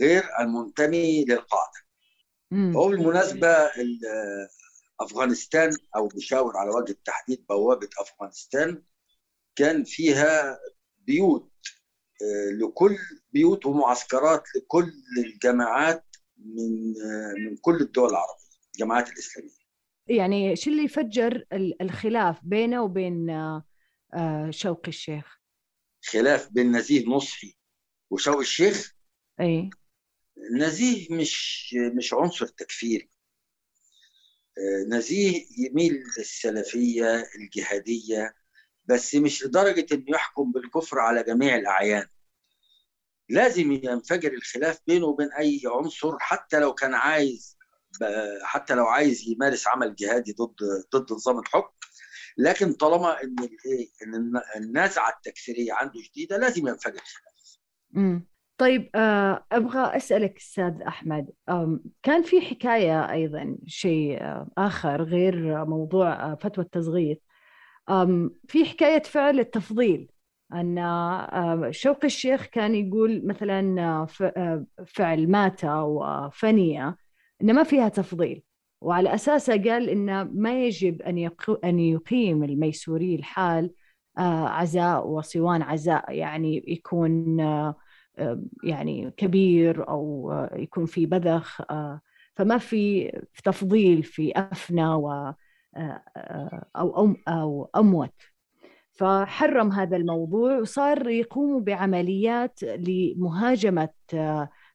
غير 0.00 0.24
المنتمي 0.40 1.24
للقاعده 1.24 1.80
هو 2.76 2.88
بالمناسبة 2.88 3.48
ال- 3.48 4.00
أفغانستان 5.00 5.76
أو 5.96 6.08
بيشاور 6.08 6.56
على 6.56 6.70
وجه 6.70 6.90
التحديد 6.92 7.46
بوابة 7.48 7.88
أفغانستان 7.98 8.82
كان 9.56 9.84
فيها 9.84 10.58
بيوت 10.98 11.50
آه، 11.52 11.79
لكل 12.60 12.96
بيوت 13.32 13.66
ومعسكرات 13.66 14.42
لكل 14.56 14.92
الجماعات 15.18 16.04
من 16.38 16.94
من 17.44 17.56
كل 17.56 17.76
الدول 17.80 18.10
العربية 18.10 18.44
الجماعات 18.74 19.08
الإسلامية. 19.08 19.60
يعني 20.06 20.56
شو 20.56 20.70
اللي 20.70 20.88
فجر 20.88 21.44
ال- 21.52 21.82
الخلاف 21.82 22.40
بينه 22.44 22.82
وبين 22.82 23.30
آه، 24.14 24.50
شوقي 24.50 24.88
الشيخ؟ 24.88 25.40
خلاف 26.02 26.48
بين 26.48 26.76
نزيه 26.76 27.06
نصحي 27.06 27.56
وشوقي 28.10 28.40
الشيخ؟ 28.40 28.94
إي. 29.40 29.70
نزيه 30.60 31.14
مش 31.14 31.74
مش 31.96 32.14
عنصر 32.14 32.46
تكفيري. 32.46 33.10
آه، 34.58 34.84
نزيه 34.96 35.46
يميل 35.58 36.02
للسلفية 36.18 37.24
الجهادية 37.38 38.34
بس 38.90 39.14
مش 39.14 39.44
لدرجة 39.44 39.86
إنه 39.94 40.04
يحكم 40.08 40.52
بالكفر 40.52 40.98
على 40.98 41.22
جميع 41.22 41.56
الأعيان. 41.56 42.06
لازم 43.28 43.72
ينفجر 43.72 44.32
الخلاف 44.32 44.80
بينه 44.86 45.06
وبين 45.06 45.32
أي 45.32 45.60
عنصر 45.66 46.18
حتى 46.18 46.60
لو 46.60 46.74
كان 46.74 46.94
عايز 46.94 47.58
حتى 48.42 48.74
لو 48.74 48.86
عايز 48.86 49.28
يمارس 49.28 49.68
عمل 49.68 49.94
جهادي 49.94 50.32
ضد 50.32 50.56
ضد 50.96 51.12
نظام 51.12 51.38
الحكم. 51.38 51.72
لكن 52.38 52.72
طالما 52.72 53.22
إن 53.22 53.36
الايه 53.38 53.88
إن 54.06 54.14
الن- 54.14 54.42
النزعة 54.56 55.10
التكفيريه 55.16 55.72
عنده 55.72 56.02
شديده 56.02 56.36
لازم 56.36 56.68
ينفجر 56.68 57.00
الخلاف. 57.00 57.58
طيب 58.58 58.90
آه، 58.94 59.46
أبغى 59.52 59.96
أسألك 59.96 60.36
أستاذ 60.36 60.82
أحمد. 60.88 61.30
كان 62.02 62.22
في 62.22 62.40
حكاية 62.40 63.12
أيضا 63.12 63.56
شيء 63.66 64.22
آه، 64.22 64.50
آخر 64.58 65.02
غير 65.02 65.64
موضوع 65.64 66.12
آه، 66.32 66.34
فتوى 66.42 66.64
التصغير 66.64 67.20
في 68.48 68.64
حكاية 68.64 69.02
فعل 69.02 69.40
التفضيل 69.40 70.08
آه، 70.52 71.70
شوقي 71.70 72.06
الشيخ 72.06 72.46
كان 72.46 72.74
يقول 72.74 73.26
مثلا 73.26 73.80
آه، 73.82 74.06
آه، 74.22 74.66
فعل 74.86 75.28
ماتة 75.30 75.84
وفنية 75.84 76.96
ان 77.42 77.54
ما 77.54 77.62
فيها 77.62 77.88
تفضيل. 77.88 78.42
وعلى 78.82 79.14
اساسه 79.14 79.52
قال 79.52 79.88
إن 79.88 80.22
ما 80.22 80.64
يجب 80.64 81.02
يقو- 81.18 81.58
أن 81.64 81.78
يقيم 81.78 82.44
الميسوري 82.44 83.14
الحال 83.14 83.70
آه، 84.18 84.48
عزاء 84.48 85.06
وصوان 85.08 85.62
عزاء 85.62 86.12
يعني 86.12 86.64
يكون 86.68 87.40
آه، 87.40 87.74
يعني 88.64 89.10
كبير 89.16 89.88
أو 89.88 90.32
يكون 90.56 90.86
في 90.86 91.06
بذخ 91.06 91.62
فما 92.36 92.58
في 92.58 93.10
تفضيل 93.44 94.02
في 94.02 94.32
أفنى 94.36 94.86
و 94.94 95.32
أو 96.76 97.04
أم 97.04 97.16
أو 97.28 97.70
أموت. 97.76 98.14
فحرم 98.92 99.72
هذا 99.72 99.96
الموضوع 99.96 100.58
وصار 100.58 101.08
يقوموا 101.08 101.60
بعمليات 101.60 102.60
لمهاجمة 102.62 103.88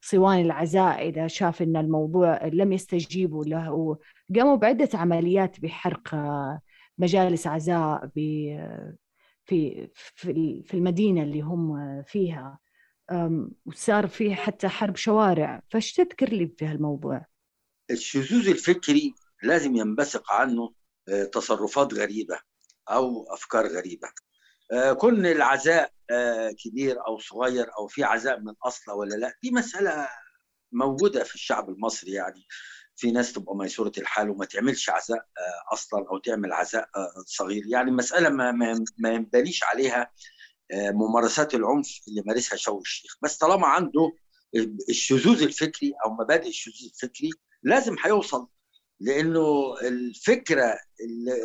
صوان 0.02 0.42
العزاء 0.42 1.10
إذا 1.10 1.28
شاف 1.28 1.62
إن 1.62 1.78
الموضوع 1.78 2.46
لم 2.46 2.74
يستجيبوا 2.74 3.46
له. 3.46 3.98
قاموا 4.36 4.56
بعدة 4.56 4.90
عمليات 4.94 5.60
بحرق 5.60 6.16
مجالس 6.98 7.48
عزاء 7.48 8.08
في 8.14 9.90
في 10.16 10.74
المدينة 10.74 11.24
اللي 11.24 11.42
هم 11.42 11.78
فيها. 12.04 12.60
وصار 13.66 14.08
في 14.08 14.36
حتى 14.36 14.68
حرب 14.68 14.96
شوارع. 14.96 15.62
فايش 15.70 15.94
تذكر 15.94 16.30
لي 16.30 16.48
في 16.58 16.66
هالموضوع؟ 16.66 17.26
الشذوذ 17.92 18.50
الفكري 18.50 19.14
لازم 19.44 19.76
ينبثق 19.76 20.32
عنه 20.32 20.64
آه، 20.64 20.85
تصرفات 21.32 21.94
غريبة 21.94 22.40
أو 22.90 23.34
أفكار 23.34 23.68
غريبة. 23.68 24.08
آه، 24.72 24.94
كن 24.94 25.26
العزاء 25.26 25.92
آه، 26.10 26.52
كبير 26.52 27.08
أو 27.08 27.20
صغير 27.20 27.72
أو 27.78 27.88
في 27.88 28.04
عزاء 28.04 28.40
من 28.40 28.54
اصله 28.64 28.96
ولا 28.96 29.16
لا 29.16 29.34
دي 29.44 29.52
مسألة 29.52 30.10
موجودة 30.72 31.24
في 31.24 31.36
الشعب 31.36 31.70
المصري 31.70 32.12
يعني. 32.12 32.46
في 32.98 33.12
ناس 33.12 33.34
تبقى 33.34 33.56
ميسورة 33.56 33.92
الحال 33.98 34.30
وما 34.30 34.46
تعملش 34.46 34.90
عزاء 34.90 35.18
آه، 35.18 35.74
أصلا 35.74 36.06
أو 36.10 36.18
تعمل 36.18 36.54
عزاء 36.54 36.90
صغير. 37.26 37.64
يعني 37.68 37.92
مسألة 37.92 38.30
ما 38.30 38.52
ما 38.98 39.10
ينبنيش 39.10 39.64
عليها 39.64 40.12
ممارسات 40.74 41.56
العنف 41.56 42.00
اللي 42.08 42.24
مارسها 42.26 42.56
شو 42.56 42.80
الشيخ. 42.80 43.18
بس 43.22 43.38
طالما 43.38 43.68
عنده 43.68 44.12
الشذوذ 44.90 45.42
الفكري 45.44 45.94
أو 46.06 46.14
مبادئ 46.14 46.48
الشذوذ 46.48 46.90
الفكري 46.94 47.30
لازم 47.64 47.96
هيوصل 48.04 48.48
لأنه 49.00 49.76
الفكرة 49.82 50.80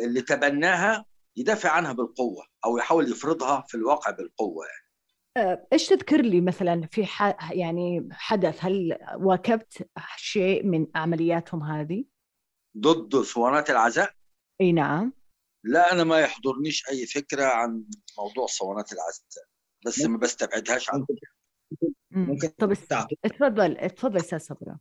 اللي 0.03 0.21
تبناها 0.21 1.05
يدافع 1.35 1.69
عنها 1.69 1.93
بالقوة 1.93 2.45
أو 2.65 2.77
يحاول 2.77 3.11
يفرضها 3.11 3.63
في 3.67 3.75
الواقع 3.75 4.11
بالقوة 4.11 4.65
يعني. 4.65 4.91
أه، 5.37 5.67
إيش 5.73 5.87
تذكر 5.87 6.21
لي 6.21 6.41
مثلا 6.41 6.87
في 6.91 7.05
ح... 7.05 7.51
يعني 7.51 8.09
حدث 8.11 8.65
هل 8.65 8.97
واكبت 9.15 9.89
شيء 10.17 10.65
من 10.65 10.87
عملياتهم 10.95 11.63
هذه؟ 11.63 12.05
ضد 12.77 13.15
صوانات 13.15 13.69
العزاء؟ 13.69 14.13
إي 14.61 14.71
نعم 14.71 15.13
لا 15.63 15.93
أنا 15.93 16.03
ما 16.03 16.19
يحضرنيش 16.19 16.89
أي 16.89 17.05
فكرة 17.05 17.45
عن 17.45 17.83
موضوع 18.17 18.45
صوانات 18.45 18.93
العزاء 18.93 19.45
بس 19.85 20.01
ما 20.01 20.17
بستبعدهاش 20.17 20.89
عن 20.89 21.05
ممكن 22.11 22.47
طب 22.47 22.71
اتفضل 23.25 23.77
اتفضل 23.77 24.17
أستاذ 24.17 24.39
صبرا 24.39 24.79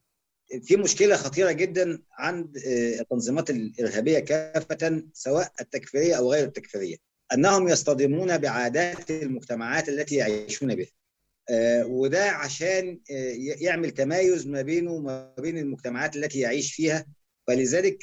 في 0.62 0.76
مشكلة 0.76 1.16
خطيرة 1.16 1.52
جدا 1.52 2.02
عند 2.18 2.58
آه، 2.58 3.00
التنظيمات 3.00 3.50
الإرهابية 3.50 4.18
كافة 4.18 5.02
سواء 5.12 5.52
التكفيرية 5.60 6.14
أو 6.14 6.32
غير 6.32 6.44
التكفيرية 6.44 6.96
أنهم 7.34 7.68
يصطدمون 7.68 8.38
بعادات 8.38 9.10
المجتمعات 9.10 9.88
التي 9.88 10.14
يعيشون 10.14 10.74
بها. 10.74 10.86
آه، 11.50 11.86
وده 11.86 12.30
عشان 12.30 13.00
آه، 13.10 13.34
يعمل 13.36 13.90
تمايز 13.90 14.46
ما 14.46 14.62
بينه 14.62 14.92
وما 14.92 15.34
بين 15.38 15.58
المجتمعات 15.58 16.16
التي 16.16 16.40
يعيش 16.40 16.74
فيها. 16.74 17.06
فلذلك 17.46 17.98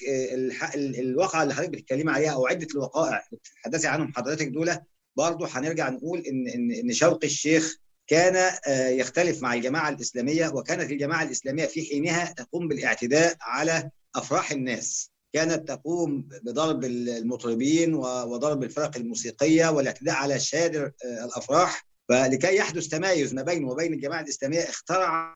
الواقعة 0.76 1.44
اللي 1.44 1.54
حضرتك 1.54 1.70
بتتكلمي 1.72 2.12
عليها 2.12 2.32
أو 2.32 2.48
عدة 2.48 2.68
الوقائع 2.76 3.24
اللي 3.28 3.40
بتتحدثي 3.40 3.88
عنهم 3.88 4.14
حضرتك 4.14 4.48
دول 4.48 4.72
برضه 5.16 5.48
هنرجع 5.52 5.90
نقول 5.90 6.20
إن 6.20 6.48
إن 6.48 6.72
إن 6.72 6.94
شوقي 6.94 7.28
الشيخ 7.28 7.78
كان 8.08 8.36
آه، 8.68 8.90
يختلف 8.90 9.42
مع 9.42 9.54
الجماعة 9.54 9.90
الإسلامية 9.90 10.48
وكانت 10.48 10.92
الجماعة 10.92 11.24
الإسلامية 11.24 11.66
في 11.66 11.86
حينها 11.86 12.26
تقوم 12.26 12.68
بالاعتداء 12.68 13.36
على 13.42 13.90
أفراح 14.16 14.52
الناس. 14.52 15.12
كانت 15.34 15.68
تقوم 15.68 16.30
بضرب 16.44 16.84
المطربين 16.86 17.96
وضرب 17.96 18.64
الفرق 18.64 18.98
الموسيقية 18.98 19.68
والاعتداء 19.72 20.16
على 20.16 20.40
شادر 20.40 20.92
آه، 21.06 21.26
الأفراح. 21.26 21.88
فلكي 22.10 22.56
يحدث 22.56 22.88
تمايز 22.88 23.34
ما 23.34 23.42
بينه 23.42 23.70
وبين 23.72 23.94
الجماعة 23.94 24.22
الإسلامية 24.22 24.64
اخترع 24.64 25.36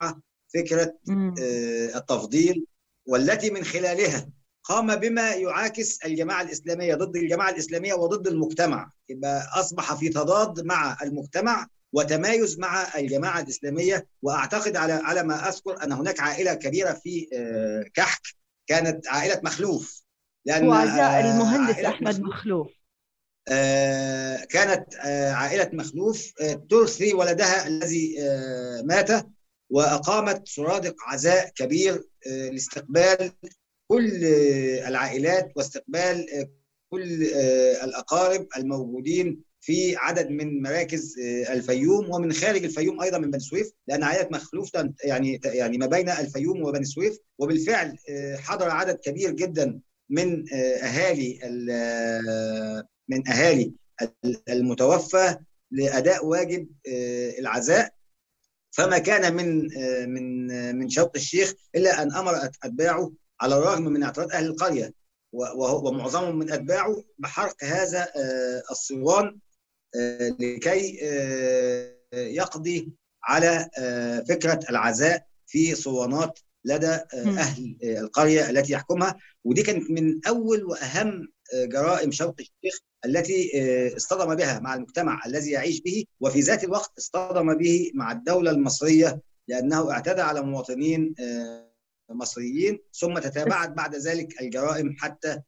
فكرة 0.54 0.94
آه، 1.42 1.98
التفضيل 1.98 2.66
والتي 3.08 3.50
من 3.50 3.64
خلالها 3.64 4.30
قام 4.64 4.96
بما 4.96 5.32
يعاكس 5.32 6.00
الجماعة 6.06 6.42
الإسلامية 6.42 6.96
ضد 6.96 7.16
الجماعة 7.16 7.50
الإسلامية 7.50 7.94
وضد 7.94 8.28
المجتمع. 8.28 8.90
يبقى 9.10 9.48
أصبح 9.60 9.94
في 9.94 10.10
تضاد 10.10 10.66
مع 10.66 10.98
المجتمع 11.04 11.68
وتمايز 11.94 12.60
مع 12.60 12.98
الجماعة 12.98 13.40
الإسلامية 13.40 14.08
وأعتقد 14.22 14.78
على 14.78 14.94
على 14.94 15.24
ما 15.24 15.50
أذكر 15.50 15.84
أن 15.84 15.92
هناك 15.92 16.20
عائلة 16.20 16.54
كبيرة 16.54 16.94
في 16.94 17.30
آه، 17.34 17.86
كحك 17.94 18.22
كانت 18.68 19.08
عائلة 19.08 19.42
مخلوف. 19.44 20.04
لأن 20.46 20.68
وعزاء 20.68 21.00
آه، 21.00 21.34
المهندس 21.34 21.80
أحمد 21.80 22.22
مخلوف. 22.22 22.68
آه، 23.48 24.38
كانت 24.44 24.96
عائلة 25.34 25.70
مخلوف. 25.74 26.34
ترثي 26.70 27.14
ولدها 27.14 27.68
الذي 27.68 28.16
مات 28.84 29.28
وأقامت 29.70 30.48
سرادق 30.48 30.96
عزاء 31.04 31.50
كبير 31.50 32.04
لاستقبال 32.26 33.32
كل 33.88 34.26
العائلات 34.88 35.52
واستقبال 35.56 36.26
كل 36.90 37.24
الأقارب 37.84 38.48
الموجودين 38.58 39.44
في 39.62 39.96
عدد 39.96 40.30
من 40.30 40.62
مراكز 40.62 41.20
آه، 41.20 41.54
الفيوم 41.54 42.12
ومن 42.12 42.34
خارج 42.34 42.64
الفيوم 42.64 43.02
أيضا 43.02 43.18
من 43.18 43.32
بني 43.32 43.40
سويف 43.40 43.72
لأن 43.88 44.04
عائله 44.04 44.30
مخلوف 44.32 44.72
يعني 45.04 45.40
يعني 45.46 45.78
ما 45.78 45.86
بين 45.86 46.10
الفيوم 46.10 46.64
وبني 46.64 46.86
سويف. 46.86 47.18
وبالفعل 47.38 47.98
آه، 48.10 48.36
حضر 48.36 48.70
عدد 48.70 48.96
كبير 48.96 49.32
جدا 49.32 49.80
من 50.10 50.46
آه، 50.54 50.76
أهالي 50.78 51.40
من 53.08 53.28
أهالي 53.28 53.74
المتوفى 54.50 55.38
لأداء 55.72 56.26
واجب 56.26 56.68
العزاء. 57.40 57.94
فما 58.72 58.98
كان 58.98 59.36
من 59.36 59.68
من 60.10 60.48
من 60.76 60.90
شوق 60.90 61.12
الشيخ 61.16 61.54
إلا 61.76 62.02
أن 62.02 62.14
أمر 62.14 62.46
أتباعه 62.64 63.12
على 63.42 63.58
الرغم 63.58 63.84
من 63.84 64.04
اعتراض 64.04 64.32
أهل 64.32 64.46
القرية. 64.46 64.94
ومعظمهم 65.34 66.36
من 66.36 66.52
أتباعه 66.52 67.04
بحرق 67.20 67.64
هذا 67.64 68.08
الصوان 68.72 69.40
لكي 70.40 71.00
آه، 71.04 71.94
يقضي 72.14 72.94
على 73.24 73.70
آه، 73.78 74.20
فكرة 74.20 74.60
العزاء 74.70 75.26
في 75.48 75.76
صوانات 75.76 76.40
لدى 76.66 76.88
آه، 76.88 77.06
أهل 77.14 77.78
القرية 77.84 78.50
التي 78.50 78.74
يحكمها. 78.74 79.18
ودي 79.44 79.64
كانت 79.64 79.92
من 79.92 80.26
أول 80.28 80.64
وأهم 80.64 81.28
جرائم 81.54 82.12
شوق 82.12 82.36
الشيخ 82.40 82.80
التي 83.06 83.52
اصطدم 83.98 84.36
بها 84.36 84.60
مع 84.60 84.76
المجتمع 84.76 85.22
الذي 85.26 85.52
يعيش 85.52 85.82
به 85.82 86.06
وفي 86.20 86.40
ذات 86.40 86.64
الوقت 86.64 86.98
اصطدم 86.98 87.58
به 87.58 87.92
مع 87.94 88.12
الدولة 88.12 88.52
المصرية 88.52 89.22
لأنه 89.48 89.92
اعتدى 89.92 90.22
على 90.22 90.42
مواطنين 90.42 91.16
مصريين 92.10 92.80
ثم 92.94 93.20
تتابعت 93.20 93.70
بعد 93.70 93.96
ذلك 93.96 94.42
الجرائم 94.42 94.96
حتى 95.00 95.42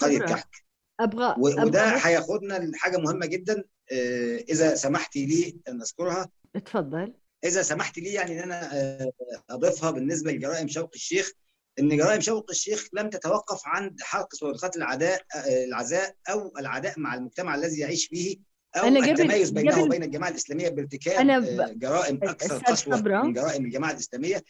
قرية 0.00 0.18
كحك. 0.18 0.61
أبغى 1.00 1.34
وده 1.38 1.96
هياخدنا 1.96 2.54
لحاجة 2.54 2.96
مهمة 2.96 3.26
جدا. 3.26 3.64
آه، 3.92 4.36
إذا 4.36 4.74
سمحتي 4.74 5.26
لي 5.26 5.56
أن 5.68 5.80
أذكرها. 5.82 6.30
اتفضل. 6.56 7.14
إذا 7.44 7.62
سمحتي 7.62 8.00
لي 8.00 8.12
يعني 8.12 8.38
إن 8.38 8.42
أنا 8.42 8.74
آه، 8.74 9.12
أضيفها 9.50 9.90
بالنسبة 9.90 10.32
لجرائم 10.32 10.68
شوق 10.68 10.90
الشيخ. 10.94 11.32
إن 11.78 11.96
جرائم 11.96 12.20
شوق 12.20 12.50
الشيخ 12.50 12.88
لم 12.92 13.10
تتوقف 13.10 13.60
عند 13.64 14.00
حرق 14.00 14.34
صورات 14.34 14.76
العداء 14.76 15.22
آه، 15.36 15.64
العزاء 15.64 16.14
أو 16.30 16.52
العداء 16.58 17.00
مع 17.00 17.14
المجتمع 17.14 17.54
الذي 17.54 17.78
يعيش 17.78 18.06
فيه 18.06 18.36
أو 18.76 18.88
أنا 18.88 19.10
التميز 19.10 19.50
بينه 19.50 19.72
قبل 19.72 19.82
وبين 19.82 20.02
الجماعة 20.02 20.30
الإسلامية 20.30 20.68
بارتكاب 20.68 21.14
أنا 21.20 21.38
ب... 21.38 21.78
جرائم 21.78 22.18
أكثر 22.22 22.58
قسوة 22.58 23.00
من 23.00 23.32
جرائم 23.32 23.64
الجماعة 23.64 23.92
الإسلامية. 23.92 24.42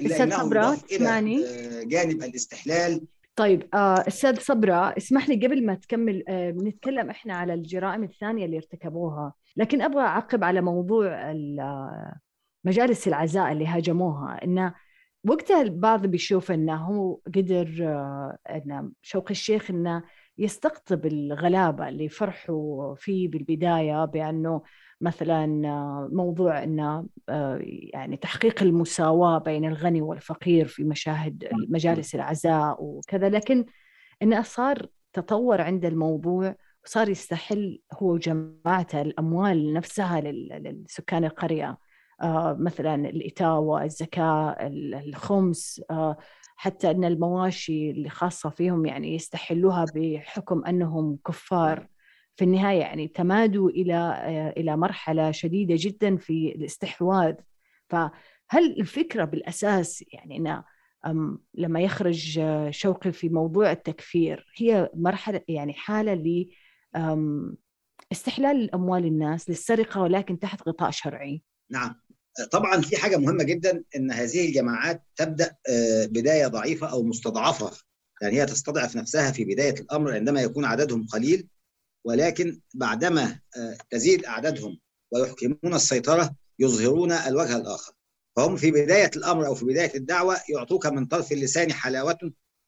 إلا 0.00 0.22
إنه 0.22 0.78
إلى 0.92 1.84
جانب 1.84 2.22
الاستحلال 2.22 3.00
طيب 3.36 3.74
آه 3.74 4.04
أستاذ 4.08 4.40
صبرا 4.40 4.96
اسمح 4.96 5.28
لي 5.28 5.46
قبل 5.46 5.66
ما 5.66 5.74
تكمل 5.74 6.24
آه 6.28 6.50
نتكلم 6.50 7.10
إحنا 7.10 7.34
على 7.34 7.54
الجرائم 7.54 8.04
الثانية 8.04 8.44
اللي 8.44 8.56
ارتكبوها. 8.56 9.34
لكن 9.56 9.82
أبغى 9.82 10.00
أعقب 10.02 10.44
على 10.44 10.60
موضوع 10.60 11.06
آه، 11.30 12.16
مجالس 12.64 13.08
العزاء 13.08 13.52
اللي 13.52 13.66
هاجموها 13.66 14.44
انه 14.44 14.74
وقتها 15.28 15.62
البعض 15.62 16.06
بيشوف 16.06 16.50
إنه 16.52 16.76
هو 16.76 17.20
قدر 17.26 17.76
آه 17.82 18.38
انه 18.50 18.92
شوقي 19.02 19.30
الشيخ 19.30 19.70
إنه 19.70 20.02
يستقطب 20.38 21.06
الغلابة 21.06 21.88
اللي 21.88 22.08
فرحوا 22.08 22.94
فيه 22.94 23.28
بالبداية 23.28 24.04
بأنه 24.04 24.62
مثلا 25.02 25.46
موضوع 26.12 26.62
انه 26.62 27.06
آه، 27.28 27.58
يعني 27.62 28.16
تحقيق 28.16 28.62
المساواة 28.62 29.38
بين 29.38 29.64
الغني 29.64 30.02
والفقير 30.02 30.66
في 30.66 30.84
مشاهد 30.84 31.48
مجالس 31.68 32.14
العزاء 32.14 32.76
وكذا. 32.84 33.28
لكن 33.28 33.64
انه 34.22 34.42
صار 34.42 34.86
تطور 35.12 35.60
عند 35.60 35.84
الموضوع 35.84 36.56
وصار 36.84 37.08
يستحل 37.08 37.80
هو 37.92 38.12
وجماعته 38.12 39.02
الأموال 39.02 39.72
نفسها 39.72 40.20
لسكان 40.20 41.24
القرية. 41.24 41.78
آه، 42.22 42.56
مثلا 42.60 42.94
الإتاوة 42.94 43.84
الزكاة 43.84 44.56
الخمس 44.60 45.82
آه، 45.90 46.16
حتى 46.56 46.90
أن 46.90 47.04
المواشي 47.04 47.90
اللي 47.90 48.08
خاصة 48.08 48.50
فيهم 48.50 48.86
يعني 48.86 49.14
يستحلوها 49.14 49.84
بحكم 49.94 50.64
أنهم 50.64 51.18
كفار. 51.26 51.88
في 52.36 52.44
النهاية 52.44 52.80
يعني 52.80 53.08
تمادوا 53.08 53.70
إلى 53.70 53.94
آه، 53.94 54.60
إلى 54.60 54.76
مرحلة 54.76 55.30
شديدة 55.30 55.74
جدا 55.78 56.16
في 56.16 56.52
الاستحواذ. 56.56 57.34
فهل 57.88 58.80
الفكرة 58.80 59.24
بالأساس 59.24 60.04
يعني 60.12 60.62
أن 61.06 61.38
لما 61.54 61.80
يخرج 61.80 62.40
شوقي 62.70 63.12
في 63.12 63.28
موضوع 63.28 63.72
التكفير 63.72 64.52
هي 64.56 64.90
مرحلة 64.94 65.40
يعني 65.48 65.72
حالة 65.72 66.14
ل 66.14 66.48
استحلال 68.12 68.74
أموال 68.74 69.04
الناس 69.04 69.50
للسرقة 69.50 70.00
ولكن 70.00 70.38
تحت 70.38 70.68
غطاء 70.68 70.90
شرعي؟ 70.90 71.42
نعم. 71.70 71.94
طبعا 72.50 72.80
في 72.80 72.96
حاجة 72.96 73.16
مهمة 73.16 73.44
جدا 73.44 73.84
إن 73.96 74.10
هذه 74.10 74.48
الجماعات 74.48 75.04
تبدأ 75.16 75.56
آه، 75.68 76.06
بداية 76.06 76.46
ضعيفة 76.46 76.86
أو 76.86 77.02
مستضعفة. 77.02 77.70
يعني 78.22 78.40
هي 78.40 78.46
تستضعف 78.46 78.96
نفسها 78.96 79.32
في 79.32 79.44
بداية 79.44 79.74
الأمر 79.74 80.12
عندما 80.12 80.42
يكون 80.42 80.64
عددهم 80.64 81.06
قليل. 81.06 81.48
ولكن 82.04 82.60
بعدما 82.74 83.40
آه، 83.56 83.76
تزيد 83.90 84.24
أعدادهم 84.24 84.78
ويحكمون 85.12 85.74
السيطرة 85.74 86.34
يظهرون 86.58 87.12
الوجه 87.12 87.56
الآخر. 87.56 87.92
فهم 88.36 88.56
في 88.56 88.70
بداية 88.70 89.10
الأمر 89.16 89.46
أو 89.46 89.54
في 89.54 89.64
بداية 89.64 89.94
الدعوة 89.94 90.36
يعطوك 90.48 90.86
من 90.86 91.06
طرف 91.06 91.32
اللسان 91.32 91.72
حلاوة 91.72 92.18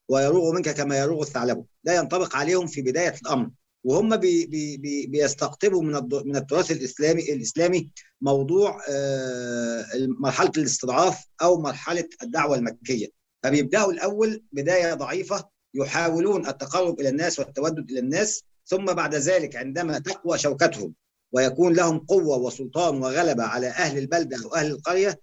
ويروغ 0.08 0.52
منك 0.54 0.70
كما 0.70 0.98
يروغ 0.98 1.22
الثعلب 1.22 1.64
لا 1.84 1.96
ينطبق 1.96 2.36
عليهم 2.36 2.66
في 2.66 2.82
بداية 2.82 3.14
الأمر. 3.22 3.50
وهم 3.84 4.16
بي 4.16 4.46
بي 4.76 5.06
بيستقطبوا 5.06 5.82
من 5.82 6.08
من 6.26 6.36
التراث 6.36 6.70
الإسلامي 6.70 7.32
الإسلامي 7.32 7.90
موضوع 8.20 8.80
آه، 8.88 9.84
مرحلة 10.20 10.52
الاستضعاف 10.58 11.24
أو 11.42 11.60
مرحلة 11.60 12.08
الدعوة 12.22 12.56
المكية. 12.56 13.08
فبيبدأوا 13.42 13.92
الأول 13.92 14.42
بداية 14.52 14.94
ضعيفة 14.94 15.48
يحاولون 15.74 16.46
التقرب 16.46 17.00
إلى 17.00 17.08
الناس 17.08 17.38
والتودد 17.38 17.90
إلى 17.90 18.00
الناس 18.00 18.44
ثم 18.66 18.84
بعد 18.84 19.14
ذلك 19.14 19.56
عندما 19.56 19.98
تقوى 19.98 20.38
شوكتهم 20.38 20.94
ويكون 21.32 21.72
لهم 21.72 21.98
قوة 21.98 22.38
وسلطان 22.38 23.02
وغلبة 23.02 23.44
على 23.44 23.66
أهل 23.66 23.98
البلده 23.98 24.36
أو 24.44 24.54
أهل 24.54 24.66
القرية 24.70 25.20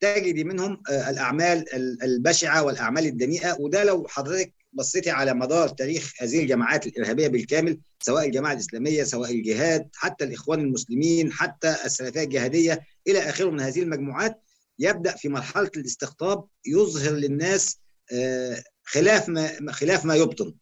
تجد 0.00 0.46
منهم 0.46 0.82
آه، 0.90 1.10
الأعمال 1.10 1.64
البشعة 2.02 2.62
والأعمال 2.62 3.06
الدنيئة. 3.06 3.56
وده 3.60 3.84
لو 3.84 4.06
حضرتك 4.08 4.52
بصيتي 4.72 5.10
على 5.10 5.34
مدار 5.34 5.68
تاريخ 5.68 6.12
هذه 6.20 6.42
الجماعات 6.42 6.86
الإرهابية 6.86 7.28
بالكامل 7.28 7.78
سواء 8.00 8.26
الجماعة 8.26 8.52
الإسلامية 8.52 9.04
سواء 9.04 9.30
الجهاد 9.30 9.88
حتى 9.94 10.24
الإخوان 10.24 10.60
المسلمين 10.60 11.32
حتى 11.32 11.76
السلفية 11.84 12.22
الجهادية 12.22 12.80
إلى 13.06 13.18
آخره 13.18 13.50
من 13.50 13.60
هذه 13.60 13.82
المجموعات 13.82 14.42
يبدأ 14.78 15.16
في 15.16 15.28
مرحلة 15.28 15.70
الاستقطاب 15.76 16.44
يظهر 16.66 17.12
للناس 17.12 17.78
آه، 18.12 18.62
خلاف 18.84 19.28
ما 19.28 19.72
خلاف 19.72 20.04
ما 20.04 20.14
يبطن. 20.14 20.54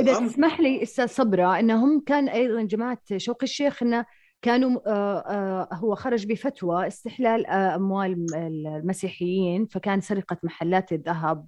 إذا 0.00 0.26
تسمح 0.26 0.60
لي 0.60 0.82
أستاذ 0.82 1.06
صبرا 1.06 1.58
إنهم 1.58 2.00
كان 2.06 2.28
أيضا 2.28 2.62
جماعة 2.62 2.98
شوق 3.16 3.42
الشيخ 3.42 3.82
إنه 3.82 4.06
كانوا 4.42 4.80
آه، 4.86 5.68
هو 5.72 5.94
خرج 5.94 6.26
بفتوى 6.26 6.86
استحلال 6.86 7.46
أموال 7.46 8.26
المسيحيين 8.34 9.66
فكان 9.66 10.00
سرقة 10.00 10.36
محلات 10.42 10.92
الذهب. 10.92 11.46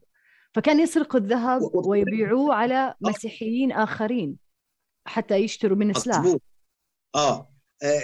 فكان 0.54 0.80
يسرقوا 0.80 1.20
الذهب 1.20 1.60
ويبيعوه 1.86 2.54
على 2.54 2.94
مسيحيين 3.00 3.72
آخرين 3.72 4.36
حتى 5.06 5.36
يشتروا 5.36 5.76
من 5.76 5.92
سلاح 5.92 6.36
آه 7.14 7.48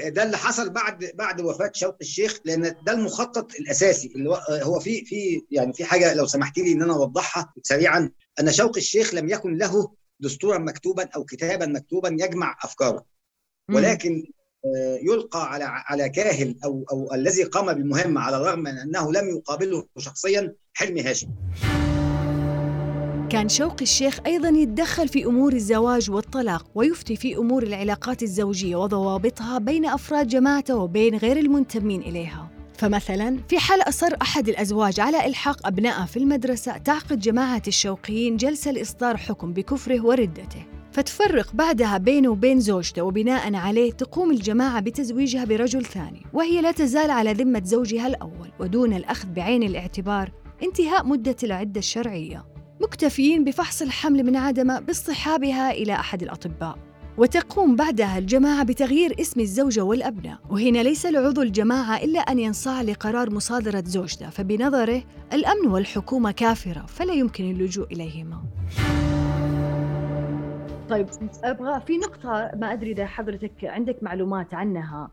ده 0.08 0.22
اللي 0.22 0.36
حصل 0.36 0.70
بعد 0.70 1.10
بعد 1.14 1.40
وفاة 1.40 1.70
شوقي 1.74 2.00
الشيخ 2.00 2.40
لأن 2.44 2.62
ده 2.62 2.92
المخطط 2.92 3.54
الأساسي. 3.54 4.12
اللي 4.16 4.30
هو 4.64 4.80
في 4.80 5.04
في 5.04 5.42
يعني 5.50 5.72
في 5.72 5.84
حاجة 5.84 6.14
لو 6.14 6.26
سمحت 6.26 6.58
لي 6.58 6.72
إن 6.72 6.82
أنا 6.82 6.94
أوضحها 6.94 7.52
سريعا. 7.62 8.10
أن 8.40 8.52
شوقي 8.52 8.80
الشيخ 8.80 9.14
لم 9.14 9.28
يكن 9.28 9.56
له 9.56 9.92
دستورا 10.22 10.58
مكتوبا 10.58 11.08
أو 11.16 11.24
كتابا 11.24 11.66
مكتوبا 11.66 12.08
يجمع 12.08 12.56
أفكاره. 12.64 13.04
ولكن 13.70 14.26
يلقى 15.02 15.52
على 15.52 15.64
على 15.64 16.08
كاهل 16.08 16.56
أو 16.64 16.84
أو 16.92 17.14
الذي 17.14 17.42
قام 17.42 17.72
بالمهمة 17.72 18.20
على 18.20 18.36
الرغم 18.36 18.58
من 18.58 18.78
أنه 18.78 19.12
لم 19.12 19.28
يقابله 19.28 19.86
شخصيا 19.98 20.54
حلمي 20.74 21.02
هاشم. 21.02 21.28
كان 23.30 23.48
شوقي 23.48 23.82
الشيخ 23.82 24.20
أيضا 24.26 24.48
يتدخل 24.48 25.08
في 25.08 25.24
أمور 25.24 25.52
الزواج 25.52 26.10
والطلاق 26.10 26.66
ويفتي 26.74 27.16
في 27.16 27.36
أمور 27.36 27.62
العلاقات 27.62 28.22
الزوجية 28.22 28.76
وضوابطها 28.76 29.58
بين 29.58 29.86
أفراد 29.86 30.28
جماعته 30.28 30.76
وبين 30.76 31.16
غير 31.16 31.36
المنتمين 31.36 32.02
إليها. 32.02 32.51
فمثلا 32.82 33.38
في 33.48 33.58
حال 33.58 33.88
أصر 33.88 34.14
أحد 34.22 34.48
الأزواج 34.48 35.00
على 35.00 35.26
إلحاق 35.26 35.66
أبنائه 35.66 36.04
في 36.04 36.16
المدرسة 36.16 36.76
تعقد 36.76 37.18
جماعة 37.18 37.62
الشوقيين 37.68 38.36
جلسة 38.36 38.70
لإصدار 38.70 39.16
حكم 39.16 39.52
بكفره 39.52 40.00
وردته. 40.06 40.66
فتفرق 40.92 41.52
بعدها 41.54 41.98
بينه 41.98 42.28
وبين 42.28 42.60
زوجته 42.60 43.02
وبناء 43.02 43.54
عليه 43.54 43.92
تقوم 43.92 44.30
الجماعة 44.30 44.80
بتزويجها 44.80 45.44
برجل 45.44 45.84
ثاني. 45.84 46.22
وهي 46.32 46.60
لا 46.60 46.72
تزال 46.72 47.10
على 47.10 47.32
ذمة 47.32 47.62
زوجها 47.64 48.06
الأول 48.06 48.50
ودون 48.60 48.92
الأخذ 48.92 49.28
بعين 49.28 49.62
الاعتبار 49.62 50.32
انتهاء 50.62 51.06
مدة 51.06 51.36
العدة 51.42 51.78
الشرعية. 51.78 52.44
مكتفين 52.80 53.44
بفحص 53.44 53.82
الحمل 53.82 54.24
من 54.24 54.36
عدمه 54.36 54.80
باصطحابها 54.80 55.70
إلى 55.70 55.92
أحد 55.92 56.22
الأطباء. 56.22 56.91
وتقوم 57.18 57.76
بعدها 57.76 58.18
الجماعة 58.18 58.64
بتغيير 58.64 59.20
اسم 59.20 59.40
الزوجة 59.40 59.80
والأبناء. 59.80 60.38
وهنا 60.50 60.78
ليس 60.78 61.06
لعضو 61.06 61.42
الجماعة 61.42 61.96
إلا 61.96 62.20
أن 62.20 62.38
ينصاع 62.38 62.82
لقرار 62.82 63.30
مصادرة 63.30 63.82
زوجته 63.86 64.30
فبنظره 64.30 65.02
الأمن 65.32 65.68
والحكومة 65.68 66.30
كافرة 66.30 66.86
فلا 66.86 67.14
يمكن 67.14 67.50
اللجوء 67.50 67.86
إليهما. 67.92 68.42
طيب 70.88 71.08
أبغى 71.44 71.80
في 71.86 71.98
نقطة 71.98 72.50
ما 72.56 72.72
أدري 72.72 72.92
إذا 72.92 73.06
حضرتك 73.06 73.64
عندك 73.64 74.02
معلومات 74.02 74.54
عنها. 74.54 75.10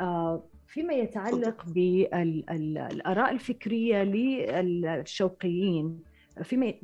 آه، 0.00 0.42
فيما 0.66 0.94
يتعلق 0.94 1.64
بالآراء 1.66 3.32
الفكرية 3.32 4.02
للشوقيين 4.02 5.98
فيما 6.42 6.74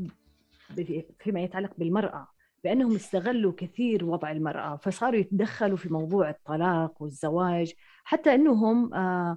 فيما 1.19 1.41
يتعلق 1.41 1.71
بالمرأة. 1.79 2.29
بأنهم 2.65 2.95
استغلوا 2.95 3.53
كثير 3.57 4.05
وضع 4.05 4.31
المرأة 4.31 4.77
فصاروا 4.77 5.21
يتدخلوا 5.21 5.77
في 5.77 5.89
موضوع 5.93 6.31
الطلاق 6.31 7.03
والزواج 7.03 7.73
حتى 8.05 8.35
أنهم 8.35 8.95
آه، 8.95 9.37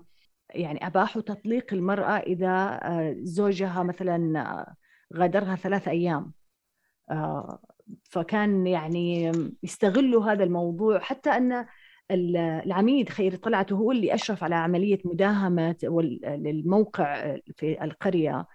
يعني 0.50 0.88
أباحوا 0.88 1.22
تطليق 1.22 1.74
المرأة 1.74 2.18
إذا 2.18 2.80
آه، 2.84 3.16
زوجها 3.20 3.84
مثلا 3.84 4.40
آه، 4.42 4.76
غادرها 5.18 5.56
ثلاث 5.56 5.88
أيام. 5.88 6.34
فكان 8.04 8.68
يعني 8.68 9.32
يستغلوا 9.64 10.26
هذا 10.26 10.44
الموضوع 10.44 11.00
حتى 11.00 11.30
أن 11.30 11.66
العميد 12.12 13.10
خير 13.10 13.36
طلعت 13.36 13.74
هو 13.74 13.92
اللي 13.92 14.14
أشرف 14.14 14.44
على 14.44 14.56
عملية 14.56 15.00
مداهمة 15.06 15.76
للموقع 16.24 17.38
في 17.56 17.84
القرية. 17.84 18.48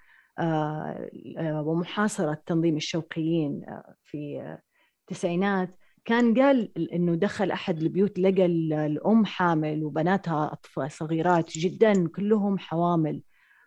ومحاصرة 1.40 2.42
تنظيم 2.46 2.76
الشوقيين 2.76 3.64
آه، 3.68 3.94
في 4.04 4.56
التسعينات 5.00 5.78
كان 6.04 6.42
قال 6.42 6.92
إنه 6.92 7.14
دخل 7.14 7.50
أحد 7.50 7.82
البيوت 7.82 8.18
لقى 8.18 8.46
الأم 8.46 9.24
حامل 9.24 9.84
وبناتها 9.84 10.52
أطفال 10.52 10.90
صغيرات 10.92 11.58
جدا 11.58 12.08
كلهم 12.08 12.58
حوامل. 12.58 13.22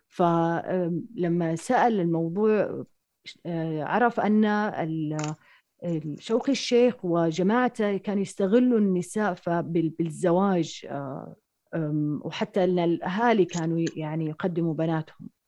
فلما 0.08 1.56
سأل 1.56 2.00
الموضوع 2.00 2.86
عرف 3.80 4.20
أن 4.20 5.18
شوقي 6.20 6.52
الشيخ 6.52 7.06
وجماعته 7.06 7.98
كانوا 7.98 8.22
يستغلوا 8.22 8.80
النساء 8.80 9.36
بالزواج 9.72 10.88
وحتى 12.22 12.64
أن 12.64 12.80
الأهالي 12.80 13.46
كانوا 13.46 13.86
يعني 13.96 14.26
يقدموا 14.26 14.74
بناتهم. 14.74 15.30
آه، 15.30 15.41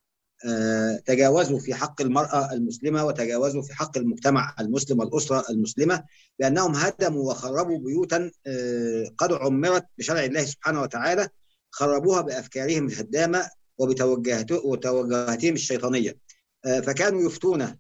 تجاوزوا 1.06 1.60
في 1.60 1.74
حق 1.74 2.02
المرأة 2.02 2.54
المسلمة 2.54 3.06
وتجاوزوا 3.06 3.62
في 3.62 3.74
حق 3.74 3.98
المجتمع 3.98 4.56
المسلم 4.60 5.00
والأسرة 5.00 5.46
المسلمة 5.50 6.04
بأنهم 6.40 6.76
هدموا 6.76 7.32
وخربوا 7.32 7.80
بيوتا 7.80 8.32
آه، 8.48 9.06
قد 9.18 9.34
عمرت 9.34 9.86
بشرع 9.98 10.24
الله 10.24 10.46
سبحانه 10.46 10.82
وتعالى 10.82 11.30
خربوها 11.72 12.22
بأفكارهم 12.22 12.88
الهدامة 12.88 13.50
وبتوجهاتهم 13.78 15.54
الشيطانية. 15.54 16.18
آه، 16.66 16.80
فكانوا 16.80 17.22
يفتون 17.22 17.78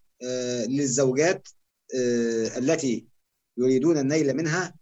للزوجات 0.68 1.48
التي 2.58 3.06
يريدون 3.58 3.98
النيل 3.98 4.34
منها 4.34 4.74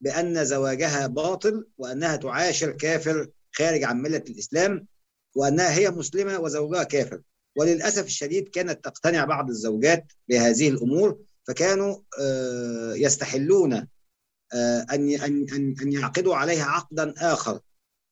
بأن 0.00 0.44
زواجها 0.44 1.06
باطل 1.06 1.66
وأنها 1.78 2.16
تعاشر 2.16 2.70
كافر 2.70 3.28
خارج 3.52 3.84
عن 3.84 4.02
ملة 4.02 4.24
الإسلام 4.30 4.86
وأنها 5.36 5.70
هي 5.72 5.90
مسلمة 5.90 6.38
وزوجها 6.38 6.82
كافر. 6.82 7.20
وللأسف 7.56 8.06
الشديد 8.06 8.48
كانت 8.48 8.84
تقتنع 8.84 9.24
بعض 9.24 9.48
الزوجات 9.48 10.12
بهذه 10.28 10.68
الأمور 10.68 11.18
فكانوا 11.46 11.96
آه، 12.20 12.94
يستحلون 12.94 13.72
آه، 14.52 14.86
أن 14.92 15.10
ان 15.10 15.46
ان 15.82 15.92
يعقدوا 15.92 16.36
عليها 16.36 16.64
عقدا 16.64 17.14
آخر. 17.18 17.60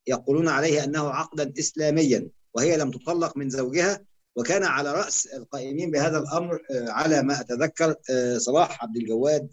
يقولون 0.07 0.49
عليه 0.49 0.84
أنه 0.84 1.09
عقدا 1.11 1.53
اسلاميا 1.59 2.28
وهي 2.55 2.76
لم 2.76 2.91
تطلق 2.91 3.36
من 3.36 3.51
زوجها 3.51 4.05
وكان 4.36 4.64
على 4.64 4.93
رأس 4.93 5.26
القائمين 5.26 5.91
بهذا 5.91 6.18
الأمر 6.18 6.61
على 6.70 7.22
ما 7.22 7.41
أتذكر 7.41 7.95
صلاح 8.36 8.82
عبد 8.82 8.97
الجواد 8.97 9.49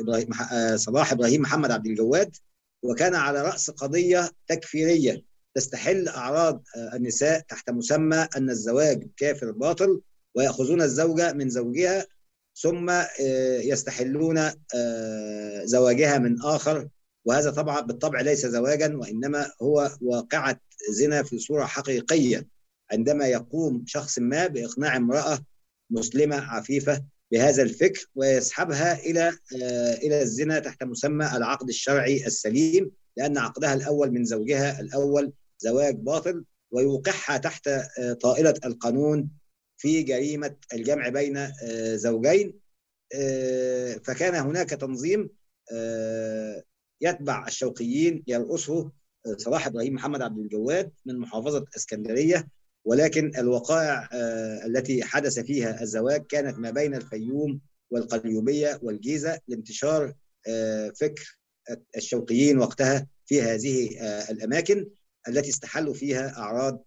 إبراهيم 0.00 0.28
صلاح 0.76 1.12
إبراهيم 1.12 1.42
محمد 1.42 1.70
عبد 1.70 1.86
الجواد 1.86 2.36
وكان 2.82 3.14
على 3.14 3.42
رأس 3.42 3.70
قضية 3.70 4.30
تكفيرية. 4.48 5.22
تستحل 5.54 6.08
أعراض 6.08 6.62
النساء 6.94 7.40
تحت 7.40 7.70
مسمى 7.70 8.28
أن 8.36 8.50
الزواج 8.50 9.08
كافر 9.16 9.50
باطل 9.50 10.00
ويأخذون 10.34 10.82
الزوجة 10.82 11.32
من 11.32 11.50
زوجها 11.50 12.06
ثم 12.60 12.92
يستحلون 13.62 14.50
زواجها 15.64 16.18
من 16.18 16.42
آخر. 16.42 16.88
وهذا 17.24 17.50
طبعا 17.50 17.80
بالطبع 17.80 18.20
ليس 18.20 18.46
زواجا 18.46 18.96
وإنما 18.96 19.52
هو 19.62 19.90
واقعة 20.00 20.60
زنا 20.90 21.22
في 21.22 21.38
صورة 21.38 21.64
حقيقية. 21.64 22.46
عندما 22.92 23.26
يقوم 23.26 23.84
شخص 23.86 24.18
ما 24.18 24.46
بإقناع 24.46 24.96
امرأة 24.96 25.44
مسلمة 25.90 26.36
عفيفة 26.36 27.04
بهذا 27.32 27.62
الفكر 27.62 28.06
ويسحبها 28.14 29.00
إلى 29.00 29.38
إلى 30.02 30.22
الزنا 30.22 30.58
تحت 30.58 30.84
مسمى 30.84 31.26
العقد 31.36 31.68
الشرعي 31.68 32.26
السليم 32.26 32.90
لأن 33.18 33.38
عقدها 33.38 33.74
الأول 33.74 34.10
من 34.10 34.24
زوجها 34.24 34.80
الأول 34.80 35.32
زواج 35.58 35.96
باطل 35.96 36.44
ويوقعها 36.70 37.36
تحت 37.36 37.70
طائله 38.20 38.54
القانون 38.64 39.30
في 39.76 40.02
جريمة 40.02 40.56
الجمع 40.72 41.08
بين 41.08 41.52
زوجين. 41.96 42.58
فكان 44.04 44.34
هناك 44.34 44.70
تنظيم 44.70 45.30
يتبع 47.00 47.46
الشوقيين 47.46 48.24
يرأسه 48.26 48.90
صلاح 49.36 49.66
إبراهيم 49.66 49.94
محمد 49.94 50.22
عبد 50.22 50.38
الجواد 50.38 50.92
من 51.06 51.18
محافظة 51.18 51.64
إسكندرية. 51.76 52.48
ولكن 52.84 53.32
الوقائع 53.38 54.08
التي 54.66 55.04
حدث 55.04 55.38
فيها 55.38 55.82
الزواج 55.82 56.26
كانت 56.26 56.58
ما 56.58 56.70
بين 56.70 56.94
الفيوم 56.94 57.60
والقليوبية 57.90 58.80
والجيزة 58.82 59.40
لانتشار 59.48 60.14
فكر 61.00 61.37
الشوقيين 61.96 62.58
وقتها 62.58 63.06
في 63.26 63.42
هذه 63.42 63.90
الأماكن 64.30 64.86
التي 65.28 65.48
استحلوا 65.50 65.94
فيها 65.94 66.38
أعراض 66.38 66.84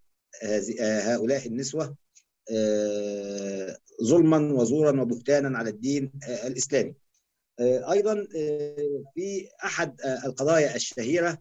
هؤلاء 0.82 1.47
النسوة 1.47 1.95
ظلما 4.03 4.38
وزورا 4.53 5.01
وبهتانا 5.01 5.57
على 5.57 5.69
الدين 5.69 6.11
الإسلامي. 6.27 6.93
أيضا 7.91 8.27
في 9.15 9.47
أحد 9.63 10.01
القضايا 10.25 10.75
الشهيرة 10.75 11.38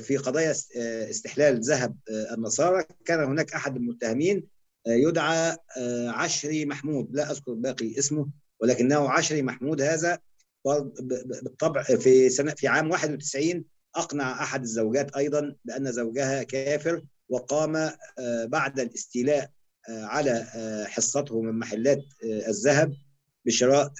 في 0.00 0.16
قضايا 0.16 0.54
استحلال 1.10 1.60
ذهب 1.60 1.96
النصارى 2.10 2.84
كان 3.04 3.24
هناك 3.24 3.52
أحد 3.54 3.76
المتهمين 3.76 4.46
يدعى 4.86 5.56
عشري 6.08 6.66
محمود 6.66 7.16
لا 7.16 7.30
أذكر 7.30 7.52
باقي 7.52 7.98
اسمه 7.98 8.28
ولكنه 8.60 9.08
عشري 9.10 9.42
محمود 9.42 9.80
هذا 9.82 10.18
بالطبع 11.42 11.82
في 11.82 12.28
سنه 12.28 12.54
في 12.54 12.68
عام 12.68 12.90
91 12.90 13.64
أقنع 13.96 14.42
أحد 14.42 14.62
الزوجات 14.62 15.16
أيضا 15.16 15.54
بأن 15.64 15.92
زوجها 15.92 16.42
كافر 16.42 17.02
وقام 17.28 17.90
بعد 18.44 18.80
الاستيلاء 18.80 19.50
على 19.88 20.44
حصته 20.88 21.40
من 21.40 21.58
محلات 21.58 22.04
الذهب 22.24 22.94
بشراء 23.46 23.92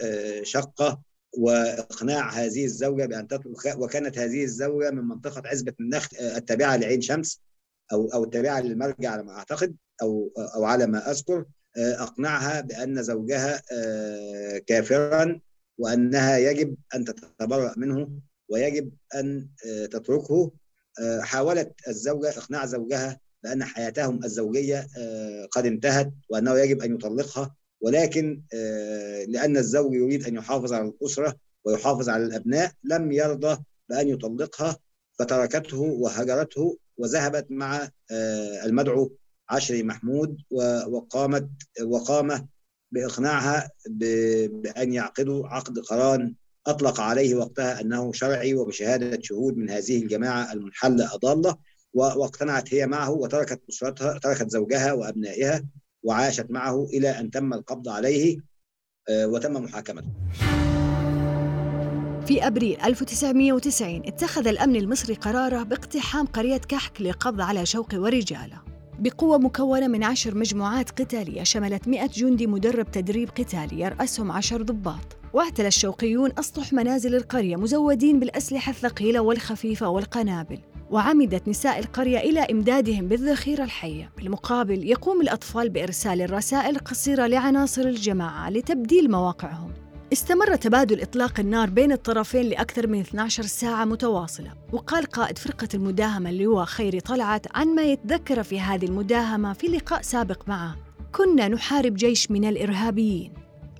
شقة 0.42 1.02
وإقناع 1.32 2.30
هذه 2.30 2.64
الزوجة 2.64 3.06
بأن 3.06 3.28
وكانت 3.76 4.18
هذه 4.18 4.44
الزوجة 4.44 4.90
من 4.90 5.04
منطقة 5.08 5.42
عزبة 5.44 5.74
النخل 5.80 6.16
التابعة 6.16 6.76
لعين 6.76 7.00
شمس 7.00 7.40
أو 7.92 8.08
أو 8.14 8.24
التابعة 8.24 8.60
للمرجع 8.60 9.10
على 9.10 9.22
ما 9.22 9.32
أعتقد 9.32 9.76
أو 10.02 10.32
أو 10.54 10.64
على 10.64 10.86
ما 10.86 11.10
أذكر 11.10 11.44
أقنعها 11.76 12.60
بأن 12.60 13.02
زوجها 13.02 13.62
كافرا 14.66 15.40
وأنها 15.78 16.38
يجب 16.38 16.76
أن 16.94 17.04
تتبرأ 17.04 17.74
منه 17.76 18.10
ويجب 18.48 18.92
أن 19.14 19.48
تتركه. 19.90 20.52
حاولت 21.20 21.72
الزوجة 21.88 22.28
إقناع 22.28 22.66
زوجها 22.66 23.20
بأن 23.42 23.64
حياتهم 23.64 24.24
الزوجية 24.24 24.88
قد 25.50 25.66
انتهت 25.66 26.12
وأنه 26.30 26.58
يجب 26.58 26.82
أن 26.82 26.94
يطلقها. 26.94 27.54
ولكن 27.80 28.42
لأن 29.28 29.56
الزوج 29.56 29.94
يريد 29.94 30.26
أن 30.26 30.34
يحافظ 30.34 30.72
على 30.72 30.88
الأسرة 30.88 31.36
ويحافظ 31.64 32.08
على 32.08 32.24
الأبناء 32.24 32.72
لم 32.84 33.12
يرضى 33.12 33.62
بأن 33.88 34.08
يطلقها. 34.08 34.78
فتركته 35.18 35.80
وهجرته 35.80 36.78
وذهبت 36.96 37.46
مع 37.50 37.88
المدعو 38.64 39.12
عشري 39.50 39.82
محمود 39.82 40.36
وقامت 40.88 41.48
وقام 41.84 42.48
بإقناعها 42.90 43.70
بأن 43.88 44.92
يعقدوا 44.92 45.48
عقد 45.48 45.78
قران 45.78 46.34
أطلق 46.66 47.00
عليه 47.00 47.34
وقتها 47.34 47.80
أنه 47.80 48.12
شرعي 48.12 48.54
وبشهادة 48.54 49.18
شهود 49.22 49.56
من 49.56 49.70
هذه 49.70 50.02
الجماعة 50.02 50.52
المنحلة 50.52 51.14
أضالة 51.14 51.56
واقتنعت 51.94 52.74
هي 52.74 52.86
معه 52.86 53.10
وتركت 53.10 53.60
أسرتها 53.68 54.18
تركت 54.18 54.50
زوجها 54.50 54.92
وأبنائها 54.92 55.64
وعاشت 56.02 56.46
معه 56.50 56.84
إلى 56.84 57.20
أن 57.20 57.30
تم 57.30 57.52
القبض 57.54 57.88
عليه 57.88 58.38
وتم 59.10 59.52
محاكمته. 59.52 60.08
في 62.26 62.46
أبريل 62.46 62.80
1990 62.80 64.02
اتخذ 64.06 64.46
الأمن 64.46 64.76
المصري 64.76 65.14
قراره 65.14 65.62
باقتحام 65.62 66.26
قرية 66.26 66.56
كحك 66.56 67.00
للقبض 67.00 67.40
على 67.40 67.66
شوقي 67.66 67.98
ورجالة. 67.98 68.67
بقوة 68.98 69.38
مكونة 69.38 69.86
من 69.86 70.04
عشر 70.04 70.34
مجموعات 70.34 70.90
قتالية 70.90 71.42
شملت 71.42 71.88
100 71.88 72.06
جندي 72.06 72.46
مدرب 72.46 72.90
تدريب 72.90 73.28
قتالي 73.28 73.80
يرأسهم 73.80 74.32
عشر 74.32 74.62
ضباط. 74.62 75.16
واعتل 75.32 75.66
الشوقيون 75.66 76.30
أسطح 76.38 76.72
منازل 76.72 77.14
القرية 77.14 77.56
مزودين 77.56 78.20
بالأسلحة 78.20 78.70
الثقيلة 78.70 79.20
والخفيفة 79.20 79.88
والقنابل 79.88 80.58
وعمدت 80.90 81.48
نساء 81.48 81.78
القرية 81.78 82.18
إلى 82.18 82.40
إمدادهم 82.40 83.08
بالذخيرة 83.08 83.64
الحية. 83.64 84.10
بالمقابل 84.16 84.90
يقوم 84.90 85.20
الأطفال 85.20 85.68
بإرسال 85.68 86.22
الرسائل 86.22 86.76
القصيرة 86.76 87.26
لعناصر 87.26 87.82
الجماعة 87.82 88.50
لتبديل 88.50 89.10
مواقعهم. 89.10 89.72
استمر 90.12 90.56
تبادل 90.56 91.02
إطلاق 91.02 91.40
النار 91.40 91.70
بين 91.70 91.92
الطرفين 91.92 92.46
لأكثر 92.46 92.86
من 92.86 93.00
12 93.00 93.42
ساعة 93.42 93.84
متواصلة. 93.84 94.52
وقال 94.72 95.04
قائد 95.04 95.38
فرقة 95.38 95.68
المداهمة 95.74 96.30
اللواء 96.30 96.64
خيري 96.64 97.00
طلعت 97.00 97.56
عن 97.56 97.66
ما 97.74 97.82
يتذكر 97.82 98.42
في 98.42 98.60
هذه 98.60 98.84
المداهمة 98.84 99.52
في 99.52 99.66
لقاء 99.66 100.02
سابق 100.02 100.48
معه. 100.48 100.76
كنا 101.12 101.48
نحارب 101.48 101.94
جيش 101.94 102.30
من 102.30 102.44
الإرهابيين. 102.44 103.32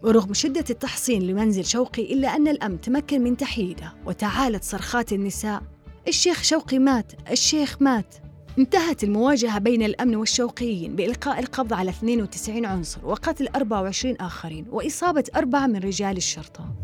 ورغم 0.03 0.35
شدة 0.35 0.65
التحصين 0.71 1.23
لمنزل 1.23 1.65
شوقي 1.65 2.13
إلا 2.13 2.37
أن 2.37 2.49
الأمن 2.49 2.81
تمكن 2.81 3.21
من 3.21 3.37
تحييده. 3.37 3.93
وتعالت 4.07 4.65
صرخات 4.65 5.13
النساء. 5.13 5.63
الشيخ 6.09 6.43
شوقي 6.43 6.79
مات. 6.79 7.13
الشيخ 7.31 7.83
مات. 7.83 8.15
انتهت 8.59 9.05
المواجهة 9.05 9.59
بين 9.59 9.83
الأمن 9.83 10.17
والشوقيين 10.17 10.97
بإلقاء 10.97 11.41
القبض 11.41 11.73
على 11.73 11.91
92 11.91 12.67
عنصر 12.67 13.07
وقتل 13.07 13.49
24 13.57 14.17
آخرين 14.21 14.67
وإصابة 14.71 15.25
أربعة 15.37 15.67
من 15.67 15.77
رجال 15.77 16.17
الشرطة. 16.17 16.75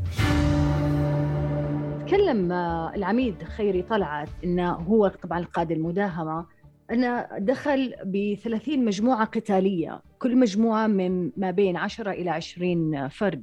تكلم 2.06 2.52
العميد 2.96 3.42
خيري 3.42 3.82
طلعت 3.82 4.28
أنه 4.44 4.72
هو 4.72 5.08
طبعا 5.08 5.44
قائد 5.44 5.70
المداهمة 5.70 6.46
أنه 6.90 7.26
دخل 7.38 7.94
ب 8.04 8.34
30 8.34 8.84
مجموعة 8.84 9.24
قتالية 9.24 10.02
كل 10.18 10.36
مجموعة 10.36 10.86
من 10.86 11.30
ما 11.36 11.50
بين 11.50 11.76
10 11.76 12.10
إلى 12.10 12.30
20 12.30 13.08
فرد 13.08 13.42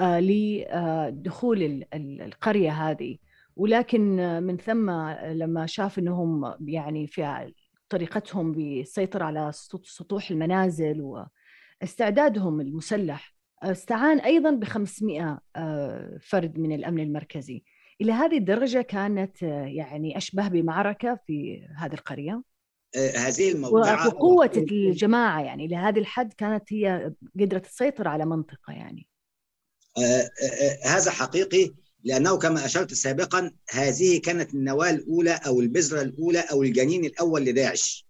لدخول 0.00 1.84
القرية 1.94 2.70
هذه. 2.70 3.16
ولكن 3.56 4.16
من 4.42 4.56
ثم 4.56 4.90
لما 5.20 5.66
شاف 5.66 5.98
إنهم 5.98 6.54
يعني 6.60 7.06
في 7.06 7.52
طريقتهم 7.88 8.52
بالسيطرة 8.52 9.24
على 9.24 9.50
سطوح 9.84 10.30
المنازل 10.30 11.26
واستعدادهم 11.82 12.60
المسلح 12.60 13.36
استعان 13.62 14.18
أيضا 14.18 14.50
ب 14.50 14.64
500 14.64 15.40
فرد 16.20 16.58
من 16.58 16.72
الأمن 16.72 17.02
المركزي. 17.02 17.62
إلى 18.00 18.12
هذه 18.12 18.38
الدرجة 18.38 18.82
كانت 18.82 19.42
يعني 19.42 20.16
أشبه 20.16 20.48
بمعركة 20.48 21.18
في 21.26 21.66
هذه 21.76 21.94
القرية؟ 21.94 22.42
هذه 22.96 23.52
الموضوعة 23.52 24.06
وقوة 24.06 24.52
الجماعة 24.56 25.42
يعني 25.42 25.68
لهذه 25.68 25.98
الحد 25.98 26.32
كانت 26.32 26.72
هي 26.72 27.12
قدرت 27.40 27.66
تسيطر 27.66 28.08
على 28.08 28.26
منطقة 28.26 28.72
يعني. 28.72 29.08
هذا 30.84 31.10
حقيقي. 31.10 31.74
لأنه 32.06 32.38
كما 32.38 32.66
أشرت 32.66 32.94
سابقا 32.94 33.50
هذه 33.70 34.20
كانت 34.20 34.54
النواة 34.54 34.90
الأولى 34.90 35.40
أو 35.46 35.60
البذرة 35.60 36.02
الأولى 36.02 36.38
أو 36.38 36.62
الجنين 36.62 37.04
الأول 37.04 37.44
لداعش. 37.44 38.06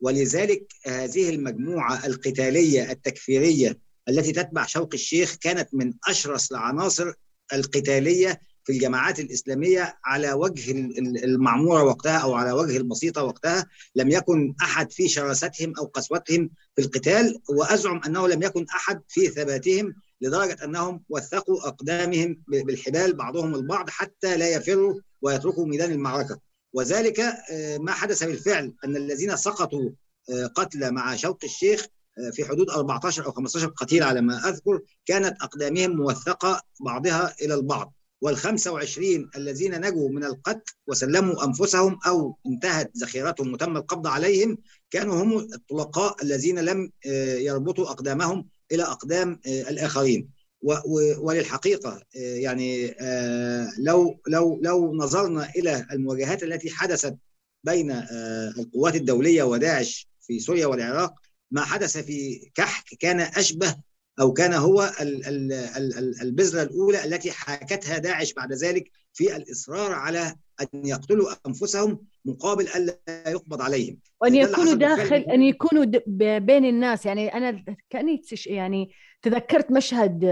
ولذلك 0.00 0.72
هذه 0.86 1.30
المجموعة 1.30 2.06
القتالية 2.06 2.90
التكفيرية 2.90 3.78
التي 4.08 4.32
تتبع 4.32 4.66
شوق 4.66 4.90
الشيخ 4.94 5.34
كانت 5.34 5.68
من 5.72 5.92
أشرس 6.08 6.52
العناصر 6.52 7.12
القتالية 7.52 8.40
في 8.64 8.72
الجماعات 8.72 9.20
الإسلامية 9.20 9.98
على 10.04 10.32
وجه 10.32 10.70
المعمورة 11.24 11.82
وقتها 11.82 12.18
أو 12.18 12.34
على 12.34 12.52
وجه 12.52 12.76
البسيطة 12.76 13.22
وقتها. 13.22 13.66
لم 13.94 14.10
يكن 14.10 14.54
أحد 14.62 14.92
في 14.92 15.08
شراستهم 15.08 15.72
أو 15.78 15.84
قسوتهم 15.84 16.50
في 16.76 16.82
القتال 16.82 17.40
وأزعم 17.48 18.00
أنه 18.06 18.28
لم 18.28 18.42
يكن 18.42 18.66
أحد 18.74 19.02
في 19.08 19.28
ثباتهم 19.28 19.94
لدرجة 20.20 20.64
أنهم 20.64 21.04
وثقوا 21.08 21.68
أقدامهم 21.68 22.42
بالحبال 22.48 23.12
بعضهم 23.12 23.54
البعض 23.54 23.90
حتى 23.90 24.36
لا 24.36 24.48
يفروا 24.48 25.00
ويتركوا 25.22 25.66
ميدان 25.66 25.92
المعركة. 25.92 26.40
وذلك 26.72 27.20
ما 27.80 27.92
حدث 27.92 28.24
بالفعل 28.24 28.74
أن 28.84 28.96
الذين 28.96 29.36
سقطوا 29.36 29.90
قتلى 30.54 30.90
مع 30.90 31.16
شوق 31.16 31.38
الشيخ 31.44 31.86
في 32.32 32.44
حدود 32.44 32.70
14 32.70 33.26
أو 33.26 33.32
15 33.32 33.66
قتيل 33.66 34.02
على 34.02 34.20
ما 34.20 34.48
أذكر 34.48 34.80
كانت 35.06 35.42
أقدامهم 35.42 35.96
موثقة 35.96 36.62
بعضها 36.80 37.34
إلى 37.42 37.54
البعض. 37.54 37.94
والخمسة 38.20 38.72
وعشرين 38.72 39.30
الذين 39.36 39.80
نجوا 39.86 40.08
من 40.08 40.24
القتل 40.24 40.72
وسلموا 40.86 41.44
أنفسهم 41.44 41.98
أو 42.06 42.36
انتهت 42.46 42.90
ذخيرتهم 42.96 43.52
وتم 43.52 43.76
القبض 43.76 44.06
عليهم 44.06 44.58
كانوا 44.90 45.22
هم 45.22 45.38
الطلقاء 45.38 46.22
الذين 46.22 46.58
لم 46.58 46.90
يربطوا 47.40 47.90
أقدامهم 47.90 48.48
إلى 48.72 48.82
أقدام 48.82 49.40
الآخرين. 49.46 50.30
وللحقيقة 51.18 52.02
يعني 52.14 52.94
لو 53.78 54.20
لو 54.28 54.60
لو 54.62 54.94
نظرنا 54.94 55.50
إلى 55.56 55.86
المواجهات 55.92 56.42
التي 56.42 56.70
حدثت 56.70 57.16
بين 57.64 57.90
القوات 58.58 58.94
الدولية 58.94 59.42
وداعش 59.42 60.08
في 60.20 60.40
سوريا 60.40 60.66
والعراق 60.66 61.14
ما 61.50 61.60
حدث 61.64 61.98
في 61.98 62.50
كحك 62.54 62.84
كان 63.00 63.20
أشبه 63.20 63.76
أو 64.20 64.32
كان 64.32 64.52
هو 64.52 64.92
البذرة 66.22 66.62
الأولى 66.62 67.04
التي 67.04 67.30
حاكتها 67.32 67.98
داعش 67.98 68.32
بعد 68.32 68.52
ذلك 68.52 68.90
في 69.12 69.36
الإصرار 69.36 69.92
على 69.92 70.36
أن 70.60 70.86
يقتلوا 70.86 71.30
أنفسهم 71.46 72.06
مقابل 72.24 72.68
ألا 72.68 72.98
يقبض 73.26 73.62
عليهم. 73.62 73.98
وأن 74.20 74.34
يكونوا 74.34 74.74
داخل 74.74 75.16
أن 75.16 75.42
يكونوا 75.42 75.84
بين 76.38 76.64
الناس. 76.64 77.06
يعني 77.06 77.34
أنا 77.34 77.64
كأني 77.90 78.22
يعني 78.46 78.90
تذكرت 79.22 79.72
مشهد 79.72 80.24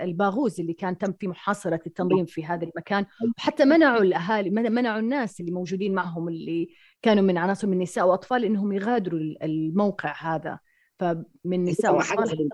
الباغوز 0.00 0.60
اللي 0.60 0.72
كان 0.72 0.98
تم 0.98 1.12
في 1.12 1.28
محاصرة 1.28 1.80
التنظيم 1.86 2.26
في 2.26 2.44
هذا 2.44 2.64
المكان. 2.64 3.06
وحتى 3.38 3.64
منعوا 3.64 4.02
الأهالي 4.02 4.50
منعوا 4.50 5.00
الناس 5.00 5.40
اللي 5.40 5.52
موجودين 5.52 5.94
معهم 5.94 6.28
اللي 6.28 6.68
كانوا 7.02 7.22
من 7.22 7.38
عناصر 7.38 7.66
من 7.66 7.72
النساء 7.72 8.08
وأطفال 8.08 8.44
إنهم 8.44 8.72
يغادروا 8.72 9.20
الموقع 9.42 10.34
هذا. 10.34 10.58
فمن 10.98 11.64
نساء 11.64 11.94
وأطفال. 11.94 12.48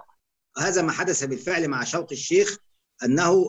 هذا 0.59 0.83
ما 0.83 0.93
حدث 0.93 1.25
بالفعل 1.25 1.69
مع 1.69 1.85
شوق 1.85 2.13
الشيخ 2.13 2.59
أنه 3.05 3.49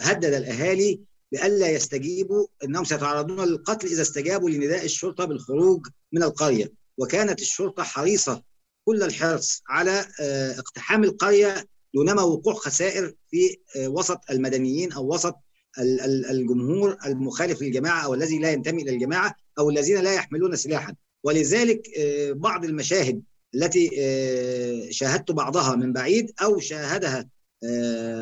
هدد 0.00 0.34
الأهالي 0.34 1.00
بألا 1.32 1.68
يستجيبوا 1.70 2.46
أنهم 2.64 2.84
سيتعرضون 2.84 3.48
للقتل 3.48 3.86
إذا 3.88 4.02
استجابوا 4.02 4.50
لنداء 4.50 4.84
الشرطة 4.84 5.24
بالخروج 5.24 5.86
من 6.12 6.22
القرية. 6.22 6.72
وكانت 6.98 7.40
الشرطة 7.40 7.82
حريصة 7.82 8.42
كل 8.84 9.02
الحرص 9.02 9.62
على 9.68 10.06
اقتحام 10.58 11.04
القرية 11.04 11.68
دونما 11.94 12.22
وقوع 12.22 12.54
خسائر 12.54 13.14
في 13.30 13.56
وسط 13.78 14.20
المدنيين 14.30 14.92
أو 14.92 15.14
وسط 15.14 15.34
الجمهور 16.30 16.96
المخالف 17.06 17.62
للجماعة 17.62 18.04
أو 18.04 18.14
الذي 18.14 18.38
لا 18.38 18.52
ينتمي 18.52 18.82
إلى 18.82 18.90
الجماعة 18.90 19.34
أو 19.58 19.70
الذين 19.70 19.98
لا 20.00 20.14
يحملون 20.14 20.56
سلاحا. 20.56 20.94
ولذلك 21.24 21.88
بعض 22.36 22.64
المشاهد 22.64 23.22
التي 23.54 23.90
شاهدت 24.90 25.30
بعضها 25.30 25.76
من 25.76 25.92
بعيد 25.92 26.32
أو 26.42 26.60
شاهدها 26.60 27.28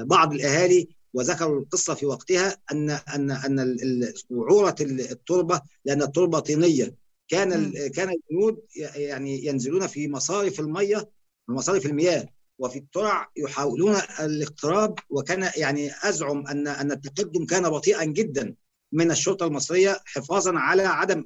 بعض 0.05 0.33
الأهالي 0.33 0.89
وذكروا 1.17 1.61
القصة 1.61 1.95
في 1.95 2.07
وقتها 2.07 2.57
أن 2.73 2.91
أن 2.91 3.31
أن 3.31 4.13
وعورة 4.31 4.77
التربة 4.81 5.61
لأن 5.85 6.03
التربة 6.03 6.39
طينية. 6.39 6.95
كان 7.29 7.73
كان 7.89 8.09
الجنود 8.09 8.63
يعني 8.97 9.47
ينزلون 9.47 9.87
في 9.87 10.09
مصارف 10.09 10.61
المية 10.61 11.11
مصارف 11.49 11.87
المياه 11.87 12.29
وفي 12.59 12.79
الترع 12.79 13.31
يحاولون 13.37 13.97
الاقتراب. 14.21 14.95
وكان 15.11 15.51
يعني 15.57 15.91
أزعم 16.03 16.47
ان 16.47 16.69
أن 16.69 16.93
التقدم 16.93 17.47
كان 17.47 17.71
بطيئا 17.71 18.05
جدا 18.05 18.55
من 18.93 19.11
الشرطة 19.11 19.47
المصرية 19.47 20.01
حفاظا 20.05 20.53
على 20.59 20.83
عدم 20.83 21.25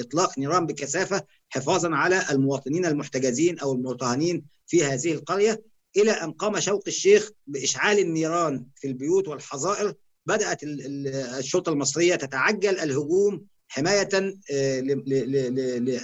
إطلاق 0.00 0.38
نيران 0.38 0.66
بكثافة 0.66 1.24
حفاظا 1.48 1.94
على 1.94 2.22
المواطنين 2.30 2.86
المحتجزين 2.86 3.58
أو 3.58 3.72
المرتهنين 3.72 4.44
في 4.66 4.84
هذه 4.84 5.12
القرية. 5.12 5.62
إلى 5.96 6.10
أن 6.10 6.32
قام 6.32 6.60
شوق 6.60 6.82
الشيخ 6.86 7.30
بإشعال 7.46 7.98
النيران 7.98 8.66
في 8.76 8.86
البيوت 8.88 9.28
والحظائر 9.28 9.94
بدأت 10.26 10.58
الشرطة 10.62 11.72
المصرية 11.72 12.14
تتعجل 12.14 12.78
الهجوم 12.78 13.46
حماية 13.68 14.08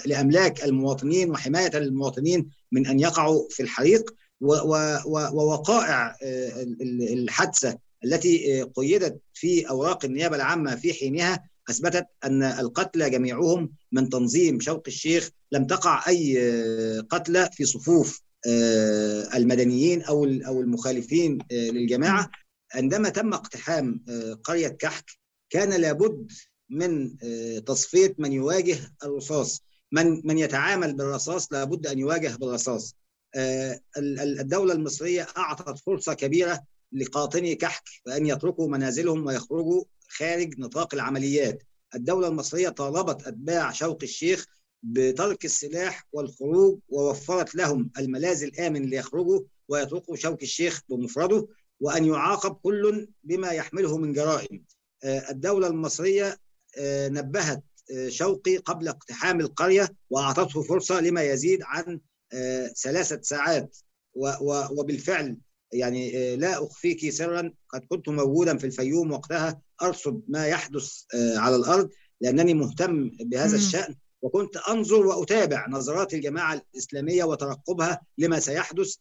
لأملاك 0.05 0.63
المواطنين 0.63 1.29
وحماية 1.31 1.77
المواطنين 1.77 2.49
من 2.71 2.87
أن 2.87 2.99
يقعوا 2.99 3.47
في 3.49 3.63
الحريق 3.63 4.15
ووقائع 5.33 6.15
الحادثة 7.11 7.77
التي 8.05 8.61
قيدت 8.75 9.19
في 9.33 9.69
أوراق 9.69 10.05
النيابة 10.05 10.35
العامة 10.35 10.75
في 10.75 10.93
حينها 10.93 11.49
أثبتت 11.69 12.05
أن 12.23 12.43
القتلى 12.43 13.09
جميعهم 13.09 13.71
من 13.91 14.09
تنظيم 14.09 14.59
شوق 14.59 14.83
الشيخ 14.87 15.29
لم 15.51 15.65
تقع 15.65 16.03
أي 16.07 16.39
قتلى 17.09 17.49
في 17.53 17.65
صفوف. 17.65 18.21
المدنيين 19.35 20.01
أو 20.01 20.23
أو 20.25 20.61
المخالفين 20.61 21.37
للجماعة 21.51 22.31
عندما 22.73 23.09
تم 23.09 23.33
اقتحام 23.33 24.05
قرية 24.43 24.67
كحك 24.67 25.05
كان 25.49 25.81
لابد 25.81 26.31
من 26.69 27.17
تصفية 27.65 28.15
من 28.17 28.33
يواجه 28.33 28.77
الرصاص. 29.03 29.61
من 29.91 30.21
من 30.27 30.37
يتعامل 30.37 30.93
بالرصاص 30.93 31.53
لابد 31.53 31.87
أن 31.87 31.99
يواجه 31.99 32.35
بالرصاص. 32.35 32.95
الدولة 33.97 34.73
المصرية 34.73 35.27
أعطت 35.37 35.79
فرصة 35.79 36.13
كبيرة 36.13 36.63
لقاطني 36.91 37.55
كحك 37.55 37.83
بأن 38.05 38.25
يتركوا 38.25 38.67
منازلهم 38.69 39.25
ويخرجوا 39.25 39.83
خارج 40.07 40.59
نطاق 40.59 40.93
العمليات. 40.93 41.63
الدولة 41.95 42.27
المصرية 42.27 42.69
طالبت 42.69 43.27
أتباع 43.27 43.71
شوق 43.71 43.99
الشيخ 44.03 44.45
بترك 44.89 45.45
السلاح 45.45 46.07
والخروج 46.11 46.79
ووفرت 46.89 47.55
لهم 47.55 47.91
الملاذ 47.97 48.43
الآمن 48.43 48.81
ليخرجوا 48.81 49.41
ويتركوا 49.67 50.15
شوق 50.15 50.37
الشيخ 50.41 50.81
بمفرده 50.89 51.47
وأن 51.79 52.05
يعاقب 52.05 52.55
كل 52.55 53.07
بما 53.23 53.51
يحمله 53.51 53.97
من 53.97 54.13
جرائم. 54.13 54.63
الدولة 55.03 55.67
المصرية 55.67 56.37
نبهت 56.79 57.63
شوقي 58.07 58.57
قبل 58.57 58.87
اقتحام 58.87 59.39
القرية 59.39 59.95
وأعطته 60.09 60.61
فرصة 60.61 60.99
لما 60.99 61.23
يزيد 61.23 61.59
عن 61.63 61.99
ثلاثة 62.83 63.21
ساعات. 63.21 63.77
وبالفعل 64.71 65.37
يعني 65.71 66.35
لا 66.35 66.63
أخفيك 66.63 67.09
سرا 67.09 67.53
قد 67.69 67.85
كنت 67.89 68.09
موجودا 68.09 68.57
في 68.57 68.63
الفيوم 68.63 69.11
وقتها 69.11 69.61
أرصد 69.81 70.21
ما 70.27 70.47
يحدث 70.47 71.03
على 71.15 71.55
الأرض 71.55 71.89
لأنني 72.21 72.53
مهتم 72.53 73.09
بهذا 73.19 73.55
الشأن. 73.55 73.95
وكنت 74.21 74.57
أنظر 74.57 75.07
وأتابع 75.07 75.67
نظرات 75.69 76.13
الجماعة 76.13 76.61
الإسلامية 76.73 77.23
وترقبها 77.23 78.01
لما 78.17 78.39
سيحدث 78.39 78.95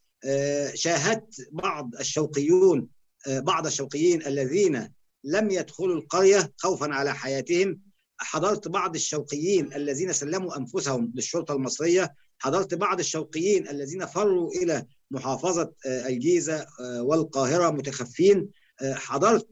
شاهدت 0.75 1.49
بعض 1.53 1.95
الشوقيون 2.01 2.89
بعض 3.29 3.67
الشوقيين 3.67 4.27
الذين 4.27 4.93
لم 5.25 5.51
يدخلوا 5.51 5.97
القرية 5.97 6.53
خوفا 6.57 6.95
على 6.95 7.14
حياتهم. 7.14 7.81
حضرت 8.19 8.69
بعض 8.69 8.95
الشوقيين 8.95 9.75
الذين 9.75 10.12
سلموا 10.12 10.59
أنفسهم 10.59 11.12
للشرطة 11.14 11.55
المصرية. 11.55 12.14
حضرت 12.39 12.75
بعض 12.75 12.99
الشوقيين 12.99 13.69
الذين 13.69 14.07
فروا 14.07 14.51
إلى 14.51 14.87
محافظة 15.11 15.73
الجيزة 15.87 16.67
والقاهرة 16.81 17.71
متخفين. 17.71 18.49
حضرت 18.83 19.49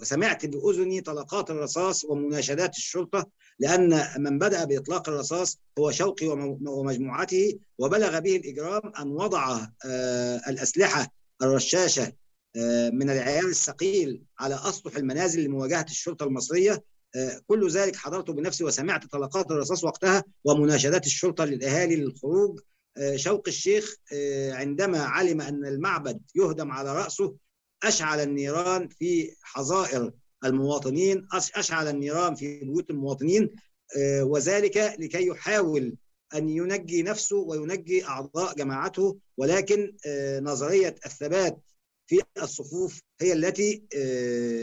وسمعت 0.00 0.46
بأذني 0.46 1.00
طلقات 1.00 1.50
الرصاص 1.50 2.04
ومناشدات 2.04 2.76
الشرطة 2.76 3.26
لأن 3.58 4.08
من 4.18 4.38
بدأ 4.38 4.64
بإطلاق 4.64 5.08
الرصاص 5.08 5.58
هو 5.78 5.90
شوقي 5.90 6.26
ومجموعته 6.66 7.58
وبلغ 7.78 8.18
به 8.18 8.36
الإجرام 8.36 8.92
أن 9.00 9.10
وضع 9.10 9.66
الأسلحة 10.48 11.12
الرشاشة 11.42 12.12
من 12.92 13.10
العيار 13.10 13.44
الثقيل 13.44 14.22
على 14.38 14.54
أسطح 14.54 14.96
المنازل 14.96 15.44
لمواجهة 15.44 15.86
الشرطة 15.90 16.24
المصرية. 16.24 16.84
كل 17.46 17.70
ذلك 17.70 17.96
حضرته 17.96 18.32
بنفسي 18.32 18.64
وسمعت 18.64 19.06
طلقات 19.06 19.50
الرصاص 19.50 19.84
وقتها 19.84 20.24
ومناشدات 20.44 21.06
الشرطة 21.06 21.44
للأهالي 21.44 21.96
للخروج. 21.96 22.60
شوق 23.14 23.48
الشيخ 23.48 23.96
عندما 24.50 24.98
علم 24.98 25.40
أن 25.40 25.66
المعبد 25.66 26.20
يهدم 26.34 26.70
على 26.70 26.96
رأسه 26.96 27.34
أشعل 27.84 28.20
النيران 28.20 28.88
في 28.88 29.36
حظائر 29.42 30.12
المواطنين 30.44 31.26
أشعل 31.54 31.88
النيران 31.88 32.34
في 32.34 32.60
بيوت 32.60 32.90
المواطنين 32.90 33.50
وذلك 34.20 34.76
لكي 34.76 35.26
يحاول 35.26 35.96
أن 36.34 36.48
ينجي 36.48 37.02
نفسه 37.02 37.36
وينجي 37.36 38.04
أعضاء 38.04 38.54
جماعته. 38.54 39.18
ولكن 39.36 39.96
نظرية 40.42 40.94
الثبات 41.06 41.58
في 42.06 42.20
الصفوف 42.42 43.00
هي 43.20 43.32
التي 43.32 43.82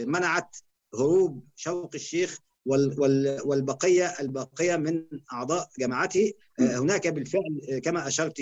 منعت 0.06 0.56
هروب 0.94 1.44
شوق 1.56 1.90
الشيخ 1.94 2.38
والبقية 3.44 4.06
الباقيه 4.20 4.76
من 4.76 5.04
أعضاء 5.32 5.68
جماعته. 5.78 6.32
هناك 6.60 7.08
بالفعل 7.08 7.80
كما 7.84 8.08
أشرت 8.08 8.40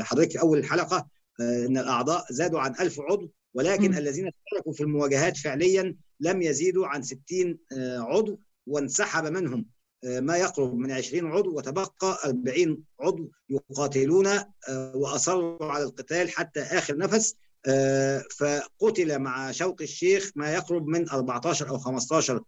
حضرتك 0.00 0.32
في 0.32 0.40
أول 0.40 0.58
الحلقة 0.58 1.08
إن 1.40 1.78
الأعضاء 1.78 2.24
زادوا 2.30 2.60
عن 2.60 2.74
1000 2.80 3.00
عضو. 3.00 3.30
ولكن 3.54 3.90
م. 3.90 3.98
الذين 3.98 4.26
اشتركوا 4.26 4.72
في 4.72 4.80
المواجهات 4.82 5.36
فعليا 5.36 5.96
لم 6.20 6.42
يزيدوا 6.42 6.86
عن 6.86 7.02
60 7.02 7.58
عضو 7.98 8.40
وانسحب 8.66 9.24
منهم 9.24 9.66
ما 10.04 10.36
يقرب 10.36 10.74
من 10.74 10.90
20 10.92 11.26
عضو 11.32 11.56
وتبقى 11.56 12.18
40 12.24 12.82
عضو 13.00 13.30
يقاتلون 13.50 14.28
وأصروا 14.94 15.64
على 15.72 15.84
القتال 15.84 16.30
حتى 16.30 16.60
آخر 16.60 16.96
نفس 16.96 17.34
فقتل 18.38 19.18
مع 19.18 19.50
شوق 19.52 19.82
الشيخ 19.82 20.30
ما 20.36 20.54
يقرب 20.54 20.86
من 20.86 21.08
14 21.10 21.68
أو 21.68 21.78
15 21.78 22.40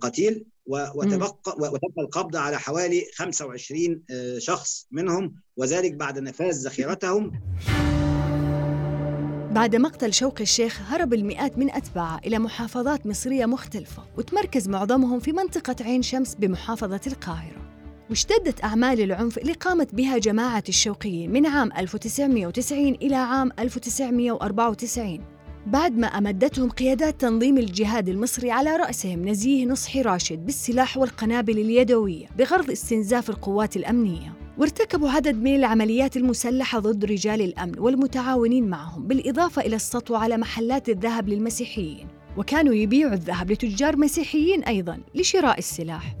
قتيل 0.00 0.44
وتبقى 0.66 1.38
وتم 1.58 2.00
القبض 2.00 2.36
على 2.36 2.58
حوالي 2.58 3.06
25 3.14 4.04
شخص 4.38 4.86
منهم 4.90 5.34
وذلك 5.56 5.94
بعد 5.94 6.18
نفاذ 6.18 6.66
ذخيرتهم 6.66 7.40
بعد 9.56 9.76
مقتل 9.76 10.12
شوقي 10.12 10.42
الشيخ 10.42 10.80
هرب 10.88 11.14
المئات 11.14 11.58
من 11.58 11.70
أتباعه 11.70 12.20
إلى 12.26 12.38
محافظات 12.38 13.06
مصرية 13.06 13.46
مختلفة 13.46 14.02
وتمركز 14.16 14.68
معظمهم 14.68 15.20
في 15.20 15.32
منطقة 15.32 15.76
عين 15.80 16.02
شمس 16.02 16.34
بمحافظة 16.34 17.00
القاهرة. 17.06 17.62
واشتدت 18.10 18.64
أعمال 18.64 19.00
العنف 19.00 19.38
اللي 19.38 19.52
قامت 19.52 19.94
بها 19.94 20.18
جماعة 20.18 20.64
الشوقيين 20.68 21.32
من 21.32 21.46
عام 21.46 21.72
1990 21.72 22.88
إلى 22.94 23.14
عام 23.14 23.50
1994 23.58 25.35
بعد 25.66 25.98
ما 25.98 26.06
أمدتهم 26.06 26.70
قيادات 26.70 27.20
تنظيم 27.20 27.58
الجهاد 27.58 28.08
المصري 28.08 28.50
على 28.50 28.76
رأسهم 28.76 29.28
نزيه 29.28 29.64
نصحي 29.64 30.02
راشد 30.02 30.46
بالسلاح 30.46 30.96
والقنابل 30.96 31.58
اليدوية 31.58 32.26
بغرض 32.38 32.70
استنزاف 32.70 33.30
القوات 33.30 33.76
الأمنية. 33.76 34.32
وارتكبوا 34.58 35.10
عدد 35.10 35.34
من 35.34 35.56
العمليات 35.56 36.16
المسلحة 36.16 36.78
ضد 36.78 37.04
رجال 37.04 37.42
الأمن 37.42 37.78
والمتعاونين 37.78 38.68
معهم 38.68 39.06
بالإضافة 39.06 39.62
إلى 39.62 39.76
السطو 39.76 40.14
على 40.14 40.36
محلات 40.36 40.88
الذهب 40.88 41.28
للمسيحيين. 41.28 42.06
وكانوا 42.36 42.74
يبيعوا 42.74 43.12
الذهب 43.12 43.52
لتجار 43.52 43.96
مسيحيين 43.96 44.64
أيضاً 44.64 45.00
لشراء 45.14 45.58
السلاح. 45.58 46.16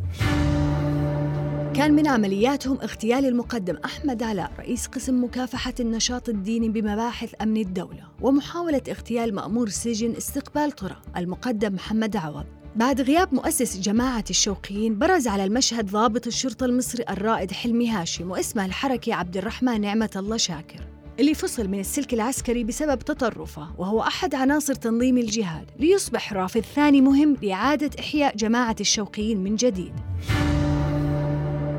كان 1.76 1.92
من 1.92 2.06
عملياتهم 2.06 2.78
اغتيال 2.82 3.24
المقدم 3.24 3.76
أحمد 3.84 4.22
علاء 4.22 4.52
رئيس 4.58 4.86
قسم 4.86 5.24
مكافحة 5.24 5.74
النشاط 5.80 6.28
الديني 6.28 6.68
بمباحث 6.68 7.34
أمن 7.42 7.56
الدولة 7.56 8.02
ومحاولة 8.20 8.82
اغتيال 8.88 9.34
مأمور 9.34 9.68
سجن 9.68 10.12
استقبال 10.16 10.72
طرى 10.72 10.96
المقدم 11.16 11.74
محمد 11.74 12.16
عوض. 12.16 12.44
بعد 12.76 13.00
غياب 13.00 13.34
مؤسس 13.34 13.78
جماعة 13.78 14.24
الشوقيين 14.30 14.98
برز 14.98 15.28
على 15.28 15.44
المشهد 15.44 15.90
ضابط 15.90 16.26
الشرطة 16.26 16.66
المصري 16.66 17.04
الرائد 17.10 17.52
حلمي 17.52 17.90
هاشم 17.90 18.30
واسمه 18.30 18.66
الحركي 18.66 19.12
عبد 19.12 19.36
الرحمن 19.36 19.80
نعمة 19.80 20.10
الله 20.16 20.36
شاكر 20.36 20.80
اللي 21.20 21.34
فصل 21.34 21.68
من 21.68 21.80
السلك 21.80 22.14
العسكري 22.14 22.64
بسبب 22.64 22.98
تطرفه 22.98 23.68
وهو 23.78 24.00
أحد 24.00 24.34
عناصر 24.34 24.74
تنظيم 24.74 25.18
الجهاد 25.18 25.70
ليصبح 25.78 26.32
رافد 26.32 26.60
ثاني 26.60 27.00
مهم 27.00 27.36
لإعادة 27.42 27.90
إحياء 28.00 28.36
جماعة 28.36 28.76
الشوقيين 28.80 29.38
من 29.38 29.56
جديد. 29.56 29.92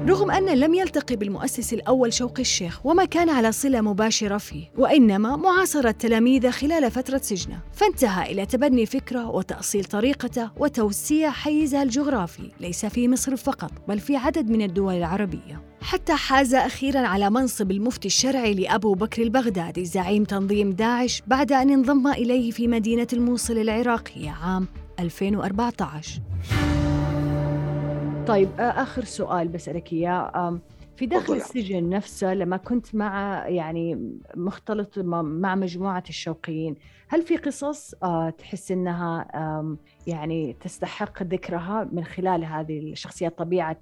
رغم 0.08 0.32
أن 0.32 0.46
لم 0.46 0.74
يلتقي 0.74 1.16
بالمؤسس 1.16 1.74
الأول 1.74 2.14
شوقي 2.14 2.42
الشيخ 2.42 2.86
وما 2.86 3.06
كان 3.06 3.30
على 3.30 3.52
صلة 3.52 3.82
مباشرة 3.82 4.38
فيه 4.38 4.66
وإنما 4.78 5.36
معاصرة 5.36 5.92
تلاميذه 5.92 6.50
خلال 6.50 6.92
فترة 6.92 7.18
سجنه 7.24 7.60
فانتهى 7.74 8.32
إلى 8.32 8.46
تبني 8.46 8.86
فكرة 8.86 9.30
وتأصيل 9.30 9.86
طريقته 9.86 10.50
وتوسيع 10.58 11.32
حيزها 11.32 11.84
الجغرافي 11.84 12.52
ليس 12.60 12.86
في 12.86 13.08
مصر 13.08 13.36
فقط 13.36 13.72
بل 13.88 14.00
في 14.00 14.16
عدد 14.16 14.50
من 14.50 14.62
الدول 14.62 14.94
العربية. 14.94 15.62
حتى 15.82 16.14
حاز 16.14 16.56
أخيرا 16.56 17.00
على 17.00 17.30
منصب 17.30 17.72
المفتي 17.72 18.08
الشرعي 18.08 18.54
لأبو 18.54 18.94
بكر 18.94 19.22
البغدادي 19.22 19.86
زعيم 19.86 20.24
تنظيم 20.24 20.72
داعش 20.72 21.24
بعد 21.28 21.52
أن 21.52 21.70
انضم 21.70 22.08
إليه 22.08 22.52
في 22.52 22.68
مدينة 22.68 23.08
الموصل 23.14 23.58
العراقية 23.58 24.30
عام 24.30 24.68
2014 25.00 26.22
طيب 28.28 28.50
آخر 28.60 29.04
سؤال 29.04 29.48
بسألك 29.48 29.94
إياه. 29.94 30.60
في 30.98 31.06
داخل 31.06 31.34
السجن 31.34 31.90
نفسه 31.90 32.34
لما 32.34 32.58
كنت 32.58 32.96
مع 32.96 33.44
يعني 33.48 34.20
مختلط 34.36 35.00
مع 35.00 35.56
مجموعة 35.56 36.04
الشوقيين 36.10 36.76
هل 37.08 37.22
في 37.22 37.38
قصص 37.38 37.96
تحس 38.38 38.72
إنها 38.72 39.28
يعني 40.08 40.54
تستحق 40.54 41.24
ذكرها 41.24 41.90
من 41.92 42.04
خلال 42.04 42.46
هذه 42.46 42.80
الشخصيات 42.80 43.38
طبيعة 43.38 43.82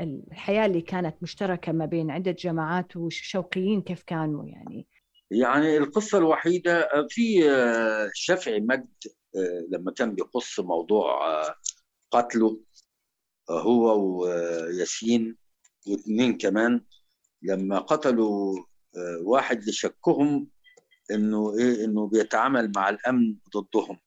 الحياة 0.00 0.66
اللي 0.66 0.80
كانت 0.80 1.16
مشتركة 1.22 1.72
ما 1.72 1.86
بين 1.86 2.10
عدة 2.10 2.30
جماعات 2.30 2.96
والشوقيين 2.96 3.82
كيف 3.82 4.02
كانوا 4.02 4.44
يعني؟ 4.44 4.86
يعني 5.30 5.76
القصة 5.76 6.18
الوحيدة 6.18 6.88
في 7.08 7.42
شافعي 8.14 8.60
مجد 8.60 8.88
لما 9.70 9.92
كان 9.92 10.14
بيقص 10.14 10.60
موضوع 10.60 11.20
قتله. 12.10 12.60
هو 13.50 14.00
وياسين 14.20 15.36
واثنين 15.86 16.38
كمان 16.38 16.84
لما 17.42 17.78
قتلوا 17.78 18.64
واحد 19.22 19.64
لشكهم 19.68 20.48
إنه 21.10 21.58
إيه 21.58 21.84
إنه 21.84 22.06
بيتعامل 22.06 22.72
مع 22.76 22.88
الأمن 22.88 23.36
ضدهم. 23.56 23.98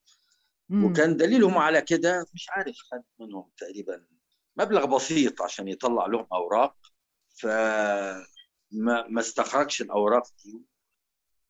مم. 0.70 0.84
وكان 0.86 1.18
دليلهم 1.18 1.58
على 1.58 1.82
كده 1.82 2.26
مش 2.34 2.50
عارف 2.50 2.76
خد 2.92 3.02
منهم 3.20 3.50
تقريبا 3.58 4.06
مبلغ 4.58 4.86
بسيط 4.86 5.42
عشان 5.42 5.68
يطلع 5.68 6.06
لهم 6.06 6.28
أوراق 6.34 6.76
فما 7.42 8.26
ما 9.10 9.20
استخرجش 9.20 9.82
الأوراق 9.82 10.28
دي 10.46 10.62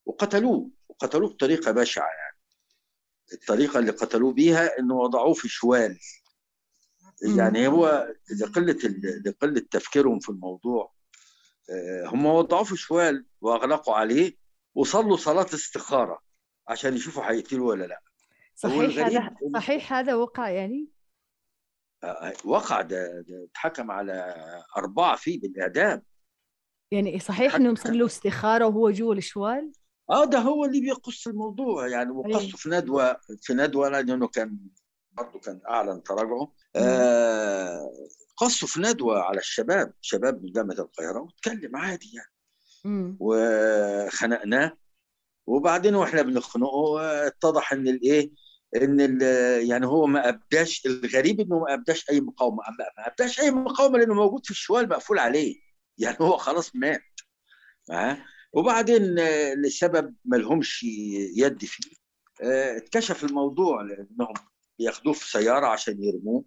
وقتلوه 0.06 0.70
وقتلوه 0.90 1.30
بطريقة 1.30 1.72
بشعة 1.72 2.08
يعني. 2.08 2.40
الطريقة 3.34 3.80
اللي 3.80 3.92
قتلوه 3.92 4.34
بيها 4.34 4.80
إنه 4.80 4.96
وضعوه 4.96 5.34
في 5.34 5.48
شوال. 5.48 6.00
يعني 7.22 7.68
هو 7.68 8.14
لقلة 8.42 8.78
لقلة 9.26 9.60
تفكيرهم 9.72 10.20
في 10.20 10.30
الموضوع 10.30 10.94
هم 12.06 12.26
وضعوه 12.26 12.64
في 12.64 12.76
شوال 12.76 13.26
وأغلقوا 13.42 13.94
عليه 13.96 14.38
وصلوا 14.76 15.18
صلاة 15.18 15.46
استخارة 15.54 16.22
عشان 16.68 16.94
يشوفوا 16.96 17.24
هيقتلوا 17.32 17.70
ولا 17.70 17.86
لأ. 17.86 18.02
صحيح 18.56 19.06
هذا 19.06 19.36
صحيح 19.54 19.94
هذا 19.94 20.16
وقع 20.16 20.50
يعني؟ 20.50 20.88
وقع 22.46 22.82
ده, 22.82 23.22
ده 23.22 23.48
اتحكم 23.52 23.92
على 23.92 24.36
أربعة 24.78 25.16
فيه 25.16 25.42
بالإعدام. 25.42 26.02
يعني 26.92 27.20
صحيح 27.20 27.56
إنهم 27.56 27.76
صلوا 27.76 28.08
استخارة 28.08 28.66
وهو 28.66 28.92
جوا 28.92 29.14
الشوال؟ 29.14 29.72
آه 30.10 30.26
ده 30.26 30.40
هو 30.40 30.66
اللي 30.66 30.82
بيقص 30.82 31.28
الموضوع 31.28 31.88
يعني 31.88 32.12
وقصه 32.12 32.58
في 32.58 32.70
ندوة 32.70 33.18
في 33.42 33.54
ندوة 33.54 33.90
لأنه 33.90 34.28
كان 34.28 34.58
برضه 35.20 35.40
كان 35.40 35.62
اعلن 35.70 36.04
تراجعه. 36.04 36.54
آه 36.76 37.92
قصوا 38.38 38.68
في 38.68 38.82
ندوة 38.82 39.20
على 39.20 39.38
الشباب 39.40 39.94
شباب 40.02 40.44
من 40.44 40.52
جامعة 40.52 40.80
القاهرة 40.80 41.20
واتكلم 41.20 41.76
عادي 41.76 42.12
يعني. 42.16 42.32
مم. 42.86 43.18
وخنقناه. 43.20 44.78
وبعدين 45.48 45.96
وإحنا 45.96 46.22
بنخنقه 46.22 47.02
اتضح 47.28 47.74
إن 47.74 47.88
الايه 47.88 48.32
إن 48.76 49.22
يعني 49.70 49.86
هو 49.86 50.06
ما 50.06 50.30
أبداش 50.30 50.86
الغريب 50.86 51.40
إنه 51.40 51.60
ما 51.60 51.74
أبداش 51.74 52.10
أي 52.10 52.22
مقاومة. 52.22 52.58
ما 52.98 53.08
أبداش 53.08 53.40
أي 53.40 53.52
مقاومة 53.52 53.98
لأنه 53.98 54.14
موجود 54.14 54.46
في 54.46 54.52
الشوال 54.52 54.90
مقفول 54.90 55.20
عليه. 55.20 55.56
يعني 55.98 56.18
هو 56.22 56.38
خلاص 56.38 56.76
مات. 56.76 57.02
معاه 57.90 58.18
وبعدين 58.54 59.16
لسبب 59.54 60.16
ما 60.26 60.38
لهمش 60.38 60.84
يد 61.36 61.66
فيه. 61.66 62.00
اتكشف 62.78 63.24
الموضوع 63.24 63.82
لأنهم 63.82 64.34
بياخدوه 64.80 65.14
في 65.14 65.32
سيارة 65.32 65.68
عشان 65.68 66.04
يرموه 66.04 66.44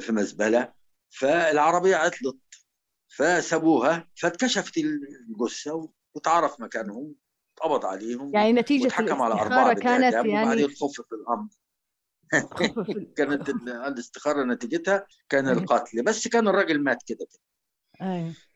في 0.00 0.12
مزبلة. 0.12 0.72
فالعربية 1.10 1.96
عطلت 1.96 2.36
فسابوها 3.08 4.08
فاتكشفت 4.16 4.78
الجثة 4.78 5.90
واتعرف 6.14 6.60
مكانهم 6.60 7.14
اتقبض 7.56 7.84
عليهم 7.84 8.34
يعني 8.34 8.52
نتيجة 8.52 8.84
واتحكم 8.84 9.22
على 9.22 9.34
أربعة 9.34 9.74
كانت 9.74 10.14
يعني 10.14 10.28
وبعدين 10.28 10.68
خفف 10.68 11.04
الأمر. 11.12 11.48
كانت 13.16 13.48
الاستخارة 13.88 14.44
نتيجتها 14.44 15.06
كان 15.28 15.48
القتل. 15.48 16.02
بس 16.02 16.28
كان 16.28 16.48
الراجل 16.48 16.82
مات 16.82 17.02
كده 17.06 17.26
كده. 17.32 17.42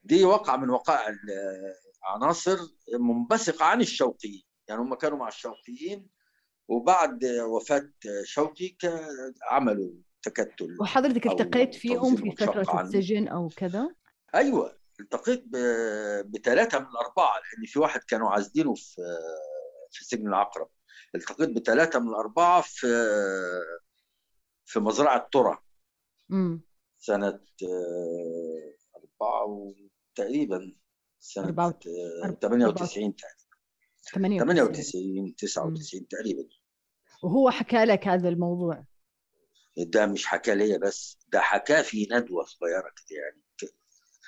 دي 0.03 0.25
وقع 0.25 0.57
من 0.57 0.71
وقائع 0.71 1.15
عناصر 2.05 2.59
منبثقة 2.99 3.65
عن 3.65 3.81
الشوقيين. 3.81 4.43
يعني 4.69 4.81
هم 4.81 4.95
كانوا 4.95 5.19
مع 5.19 5.29
الشوقيين 5.29 6.09
وبعد 6.69 7.25
وفاة 7.25 7.91
شوقي 8.25 8.77
عملوا 9.51 9.93
تكتل 10.23 10.77
وحضرتك 10.81 11.27
التقيت 11.27 11.75
فيهم 11.75 12.17
في 12.17 12.37
فترة 12.37 12.81
السجن 12.83 13.29
أو 13.29 13.49
كذا؟ 13.57 13.95
أيوه 14.35 14.79
التقيت 15.01 15.45
بثلاثه 16.27 16.79
من 16.79 16.87
الاربعه 16.87 17.35
لأن 17.37 17.67
في 17.67 17.79
واحد 17.79 18.01
كانوا 18.01 18.31
عازلينه 18.31 18.75
في 18.75 19.03
في 19.91 20.05
سجن 20.05 20.29
العقرب. 20.29 20.69
التقيت 21.15 21.49
بثلاثه 21.51 21.99
من 21.99 22.09
الاربعه 22.09 22.61
في 22.63 22.87
في 24.65 24.81
مزرعة 24.81 25.29
ترى 25.33 25.59
سنة 26.99 27.41
أربعة 28.97 29.75
تقريبا 30.15 30.77
سنة 31.21 31.47
أربعة- 31.47 31.87
آه، 31.87 32.27
أربعة- 32.27 32.39
98 32.41 33.17
تقريبا. 33.17 33.46
98 34.15 34.73
98 34.73 35.35
99 35.37 36.09
تقريبا. 36.09 36.49
وهو 37.23 37.51
حكى 37.51 37.85
لك 37.85 38.09
هذا 38.09 38.29
الموضوع. 38.29 38.85
ده 39.77 40.07
مش 40.07 40.27
حكى 40.27 40.55
ليا 40.55 40.79
بس 40.79 41.19
ده 41.29 41.41
حكاه 41.41 41.83
في 41.83 42.09
ندوة 42.13 42.45
صغيرة 42.45 42.81
كده 42.97 43.19
يعني. 43.19 43.43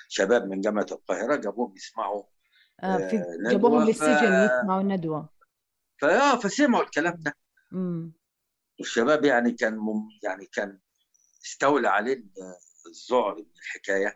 شباب 0.09 0.45
من 0.47 0.61
جامعة 0.61 0.85
القاهرة 0.91 1.35
جابوهم 1.35 1.75
يسمعوا 1.75 2.23
آه 2.83 2.97
في 2.97 3.17
آه، 3.17 3.51
جابوهم 3.51 3.85
ف- 3.85 3.87
للسجن 3.87 4.33
يسمعوا 4.33 4.81
الندوة. 4.81 5.29
فاه 6.01 6.39
فسمعوا 6.39 6.83
الكلام 6.83 7.15
ده. 7.19 7.33
امم 7.73 8.13
والشباب 8.79 9.25
يعني 9.25 9.51
كان 9.51 9.77
مم 9.77 10.09
يعني 10.23 10.45
كان 10.45 10.79
استولى 11.45 11.87
عليه 11.87 12.13
ال- 12.13 12.33
الذعر 12.87 13.35
من 13.35 13.45
الحكاية. 13.57 14.15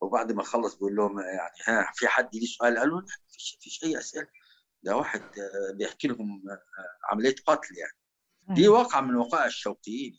وبعد 0.00 0.32
ما 0.32 0.42
خلص 0.42 0.74
بيقول 0.74 0.96
لهم 0.96 1.20
يعني 1.20 1.54
ها 1.66 1.92
في 1.94 2.08
حد 2.08 2.28
ليه 2.36 2.46
سؤال؟ 2.46 2.78
قالوا 2.78 3.00
لا 3.00 3.06
مفيش 3.28 3.56
مفيش 3.60 3.84
أي 3.84 3.98
أسئلة. 3.98 4.28
ده 4.82 4.96
واحد 4.96 5.20
آه، 5.20 5.76
بيحكي 5.76 6.08
لهم 6.08 6.42
آه، 6.50 7.12
عملية 7.12 7.34
قتل 7.46 7.74
يعني. 7.78 7.98
دي 8.56 8.68
واقعة 8.68 9.00
من 9.00 9.14
وقائع 9.16 9.46
الشوقيين 9.46 10.18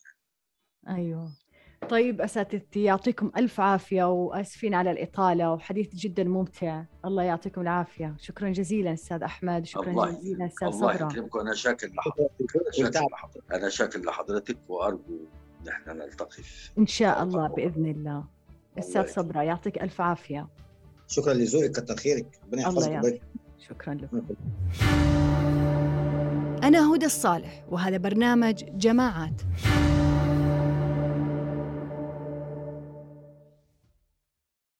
أيوه. 0.89 1.31
طيب 1.89 2.21
أساتذتي 2.21 2.83
يعطيكم 2.83 3.31
ألف 3.37 3.59
عافية 3.59 4.03
وآسفين 4.03 4.73
على 4.73 4.91
الإطالة 4.91 5.53
وحديث 5.53 5.95
جدا 5.95 6.23
ممتع. 6.23 6.83
الله 7.05 7.23
يعطيكم 7.23 7.61
العافية. 7.61 8.15
شكرا 8.19 8.49
جزيلا 8.49 8.93
أستاذ 8.93 9.23
أحمد. 9.23 9.65
شكرا 9.65 9.89
الله 9.89 10.11
جزيلا 10.11 10.45
أستاذ 10.45 10.67
الله 10.67 10.93
صبرا. 10.97 11.11
يكرمكم 11.11 11.39
أنا 11.39 11.53
شاكر 11.53 11.87
لحضرتك. 11.87 12.55
أنا 12.55 12.71
شاكر 12.71 13.05
لحضرتك. 13.11 13.53
أنا 13.53 13.69
شاكر 13.69 13.99
لحضرتك 13.99 14.57
وأرجو 14.69 15.27
إن 15.61 15.67
إحنا 15.67 15.93
نلتقي 15.93 16.43
في 16.43 16.71
إن 16.77 16.87
شاء 16.87 17.23
الله 17.23 17.47
بإذن 17.47 17.85
الله. 17.85 18.27
أستاذ. 18.79 19.07
صبرا 19.07 19.43
يعطيك 19.43 19.81
ألف 19.81 20.01
عافية. 20.01 20.47
شكرا 21.07 21.33
لذوقك 21.33 21.71
كتر 21.71 21.95
خيرك 21.95 22.39
ربنا 22.43 22.69
الله 22.69 22.89
يحفظك. 22.89 23.21
شكرا 23.59 23.93
لكم. 23.93 24.21
أنا 26.63 26.95
هدى 26.95 27.05
الصالح 27.05 27.63
وهذا 27.69 27.97
برنامج 27.97 28.63
جماعات 28.77 29.41